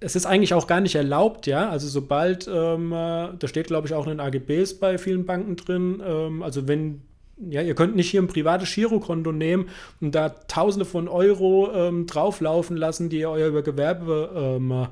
es 0.00 0.14
ist 0.14 0.26
eigentlich 0.26 0.54
auch 0.54 0.68
gar 0.68 0.80
nicht 0.80 0.94
erlaubt, 0.94 1.46
ja. 1.46 1.68
Also 1.68 1.88
sobald, 1.88 2.48
ähm, 2.48 2.92
äh, 2.92 3.30
da 3.36 3.48
steht, 3.48 3.66
glaube 3.66 3.88
ich, 3.88 3.94
auch 3.94 4.06
in 4.06 4.16
den 4.16 4.20
AGBs 4.20 4.74
bei 4.74 4.96
vielen 4.96 5.26
Banken 5.26 5.56
drin, 5.56 6.00
ähm, 6.06 6.42
also 6.42 6.68
wenn 6.68 7.02
ja, 7.48 7.62
ihr 7.62 7.74
könnt 7.74 7.96
nicht 7.96 8.10
hier 8.10 8.22
ein 8.22 8.28
privates 8.28 8.74
Girokonto 8.74 9.32
nehmen 9.32 9.68
und 10.00 10.14
da 10.14 10.28
Tausende 10.28 10.84
von 10.84 11.08
Euro 11.08 11.72
ähm, 11.72 12.06
drauflaufen 12.06 12.76
lassen, 12.76 13.08
die 13.08 13.20
ihr 13.20 13.30
euer 13.30 13.62
Gewerbe 13.62 14.58
ähm, 14.58 14.86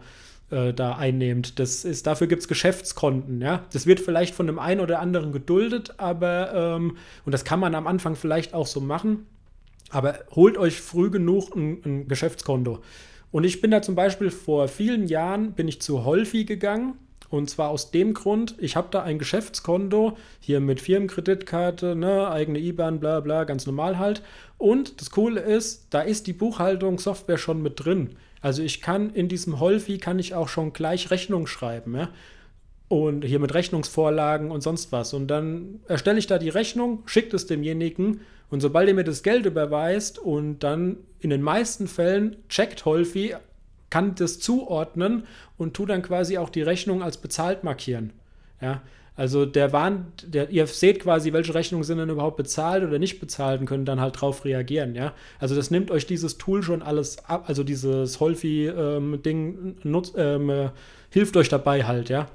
äh, 0.51 0.73
da 0.73 0.97
einnehmt. 0.97 1.59
Das 1.59 1.85
ist, 1.85 2.07
dafür 2.07 2.27
gibt 2.27 2.43
es 2.43 2.49
Geschäftskonten, 2.49 3.41
ja. 3.41 3.65
Das 3.73 3.87
wird 3.87 4.01
vielleicht 4.01 4.35
von 4.35 4.47
dem 4.47 4.59
einen 4.59 4.81
oder 4.81 5.01
anderen 5.01 5.33
geduldet, 5.33 5.95
aber, 5.97 6.53
ähm, 6.55 6.97
und 7.25 7.33
das 7.33 7.45
kann 7.45 7.61
man 7.61 7.75
am 7.75 7.87
Anfang 7.87 8.15
vielleicht 8.15 8.55
auch 8.55 8.67
so 8.67 8.81
machen, 8.81 9.27
aber 9.91 10.21
holt 10.35 10.57
euch 10.57 10.81
früh 10.81 11.11
genug 11.11 11.55
ein, 11.57 11.83
ein 11.85 12.09
Geschäftskonto. 12.09 12.81
Und 13.33 13.45
ich 13.45 13.61
bin 13.61 13.71
da 13.71 13.83
zum 13.83 13.97
Beispiel 13.97 14.31
vor 14.31 14.69
vielen 14.69 15.09
Jahren, 15.09 15.53
bin 15.53 15.69
ich 15.69 15.81
zu 15.81 16.05
Holfi 16.05 16.45
gegangen 16.45 16.95
und 17.29 17.51
zwar 17.51 17.71
aus 17.71 17.91
dem 17.91 18.15
Grund, 18.15 18.55
ich 18.59 18.77
habe 18.77 18.89
da 18.91 19.03
ein 19.03 19.19
Geschäftskonto, 19.19 20.17
hier 20.41 20.61
mit 20.61 20.81
Firmenkreditkarte, 20.81 21.97
ne, 21.97 22.31
eigene 22.31 22.59
IBAN, 22.59 23.01
bla 23.01 23.21
bla, 23.21 23.45
ganz 23.45 23.67
normal 23.67 23.99
halt. 23.99 24.23
Und 24.59 25.01
das 25.01 25.11
Coole 25.11 25.41
ist, 25.41 25.89
da 25.91 26.01
ist 26.01 26.27
die 26.27 26.33
Buchhaltungssoftware 26.33 27.39
schon 27.39 27.63
mit 27.63 27.85
drin. 27.85 28.17
Also 28.41 28.63
ich 28.63 28.81
kann 28.81 29.11
in 29.11 29.29
diesem 29.29 29.61
Holfi 29.61 29.99
kann 29.99 30.19
ich 30.19 30.35
auch 30.35 30.49
schon 30.49 30.73
gleich 30.73 31.11
Rechnung 31.11 31.47
schreiben, 31.47 31.97
ja. 31.97 32.09
Und 32.89 33.25
hier 33.25 33.41
mit 33.41 33.53
Rechnungsvorlagen 33.53 34.53
und 34.53 34.61
sonst 34.61 34.93
was. 34.93 35.13
Und 35.13 35.27
dann 35.27 35.81
erstelle 35.89 36.21
ich 36.21 36.29
da 36.29 36.39
die 36.39 36.51
Rechnung, 36.51 37.03
schickt 37.07 37.35
es 37.35 37.47
demjenigen 37.47 38.21
und 38.49 38.61
sobald 38.61 38.89
er 38.89 38.95
mir 38.95 39.05
das 39.05 39.23
Geld 39.23 39.45
überweist 39.45 40.19
und 40.19 40.61
dann 40.61 40.99
in 41.19 41.31
den 41.31 41.43
meisten 41.43 41.89
Fällen 41.89 42.37
checkt 42.49 42.85
Holfi, 42.85 43.35
kann 43.91 44.15
das 44.15 44.41
zuordnen 44.41 45.25
und 45.57 45.75
tut 45.75 45.91
dann 45.91 46.03
quasi 46.03 46.39
auch 46.39 46.51
die 46.51 46.63
Rechnung 46.63 47.03
als 47.03 47.19
bezahlt 47.19 47.65
markieren. 47.65 48.13
Ja, 48.61 48.83
also 49.17 49.47
der 49.47 49.73
Warn, 49.73 50.13
der, 50.25 50.51
ihr 50.51 50.67
seht 50.67 51.01
quasi, 51.01 51.33
welche 51.33 51.55
Rechnungen 51.55 51.85
sind 51.85 51.99
denn 51.99 52.11
überhaupt 52.11 52.37
bezahlt 52.37 52.85
oder 52.85 52.99
nicht 52.99 53.19
bezahlt 53.19 53.61
und 53.61 53.67
könnt 53.67 53.89
dann 53.89 54.01
halt 54.01 54.21
drauf 54.21 54.45
reagieren, 54.45 54.95
ja. 54.95 55.15
Also 55.39 55.55
das 55.55 55.71
nimmt 55.71 55.91
euch 55.91 56.07
dieses 56.07 56.37
Tool 56.37 56.63
schon 56.63 56.83
alles 56.83 57.25
ab, 57.27 57.45
also 57.47 57.65
dieses 57.65 58.21
Holfi-Ding 58.21 59.77
ähm, 59.85 60.03
ähm, 60.17 60.71
hilft 61.11 61.37
euch 61.39 61.49
dabei 61.49 61.85
halt, 61.85 62.11
ja. 62.11 62.29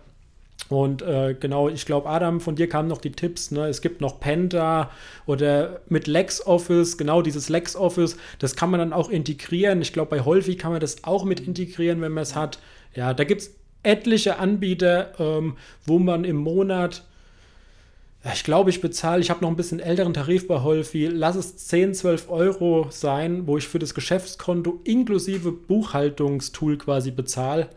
Und 0.72 1.02
äh, 1.02 1.36
genau, 1.38 1.68
ich 1.68 1.86
glaube, 1.86 2.08
Adam, 2.08 2.40
von 2.40 2.56
dir 2.56 2.70
kamen 2.70 2.88
noch 2.88 3.00
die 3.00 3.12
Tipps. 3.12 3.52
Ne? 3.52 3.68
Es 3.68 3.82
gibt 3.82 4.00
noch 4.00 4.22
Penta 4.22 4.90
oder 5.26 5.82
mit 5.90 6.08
LexOffice, 6.08 6.98
genau 6.98 7.22
dieses 7.22 7.50
LexOffice, 7.50 8.16
das 8.40 8.56
kann 8.56 8.72
man 8.72 8.80
dann 8.80 8.94
auch 8.94 9.10
integrieren. 9.10 9.82
Ich 9.82 9.92
glaube, 9.92 10.12
bei 10.12 10.24
Holfi 10.24 10.56
kann 10.56 10.72
man 10.72 10.80
das 10.80 11.04
auch 11.04 11.26
mit 11.26 11.42
integrieren, 11.42 12.00
wenn 12.00 12.14
man 12.14 12.22
es 12.22 12.36
hat. 12.36 12.60
Ja, 12.96 13.14
da 13.14 13.26
gibt 13.26 13.42
es 13.42 13.56
etliche 13.84 14.40
Anbieter, 14.40 15.12
ähm, 15.20 15.58
wo 15.86 16.00
man 16.00 16.24
im 16.24 16.38
Monat, 16.38 17.04
ich 18.34 18.46
glaube, 18.46 18.70
ich 18.70 18.80
bezahle, 18.80 19.20
ich 19.20 19.30
habe 19.30 19.42
noch 19.42 19.50
ein 19.50 19.58
bisschen 19.58 19.82
älteren 19.82 20.14
Tarif 20.14 20.48
bei 20.48 20.62
Holfi, 20.62 21.08
lass 21.08 21.36
es 21.36 21.58
10, 21.58 21.96
12 21.96 22.30
Euro 22.30 22.88
sein, 22.92 23.46
wo 23.46 23.58
ich 23.58 23.68
für 23.68 23.80
das 23.80 23.94
Geschäftskonto 23.94 24.80
inklusive 24.86 25.52
Buchhaltungstool 25.52 26.78
quasi 26.78 27.12
bezahle. 27.12 27.68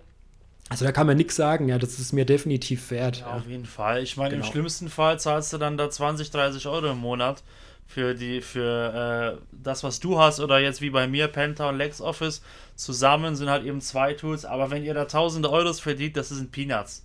Also 0.71 0.85
da 0.85 0.93
kann 0.93 1.07
man 1.07 1.17
nichts 1.17 1.37
sagen, 1.37 1.69
ja, 1.69 1.79
das 1.79 1.99
ist 1.99 2.13
mir 2.13 2.25
definitiv 2.25 2.91
wert. 2.91 3.19
Ja, 3.19 3.29
ja. 3.29 3.35
Auf 3.35 3.47
jeden 3.47 3.67
Fall. 3.67 4.03
Ich 4.03 4.17
meine, 4.17 4.31
genau. 4.31 4.47
im 4.47 4.51
schlimmsten 4.51 4.89
Fall 4.89 5.21
zahlst 5.21 5.53
du 5.53 5.59
dann 5.59 5.77
da 5.77 5.91
20, 5.91 6.31
30 6.31 6.67
Euro 6.67 6.91
im 6.91 6.99
Monat 6.99 7.43
für 7.87 8.15
die, 8.15 8.41
für 8.41 9.39
äh, 9.39 9.47
das, 9.53 9.85
was 9.85 10.01
du 10.01 10.19
hast, 10.19 10.41
oder 10.41 10.59
jetzt 10.59 10.81
wie 10.81 10.91
bei 10.91 11.07
mir, 11.07 11.29
Penta 11.29 11.69
und 11.69 11.77
LexOffice, 11.77 12.43
zusammen 12.77 13.37
sind 13.37 13.51
halt 13.51 13.65
eben 13.65 13.81
zwei 13.81 14.15
Tools, 14.15 14.45
aber 14.45 14.71
wenn 14.71 14.85
ihr 14.85 14.95
da 14.95 15.05
tausende 15.05 15.51
Euros 15.51 15.81
verdient, 15.81 16.17
das 16.17 16.31
sind 16.31 16.51
Peanuts. 16.51 17.05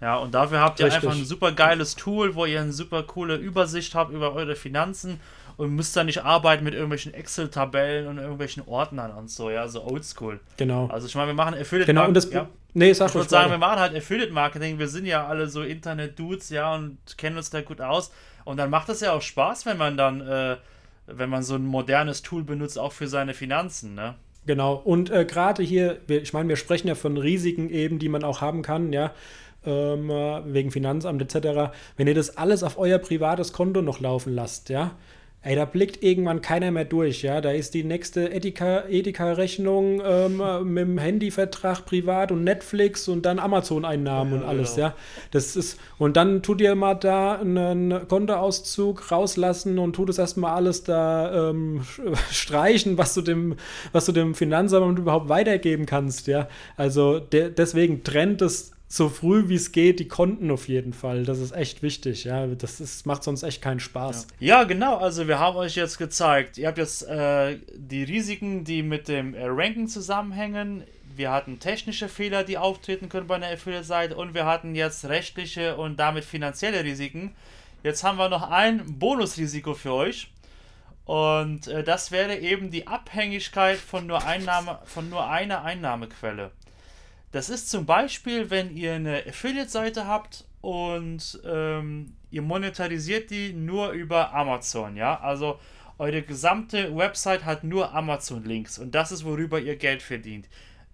Ja, 0.00 0.16
und 0.16 0.32
dafür 0.32 0.60
habt 0.60 0.80
ihr 0.80 0.86
Richtig. 0.86 1.04
einfach 1.04 1.16
ein 1.16 1.26
super 1.26 1.52
geiles 1.52 1.94
Tool, 1.94 2.34
wo 2.34 2.46
ihr 2.46 2.60
eine 2.60 2.72
super 2.72 3.02
coole 3.02 3.36
Übersicht 3.36 3.94
habt 3.94 4.12
über 4.12 4.32
eure 4.34 4.56
Finanzen 4.56 5.20
und 5.60 5.74
müsst 5.74 5.94
dann 5.94 6.06
nicht 6.06 6.24
arbeiten 6.24 6.64
mit 6.64 6.72
irgendwelchen 6.72 7.12
Excel-Tabellen 7.12 8.06
und 8.06 8.16
irgendwelchen 8.16 8.66
Ordnern 8.66 9.10
und 9.10 9.30
so, 9.30 9.50
ja, 9.50 9.68
so 9.68 9.84
oldschool. 9.84 10.40
Genau. 10.56 10.86
Also 10.86 11.06
ich 11.06 11.14
meine, 11.14 11.28
wir 11.28 11.34
machen 11.34 11.54
Affiliate 11.54 11.86
Genau, 11.86 12.06
und 12.06 12.14
das 12.14 12.32
ja. 12.32 12.48
Nee, 12.72 12.94
sag 12.94 13.08
ich 13.08 13.14
würde 13.14 13.28
sagen, 13.28 13.50
wir 13.50 13.58
machen 13.58 13.78
halt 13.78 13.94
Affiliate 13.94 14.32
Marketing, 14.32 14.78
wir 14.78 14.88
sind 14.88 15.04
ja 15.04 15.26
alle 15.26 15.48
so 15.48 15.62
Internet-Dudes, 15.62 16.48
ja, 16.48 16.74
und 16.74 16.96
kennen 17.18 17.36
uns 17.36 17.50
da 17.50 17.60
gut 17.60 17.82
aus. 17.82 18.10
Und 18.44 18.56
dann 18.56 18.70
macht 18.70 18.88
es 18.88 19.00
ja 19.00 19.12
auch 19.12 19.20
Spaß, 19.20 19.66
wenn 19.66 19.76
man 19.76 19.98
dann, 19.98 20.22
äh, 20.22 20.56
wenn 21.06 21.28
man 21.28 21.42
so 21.42 21.56
ein 21.56 21.66
modernes 21.66 22.22
Tool 22.22 22.42
benutzt, 22.42 22.78
auch 22.78 22.92
für 22.92 23.06
seine 23.06 23.34
Finanzen, 23.34 23.94
ne? 23.94 24.14
Genau, 24.46 24.76
und 24.76 25.10
äh, 25.10 25.26
gerade 25.26 25.62
hier, 25.62 26.00
ich 26.08 26.32
meine, 26.32 26.48
wir 26.48 26.56
sprechen 26.56 26.88
ja 26.88 26.94
von 26.94 27.18
Risiken 27.18 27.68
eben, 27.68 27.98
die 27.98 28.08
man 28.08 28.24
auch 28.24 28.40
haben 28.40 28.62
kann, 28.62 28.94
ja 28.94 29.12
ähm, 29.64 30.08
wegen 30.46 30.70
Finanzamt 30.70 31.20
etc. 31.20 31.72
Wenn 31.96 32.06
ihr 32.06 32.14
das 32.14 32.36
alles 32.36 32.62
auf 32.62 32.78
euer 32.78 32.98
privates 32.98 33.52
Konto 33.52 33.82
noch 33.82 34.00
laufen 34.00 34.34
lasst, 34.34 34.68
ja, 34.68 34.92
Ey, 35.42 35.56
da 35.56 35.64
blickt 35.64 36.02
irgendwann 36.02 36.42
keiner 36.42 36.70
mehr 36.70 36.84
durch, 36.84 37.22
ja. 37.22 37.40
Da 37.40 37.50
ist 37.50 37.72
die 37.72 37.82
nächste 37.82 38.30
Edeka-Rechnung 38.30 40.02
ähm, 40.04 40.42
mit 40.64 40.82
dem 40.82 40.98
Handyvertrag 40.98 41.86
privat 41.86 42.30
und 42.30 42.44
Netflix 42.44 43.08
und 43.08 43.24
dann 43.24 43.38
Amazon-Einnahmen 43.38 44.32
ja, 44.32 44.38
und 44.38 44.44
alles, 44.44 44.74
genau. 44.74 44.88
ja. 44.88 44.94
Das 45.30 45.56
ist, 45.56 45.80
und 45.96 46.18
dann 46.18 46.42
tut 46.42 46.60
ihr 46.60 46.74
mal 46.74 46.92
da 46.92 47.36
einen 47.36 48.06
Kontoauszug 48.06 49.10
rauslassen 49.10 49.78
und 49.78 49.94
tut 49.94 50.10
es 50.10 50.18
erstmal 50.18 50.52
alles 50.52 50.84
da 50.84 51.50
ähm, 51.50 51.84
streichen, 52.30 52.98
was 52.98 53.14
du 53.14 53.22
dem, 53.22 53.56
was 53.92 54.04
du 54.04 54.12
dem 54.12 54.34
Finanzamt 54.34 54.98
überhaupt 54.98 55.30
weitergeben 55.30 55.86
kannst, 55.86 56.26
ja. 56.26 56.48
Also 56.76 57.18
de 57.18 57.50
deswegen 57.50 58.04
trennt 58.04 58.42
es 58.42 58.72
so 58.92 59.08
früh 59.08 59.48
wie 59.48 59.54
es 59.54 59.70
geht 59.70 60.00
die 60.00 60.08
Konten 60.08 60.50
auf 60.50 60.66
jeden 60.66 60.92
Fall. 60.92 61.22
Das 61.22 61.38
ist 61.38 61.52
echt 61.52 61.80
wichtig, 61.80 62.24
ja. 62.24 62.48
Das 62.48 62.80
ist, 62.80 63.06
macht 63.06 63.22
sonst 63.22 63.44
echt 63.44 63.62
keinen 63.62 63.78
Spaß. 63.78 64.26
Ja. 64.40 64.58
ja 64.58 64.64
genau. 64.64 64.96
Also 64.96 65.28
wir 65.28 65.38
haben 65.38 65.56
euch 65.56 65.76
jetzt 65.76 65.96
gezeigt, 65.96 66.58
ihr 66.58 66.66
habt 66.66 66.76
jetzt 66.76 67.04
äh, 67.04 67.58
die 67.72 68.02
Risiken, 68.02 68.64
die 68.64 68.82
mit 68.82 69.06
dem 69.06 69.34
äh, 69.34 69.44
Ranking 69.44 69.86
zusammenhängen. 69.86 70.82
Wir 71.14 71.30
hatten 71.30 71.60
technische 71.60 72.08
Fehler, 72.08 72.42
die 72.42 72.58
auftreten 72.58 73.08
können 73.08 73.28
bei 73.28 73.36
einer 73.36 73.46
Affiliate-Seite 73.46 74.16
und 74.16 74.34
wir 74.34 74.44
hatten 74.44 74.74
jetzt 74.74 75.04
rechtliche 75.04 75.76
und 75.76 76.00
damit 76.00 76.24
finanzielle 76.24 76.82
Risiken. 76.82 77.36
Jetzt 77.84 78.02
haben 78.02 78.18
wir 78.18 78.28
noch 78.28 78.50
ein 78.50 78.98
Bonusrisiko 78.98 79.74
für 79.74 79.92
euch. 79.92 80.32
Und 81.04 81.68
äh, 81.68 81.84
das 81.84 82.10
wäre 82.10 82.36
eben 82.38 82.72
die 82.72 82.88
Abhängigkeit 82.88 83.78
von 83.78 84.08
nur, 84.08 84.26
Einnahme, 84.26 84.80
von 84.84 85.08
nur 85.08 85.28
einer 85.28 85.62
Einnahmequelle. 85.62 86.50
Das 87.32 87.48
ist 87.48 87.70
zum 87.70 87.86
Beispiel, 87.86 88.50
wenn 88.50 88.76
ihr 88.76 88.94
eine 88.94 89.24
Affiliate-Seite 89.26 90.06
habt 90.06 90.44
und 90.60 91.40
ähm, 91.44 92.14
ihr 92.30 92.42
monetarisiert 92.42 93.30
die 93.30 93.52
nur 93.52 93.90
über 93.90 94.34
Amazon, 94.34 94.96
ja. 94.96 95.20
Also 95.20 95.58
eure 95.98 96.22
gesamte 96.22 96.96
Website 96.96 97.44
hat 97.44 97.62
nur 97.62 97.94
Amazon-Links 97.94 98.78
und 98.78 98.94
das 98.94 99.12
ist, 99.12 99.24
worüber 99.24 99.60
ihr 99.60 99.76
Geld 99.76 100.02
verdient. 100.02 100.48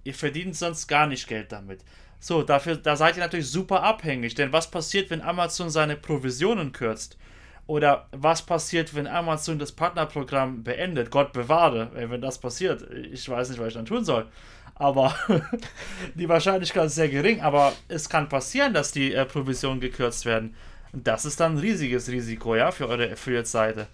Ihr 0.05 0.15
verdient 0.15 0.57
sonst 0.57 0.87
gar 0.87 1.07
nicht 1.07 1.27
Geld 1.27 1.53
damit. 1.53 1.81
So, 2.19 2.43
dafür, 2.43 2.77
da 2.77 2.97
seid 2.97 3.17
ihr 3.17 3.23
natürlich 3.23 3.51
super 3.51 3.83
abhängig. 3.83 4.35
Denn 4.35 4.53
was 4.53 4.71
passiert, 4.71 5.11
wenn 5.11 5.21
Amazon 5.21 5.71
seine 5.71 5.97
Provisionen 5.97 6.73
kürzt? 6.73 7.19
Oder 7.67 8.09
was 8.13 8.43
passiert, 8.43 8.95
wenn 8.95 9.07
Amazon 9.07 9.59
das 9.59 9.73
Partnerprogramm 9.73 10.63
beendet? 10.63 11.11
Gott 11.11 11.33
bewahre, 11.33 11.91
wenn 11.95 12.21
das 12.21 12.41
passiert. 12.41 12.89
Ich 12.91 13.29
weiß 13.29 13.51
nicht, 13.51 13.59
was 13.59 13.69
ich 13.69 13.75
dann 13.75 13.87
tun 13.87 14.05
soll. 14.05 14.29
Aber 14.77 15.15
die 16.15 16.29
Wahrscheinlichkeit 16.29 16.87
ist 16.87 16.95
sehr 16.95 17.09
gering. 17.09 17.41
Aber 17.41 17.73
es 17.89 18.09
kann 18.09 18.29
passieren, 18.29 18.75
dass 18.75 18.93
die 18.93 19.13
äh, 19.13 19.25
Provisionen 19.25 19.81
gekürzt 19.81 20.27
werden. 20.27 20.55
Und 20.93 21.07
das 21.07 21.25
ist 21.25 21.41
dann 21.41 21.55
ein 21.55 21.59
riesiges 21.59 22.09
Risiko, 22.09 22.55
ja, 22.55 22.71
für 22.71 22.89
eure 22.89 23.11
Affiliate-Seite. 23.11 23.87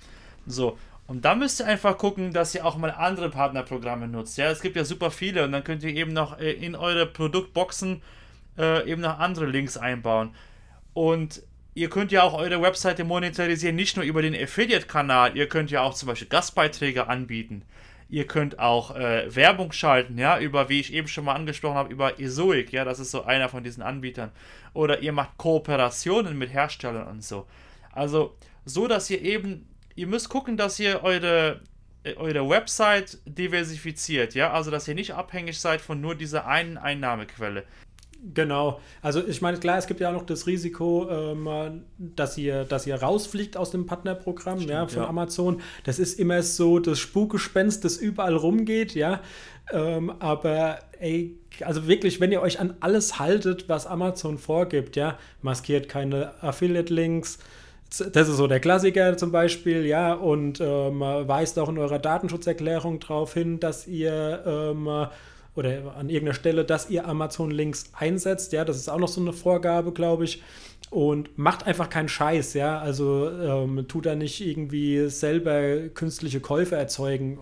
So, 0.47 0.79
und 1.07 1.25
da 1.25 1.35
müsst 1.35 1.61
ihr 1.61 1.67
einfach 1.67 1.99
gucken, 1.99 2.33
dass 2.33 2.55
ihr 2.55 2.65
auch 2.65 2.77
mal 2.77 2.91
andere 2.91 3.31
Partnerprogramme 3.31 4.09
nutzt. 4.09 4.39
Ja, 4.39 4.51
es 4.51 4.61
gibt 4.61 4.77
ja 4.77 4.85
super 4.85 5.11
viele 5.11 5.45
und 5.45 5.53
dann 5.53 5.65
könnt 5.65 5.83
ihr 5.83 5.95
eben 5.95 6.13
noch 6.13 6.39
äh, 6.39 6.53
in 6.53 6.75
eure 6.75 7.07
Produktboxen 7.07 8.03
äh, 8.59 8.89
eben 8.91 9.03
noch 9.03 9.19
andere 9.19 9.47
Links 9.47 9.77
einbauen. 9.77 10.35
Und 10.95 11.43
ihr 11.75 11.91
könnt 11.91 12.13
ja 12.13 12.23
auch 12.23 12.35
eure 12.35 12.61
Webseite 12.63 13.05
monetarisieren, 13.05 13.77
nicht 13.77 13.97
nur 13.97 14.05
über 14.05 14.23
den 14.23 14.35
Affiliate-Kanal, 14.35 15.37
ihr 15.37 15.49
könnt 15.49 15.71
ja 15.71 15.83
auch 15.83 15.95
zum 15.95 16.09
Beispiel 16.09 16.29
Gastbeiträge 16.29 17.09
anbieten. 17.09 17.63
Ihr 18.13 18.29
könnt 18.29 18.61
auch 18.61 18.95
äh, 18.95 19.35
Werbung 19.35 19.73
schalten, 19.73 20.19
ja, 20.19 20.39
über, 20.39 20.69
wie 20.69 20.79
ich 20.79 20.93
eben 20.93 21.09
schon 21.09 21.25
mal 21.25 21.35
angesprochen 21.35 21.75
habe, 21.75 21.93
über 21.93 22.21
Esoic, 22.21 22.71
ja, 22.71 22.85
das 22.85 23.01
ist 23.01 23.11
so 23.11 23.25
einer 23.25 23.49
von 23.49 23.65
diesen 23.65 23.83
Anbietern. 23.83 24.31
Oder 24.73 25.01
ihr 25.01 25.13
macht 25.13 25.37
Kooperationen 25.39 26.39
mit 26.39 26.53
Herstellern 26.53 27.09
und 27.09 27.25
so. 27.25 27.47
Also, 27.91 28.37
so 28.65 28.87
dass 28.87 29.11
ihr 29.11 29.21
eben 29.23 29.67
ihr 29.95 30.07
müsst 30.07 30.29
gucken, 30.29 30.57
dass 30.57 30.79
ihr 30.79 31.03
eure, 31.03 31.61
äh, 32.05 32.15
eure 32.15 32.49
Website 32.49 33.19
diversifiziert, 33.25 34.35
ja, 34.35 34.53
also 34.53 34.71
dass 34.71 34.89
ihr 34.89 34.95
nicht 34.95 35.15
abhängig 35.15 35.59
seid 35.59 35.81
von 35.81 36.01
nur 36.01 36.15
dieser 36.15 36.47
einen 36.47 36.79
Einnahmequelle. 36.79 37.65
Genau. 38.35 38.81
Also 39.01 39.27
ich 39.27 39.43
meine, 39.43 39.59
klar, 39.59 39.79
es 39.79 39.89
gibt 39.89 39.99
ja 39.99 40.11
auch 40.11 40.13
noch 40.13 40.27
das 40.27 40.47
Risiko, 40.47 41.09
ähm, 41.11 41.83
dass, 41.99 42.39
ihr, 42.39 42.65
dass 42.65 42.87
ihr 42.87 42.95
rausfliegt 42.95 43.57
aus 43.57 43.73
dem 43.73 43.87
Partnerprogramm 43.87 44.59
Stimmt, 44.59 44.71
ja, 44.71 44.87
von 44.87 45.03
ja. 45.03 45.09
Amazon. 45.09 45.61
Das 45.85 45.99
ist 45.99 46.21
immer 46.21 46.43
so 46.43 46.79
das 46.79 47.01
Spukgespenst, 47.01 47.85
das 47.85 47.97
überall 47.97 48.37
rumgeht, 48.37 48.95
ja. 48.95 49.21
Ähm, 49.73 50.13
aber 50.21 50.79
ey, 51.01 51.37
also 51.65 51.89
wirklich, 51.89 52.21
wenn 52.21 52.31
ihr 52.31 52.43
euch 52.43 52.61
an 52.61 52.75
alles 52.79 53.19
haltet, 53.19 53.69
was 53.69 53.87
Amazon 53.87 54.39
vorgibt, 54.39 54.95
ja, 54.95 55.19
maskiert 55.41 55.89
keine 55.89 56.33
Affiliate-Links, 56.43 57.39
das 58.13 58.29
ist 58.29 58.37
so 58.37 58.47
der 58.47 58.61
Klassiker 58.61 59.17
zum 59.17 59.33
Beispiel, 59.33 59.85
ja, 59.85 60.15
und 60.15 60.61
ähm, 60.61 61.01
weist 61.01 61.59
auch 61.59 61.69
in 61.69 61.77
eurer 61.77 61.99
Datenschutzerklärung 61.99 63.01
darauf 63.01 63.35
hin, 63.35 63.61
dass 63.61 63.87
ihr 63.87 64.43
ähm, 64.47 65.09
oder 65.55 65.97
an 65.97 66.09
irgendeiner 66.09 66.35
Stelle, 66.35 66.65
dass 66.65 66.89
ihr 66.89 67.07
Amazon-Links 67.07 67.93
einsetzt, 67.93 68.53
ja, 68.53 68.65
das 68.65 68.77
ist 68.77 68.89
auch 68.89 68.99
noch 68.99 69.09
so 69.09 69.21
eine 69.21 69.33
Vorgabe, 69.33 69.93
glaube 69.93 70.25
ich. 70.25 70.43
Und 70.91 71.39
macht 71.39 71.67
einfach 71.67 71.89
keinen 71.89 72.09
Scheiß, 72.09 72.55
ja. 72.55 72.79
Also 72.79 73.31
ähm, 73.31 73.87
tut 73.89 74.07
da 74.07 74.15
nicht 74.15 74.41
irgendwie 74.41 75.09
selber 75.09 75.89
künstliche 75.89 76.41
Käufe 76.41 76.77
erzeugen. 76.77 77.39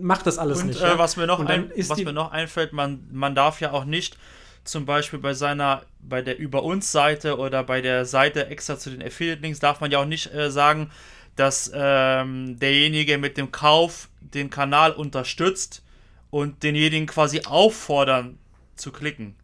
Macht 0.00 0.26
das 0.26 0.38
alles 0.38 0.60
und, 0.60 0.68
nicht. 0.68 0.80
Äh, 0.80 0.88
ja? 0.88 0.98
Was, 0.98 1.16
mir 1.16 1.26
noch, 1.26 1.40
ein, 1.40 1.70
was 1.76 1.98
mir 1.98 2.12
noch 2.12 2.32
einfällt, 2.32 2.72
man, 2.72 3.06
man 3.12 3.34
darf 3.34 3.60
ja 3.60 3.72
auch 3.72 3.84
nicht 3.84 4.16
zum 4.64 4.84
Beispiel 4.84 5.20
bei 5.20 5.32
seiner, 5.32 5.82
bei 6.00 6.22
der 6.22 6.38
Über 6.38 6.64
uns 6.64 6.90
Seite 6.90 7.38
oder 7.38 7.62
bei 7.62 7.80
der 7.80 8.04
Seite 8.04 8.48
extra 8.48 8.78
zu 8.78 8.90
den 8.90 9.02
Affiliate-Links 9.02 9.60
darf 9.60 9.80
man 9.80 9.90
ja 9.90 10.00
auch 10.00 10.06
nicht 10.06 10.34
äh, 10.34 10.50
sagen, 10.50 10.90
dass 11.36 11.70
ähm, 11.72 12.58
derjenige 12.58 13.18
mit 13.18 13.36
dem 13.36 13.52
Kauf 13.52 14.08
den 14.20 14.50
Kanal 14.50 14.92
unterstützt 14.92 15.82
und 16.36 16.62
denjenigen 16.62 17.06
quasi 17.06 17.40
auffordern 17.46 18.38
zu 18.74 18.92
klicken. 18.92 19.36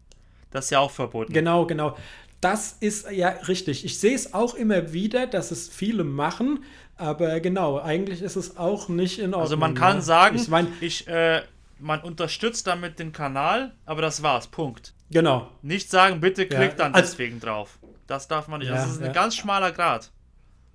Das 0.51 0.65
ist 0.65 0.69
ja 0.69 0.79
auch 0.79 0.91
verboten. 0.91 1.33
Genau, 1.33 1.65
genau. 1.65 1.97
Das 2.39 2.77
ist 2.79 3.09
ja 3.09 3.29
richtig. 3.29 3.83
Ich 3.83 3.99
sehe 3.99 4.13
es 4.13 4.35
auch 4.35 4.53
immer 4.53 4.93
wieder, 4.93 5.25
dass 5.25 5.49
es 5.49 5.69
viele 5.69 6.03
machen, 6.03 6.63
aber 6.95 7.39
genau, 7.39 7.79
eigentlich 7.79 8.21
ist 8.21 8.35
es 8.35 8.57
auch 8.57 8.89
nicht 8.89 9.17
in 9.17 9.33
Ordnung. 9.33 9.41
Also 9.41 9.57
man 9.57 9.73
kann 9.73 10.03
sagen, 10.03 10.35
ich, 10.35 10.47
mein, 10.49 10.67
ich 10.81 11.07
äh, 11.07 11.41
man 11.79 12.01
unterstützt 12.01 12.67
damit 12.67 12.99
den 12.99 13.11
Kanal, 13.11 13.73
aber 13.87 14.03
das 14.03 14.21
war's. 14.21 14.45
Punkt. 14.45 14.93
Genau. 15.09 15.49
Nicht 15.63 15.89
sagen, 15.89 16.19
bitte 16.21 16.45
klickt 16.45 16.77
ja, 16.77 16.85
dann 16.85 16.93
also, 16.93 17.09
deswegen 17.09 17.39
drauf. 17.39 17.79
Das 18.05 18.27
darf 18.27 18.47
man 18.47 18.59
nicht. 18.59 18.69
Ja, 18.69 18.75
das 18.75 18.91
ist 18.91 18.99
ein 18.99 19.07
ja. 19.07 19.13
ganz 19.13 19.35
schmaler 19.35 19.71
Grad. 19.71 20.11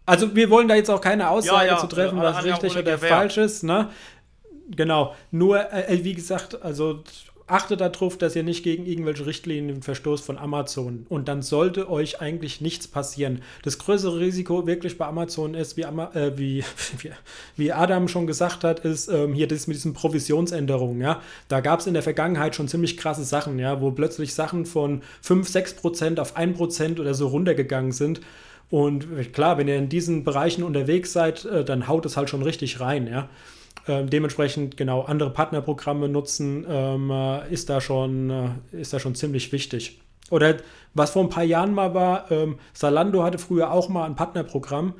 Also 0.04 0.34
wir 0.34 0.50
wollen 0.50 0.66
da 0.66 0.74
jetzt 0.74 0.90
auch 0.90 1.00
keine 1.00 1.28
Aussage 1.28 1.76
zu 1.76 1.86
treffen, 1.86 2.18
was 2.18 2.42
richtig 2.42 2.76
oder 2.76 2.98
falsch 2.98 3.36
ist. 3.36 3.62
Ne? 3.62 3.90
Genau. 4.68 5.14
Nur, 5.30 5.72
äh, 5.72 6.04
wie 6.04 6.14
gesagt, 6.14 6.62
also 6.62 7.02
achtet 7.48 7.80
darauf, 7.80 8.18
dass 8.18 8.36
ihr 8.36 8.42
nicht 8.42 8.62
gegen 8.62 8.86
irgendwelche 8.86 9.26
Richtlinien 9.26 9.82
verstoßt 9.82 10.24
von 10.24 10.38
Amazon. 10.38 11.06
Und 11.08 11.28
dann 11.28 11.42
sollte 11.42 11.90
euch 11.90 12.20
eigentlich 12.20 12.60
nichts 12.60 12.86
passieren. 12.86 13.42
Das 13.62 13.78
größere 13.78 14.20
Risiko 14.20 14.66
wirklich 14.66 14.98
bei 14.98 15.06
Amazon 15.06 15.54
ist, 15.54 15.76
wie, 15.76 15.86
Ama 15.86 16.12
äh, 16.14 16.36
wie, 16.36 16.62
wie, 17.56 17.72
Adam 17.72 18.08
schon 18.08 18.26
gesagt 18.26 18.64
hat, 18.64 18.80
ist 18.80 19.08
ähm, 19.08 19.32
hier 19.32 19.48
das 19.48 19.66
mit 19.66 19.76
diesen 19.76 19.94
Provisionsänderungen. 19.94 21.00
Ja? 21.00 21.22
Da 21.48 21.60
gab 21.60 21.80
es 21.80 21.86
in 21.86 21.94
der 21.94 22.02
Vergangenheit 22.02 22.54
schon 22.54 22.68
ziemlich 22.68 22.96
krasse 22.96 23.24
Sachen, 23.24 23.58
ja, 23.58 23.80
wo 23.80 23.90
plötzlich 23.90 24.34
Sachen 24.34 24.66
von 24.66 25.02
5, 25.22 25.48
6 25.48 25.74
Prozent 25.74 26.20
auf 26.20 26.36
1 26.36 26.56
Prozent 26.56 27.00
oder 27.00 27.14
so 27.14 27.28
runtergegangen 27.28 27.92
sind. 27.92 28.20
Und 28.70 29.32
klar, 29.32 29.56
wenn 29.56 29.68
ihr 29.68 29.76
in 29.76 29.88
diesen 29.88 30.24
Bereichen 30.24 30.62
unterwegs 30.62 31.14
seid, 31.14 31.46
äh, 31.46 31.64
dann 31.64 31.88
haut 31.88 32.04
es 32.04 32.18
halt 32.18 32.28
schon 32.28 32.42
richtig 32.42 32.80
rein, 32.80 33.06
ja. 33.06 33.30
Ähm, 33.88 34.10
dementsprechend 34.10 34.76
genau 34.76 35.02
andere 35.02 35.30
Partnerprogramme 35.30 36.08
nutzen, 36.08 36.66
ähm, 36.68 37.10
äh, 37.10 37.50
ist, 37.52 37.70
da 37.70 37.80
schon, 37.80 38.30
äh, 38.30 38.80
ist 38.80 38.92
da 38.92 39.00
schon 39.00 39.14
ziemlich 39.14 39.50
wichtig. 39.52 40.00
Oder 40.30 40.56
was 40.94 41.12
vor 41.12 41.22
ein 41.22 41.30
paar 41.30 41.44
Jahren 41.44 41.72
mal 41.72 41.94
war, 41.94 42.30
ähm, 42.30 42.58
Salando 42.74 43.22
hatte 43.22 43.38
früher 43.38 43.72
auch 43.72 43.88
mal 43.88 44.04
ein 44.04 44.14
Partnerprogramm. 44.14 44.94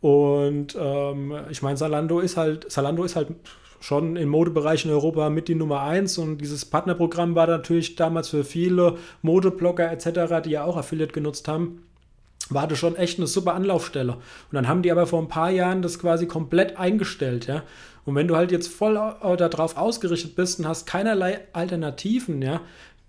Und 0.00 0.76
ähm, 0.80 1.34
ich 1.50 1.62
meine, 1.62 1.76
Salando 1.76 2.20
ist 2.20 2.36
halt, 2.36 2.70
Salando 2.70 3.02
ist 3.02 3.16
halt 3.16 3.28
schon 3.80 4.16
im 4.16 4.28
Modebereich 4.28 4.84
in 4.84 4.90
Europa 4.90 5.30
mit 5.30 5.48
die 5.48 5.54
Nummer 5.54 5.82
1 5.82 6.18
und 6.18 6.38
dieses 6.38 6.64
Partnerprogramm 6.64 7.34
war 7.34 7.46
natürlich 7.46 7.96
damals 7.96 8.28
für 8.28 8.44
viele 8.44 8.96
Modeblogger 9.22 9.90
etc., 9.90 10.44
die 10.44 10.50
ja 10.50 10.64
auch 10.64 10.76
Affiliate 10.76 11.12
genutzt 11.12 11.48
haben, 11.48 11.82
war 12.50 12.66
das 12.66 12.78
schon 12.78 12.96
echt 12.96 13.18
eine 13.18 13.26
super 13.26 13.54
Anlaufstelle. 13.54 14.14
Und 14.14 14.52
dann 14.52 14.68
haben 14.68 14.82
die 14.82 14.90
aber 14.90 15.06
vor 15.06 15.20
ein 15.20 15.28
paar 15.28 15.50
Jahren 15.50 15.82
das 15.82 15.98
quasi 15.98 16.26
komplett 16.26 16.76
eingestellt, 16.78 17.46
ja. 17.46 17.62
Und 18.08 18.14
wenn 18.14 18.26
du 18.26 18.36
halt 18.36 18.50
jetzt 18.50 18.68
voll 18.68 18.94
darauf 18.94 19.76
ausgerichtet 19.76 20.34
bist 20.34 20.58
und 20.58 20.66
hast 20.66 20.86
keinerlei 20.86 21.40
Alternativen, 21.52 22.40
ja, 22.40 22.62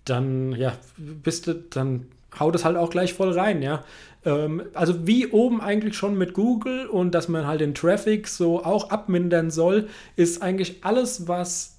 dann, 0.04 0.52
ja, 0.52 0.74
bist 0.98 1.48
du, 1.48 1.54
dann 1.54 2.08
haut 2.38 2.54
es 2.56 2.66
halt 2.66 2.76
auch 2.76 2.90
gleich 2.90 3.14
voll 3.14 3.32
rein, 3.32 3.62
ja. 3.62 3.86
Ähm, 4.26 4.64
also 4.74 5.08
wie 5.08 5.28
oben 5.28 5.62
eigentlich 5.62 5.96
schon 5.96 6.18
mit 6.18 6.34
Google 6.34 6.88
und 6.88 7.16
dass 7.16 7.30
man 7.30 7.48
halt 7.48 7.62
den 7.62 7.74
Traffic 7.74 8.28
so 8.28 8.64
auch 8.66 8.90
abmindern 8.90 9.52
soll, 9.52 9.88
ist 10.18 10.42
eigentlich 10.42 10.84
alles, 10.84 11.30
was 11.30 11.79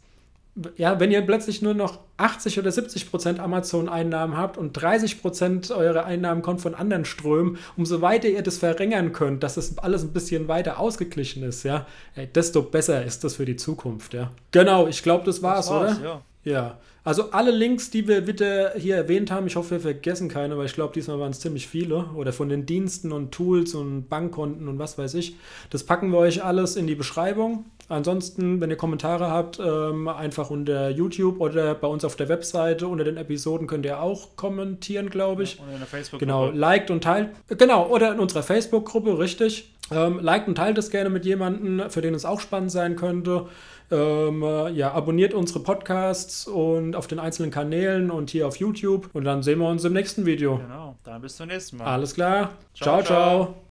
ja, 0.76 0.98
wenn 0.98 1.10
ihr 1.10 1.22
plötzlich 1.22 1.62
nur 1.62 1.74
noch 1.74 2.00
80 2.16 2.58
oder 2.58 2.72
70 2.72 3.10
Prozent 3.10 3.40
Amazon-Einnahmen 3.40 4.36
habt 4.36 4.58
und 4.58 4.72
30 4.72 5.22
Prozent 5.22 5.70
eurer 5.70 6.04
Einnahmen 6.04 6.42
kommt 6.42 6.60
von 6.60 6.74
anderen 6.74 7.04
Strömen, 7.04 7.58
umso 7.76 8.00
weiter 8.00 8.28
ihr 8.28 8.42
das 8.42 8.58
verringern 8.58 9.12
könnt, 9.12 9.42
dass 9.42 9.54
das 9.54 9.78
alles 9.78 10.02
ein 10.02 10.12
bisschen 10.12 10.48
weiter 10.48 10.78
ausgeglichen 10.78 11.42
ist, 11.44 11.62
ja, 11.62 11.86
desto 12.34 12.62
besser 12.62 13.04
ist 13.04 13.24
das 13.24 13.36
für 13.36 13.44
die 13.44 13.56
Zukunft, 13.56 14.12
ja. 14.12 14.30
Genau, 14.50 14.86
ich 14.86 15.02
glaube, 15.02 15.24
das 15.24 15.42
war's, 15.42 15.66
das 15.66 15.74
war's, 15.74 15.98
oder? 16.00 16.04
Ja. 16.04 16.22
Ja. 16.42 16.78
Also 17.02 17.30
alle 17.30 17.50
Links, 17.50 17.90
die 17.90 18.06
wir 18.06 18.20
bitte 18.20 18.72
hier 18.76 18.96
erwähnt 18.96 19.30
haben, 19.30 19.46
ich 19.46 19.56
hoffe, 19.56 19.70
wir 19.72 19.80
vergessen 19.80 20.28
keine, 20.28 20.58
weil 20.58 20.66
ich 20.66 20.74
glaube, 20.74 20.92
diesmal 20.92 21.18
waren 21.18 21.30
es 21.30 21.40
ziemlich 21.40 21.66
viele. 21.66 22.06
Oder 22.14 22.32
von 22.32 22.48
den 22.48 22.66
Diensten 22.66 23.12
und 23.12 23.32
Tools 23.32 23.74
und 23.74 24.08
Bankkonten 24.08 24.68
und 24.68 24.78
was 24.78 24.98
weiß 24.98 25.14
ich. 25.14 25.36
Das 25.70 25.84
packen 25.84 26.10
wir 26.10 26.18
euch 26.18 26.44
alles 26.44 26.76
in 26.76 26.86
die 26.86 26.94
Beschreibung. 26.94 27.64
Ansonsten, 27.88 28.60
wenn 28.60 28.70
ihr 28.70 28.76
Kommentare 28.76 29.30
habt, 29.30 29.58
ähm, 29.58 30.06
einfach 30.06 30.50
unter 30.50 30.90
YouTube 30.90 31.40
oder 31.40 31.74
bei 31.74 31.88
uns 31.88 32.04
auf 32.04 32.14
der 32.14 32.28
Webseite 32.28 32.86
unter 32.86 33.02
den 33.02 33.16
Episoden 33.16 33.66
könnt 33.66 33.84
ihr 33.84 34.00
auch 34.00 34.36
kommentieren, 34.36 35.10
glaube 35.10 35.42
ich. 35.42 35.56
Ja, 35.56 35.64
oder 35.64 35.72
in 35.72 35.78
der 35.78 35.88
Facebook-Gruppe. 35.88 36.24
Genau, 36.24 36.50
liked 36.50 36.90
und 36.90 37.02
teilt. 37.02 37.30
Genau, 37.48 37.88
oder 37.88 38.12
in 38.12 38.20
unserer 38.20 38.44
Facebook-Gruppe, 38.44 39.18
richtig. 39.18 39.72
Ähm, 39.90 40.20
liked 40.20 40.48
und 40.48 40.54
teilt 40.54 40.78
es 40.78 40.90
gerne 40.90 41.10
mit 41.10 41.24
jemandem, 41.24 41.90
für 41.90 42.00
den 42.00 42.14
es 42.14 42.24
auch 42.24 42.40
spannend 42.40 42.70
sein 42.70 42.96
könnte. 42.96 43.46
Ähm, 43.90 44.42
äh, 44.42 44.70
ja, 44.70 44.92
abonniert 44.92 45.34
unsere 45.34 45.60
Podcasts 45.60 46.46
und 46.46 46.94
auf 46.94 47.08
den 47.08 47.18
einzelnen 47.18 47.50
Kanälen 47.50 48.10
und 48.10 48.30
hier 48.30 48.46
auf 48.46 48.56
YouTube. 48.56 49.10
Und 49.12 49.24
dann 49.24 49.42
sehen 49.42 49.58
wir 49.58 49.68
uns 49.68 49.84
im 49.84 49.92
nächsten 49.92 50.26
Video. 50.26 50.58
Genau, 50.58 50.96
dann 51.02 51.20
bis 51.20 51.36
zum 51.36 51.48
nächsten 51.48 51.78
Mal. 51.78 51.86
Alles 51.86 52.14
klar. 52.14 52.52
ciao. 52.74 53.02
ciao. 53.02 53.44
ciao. 53.46 53.62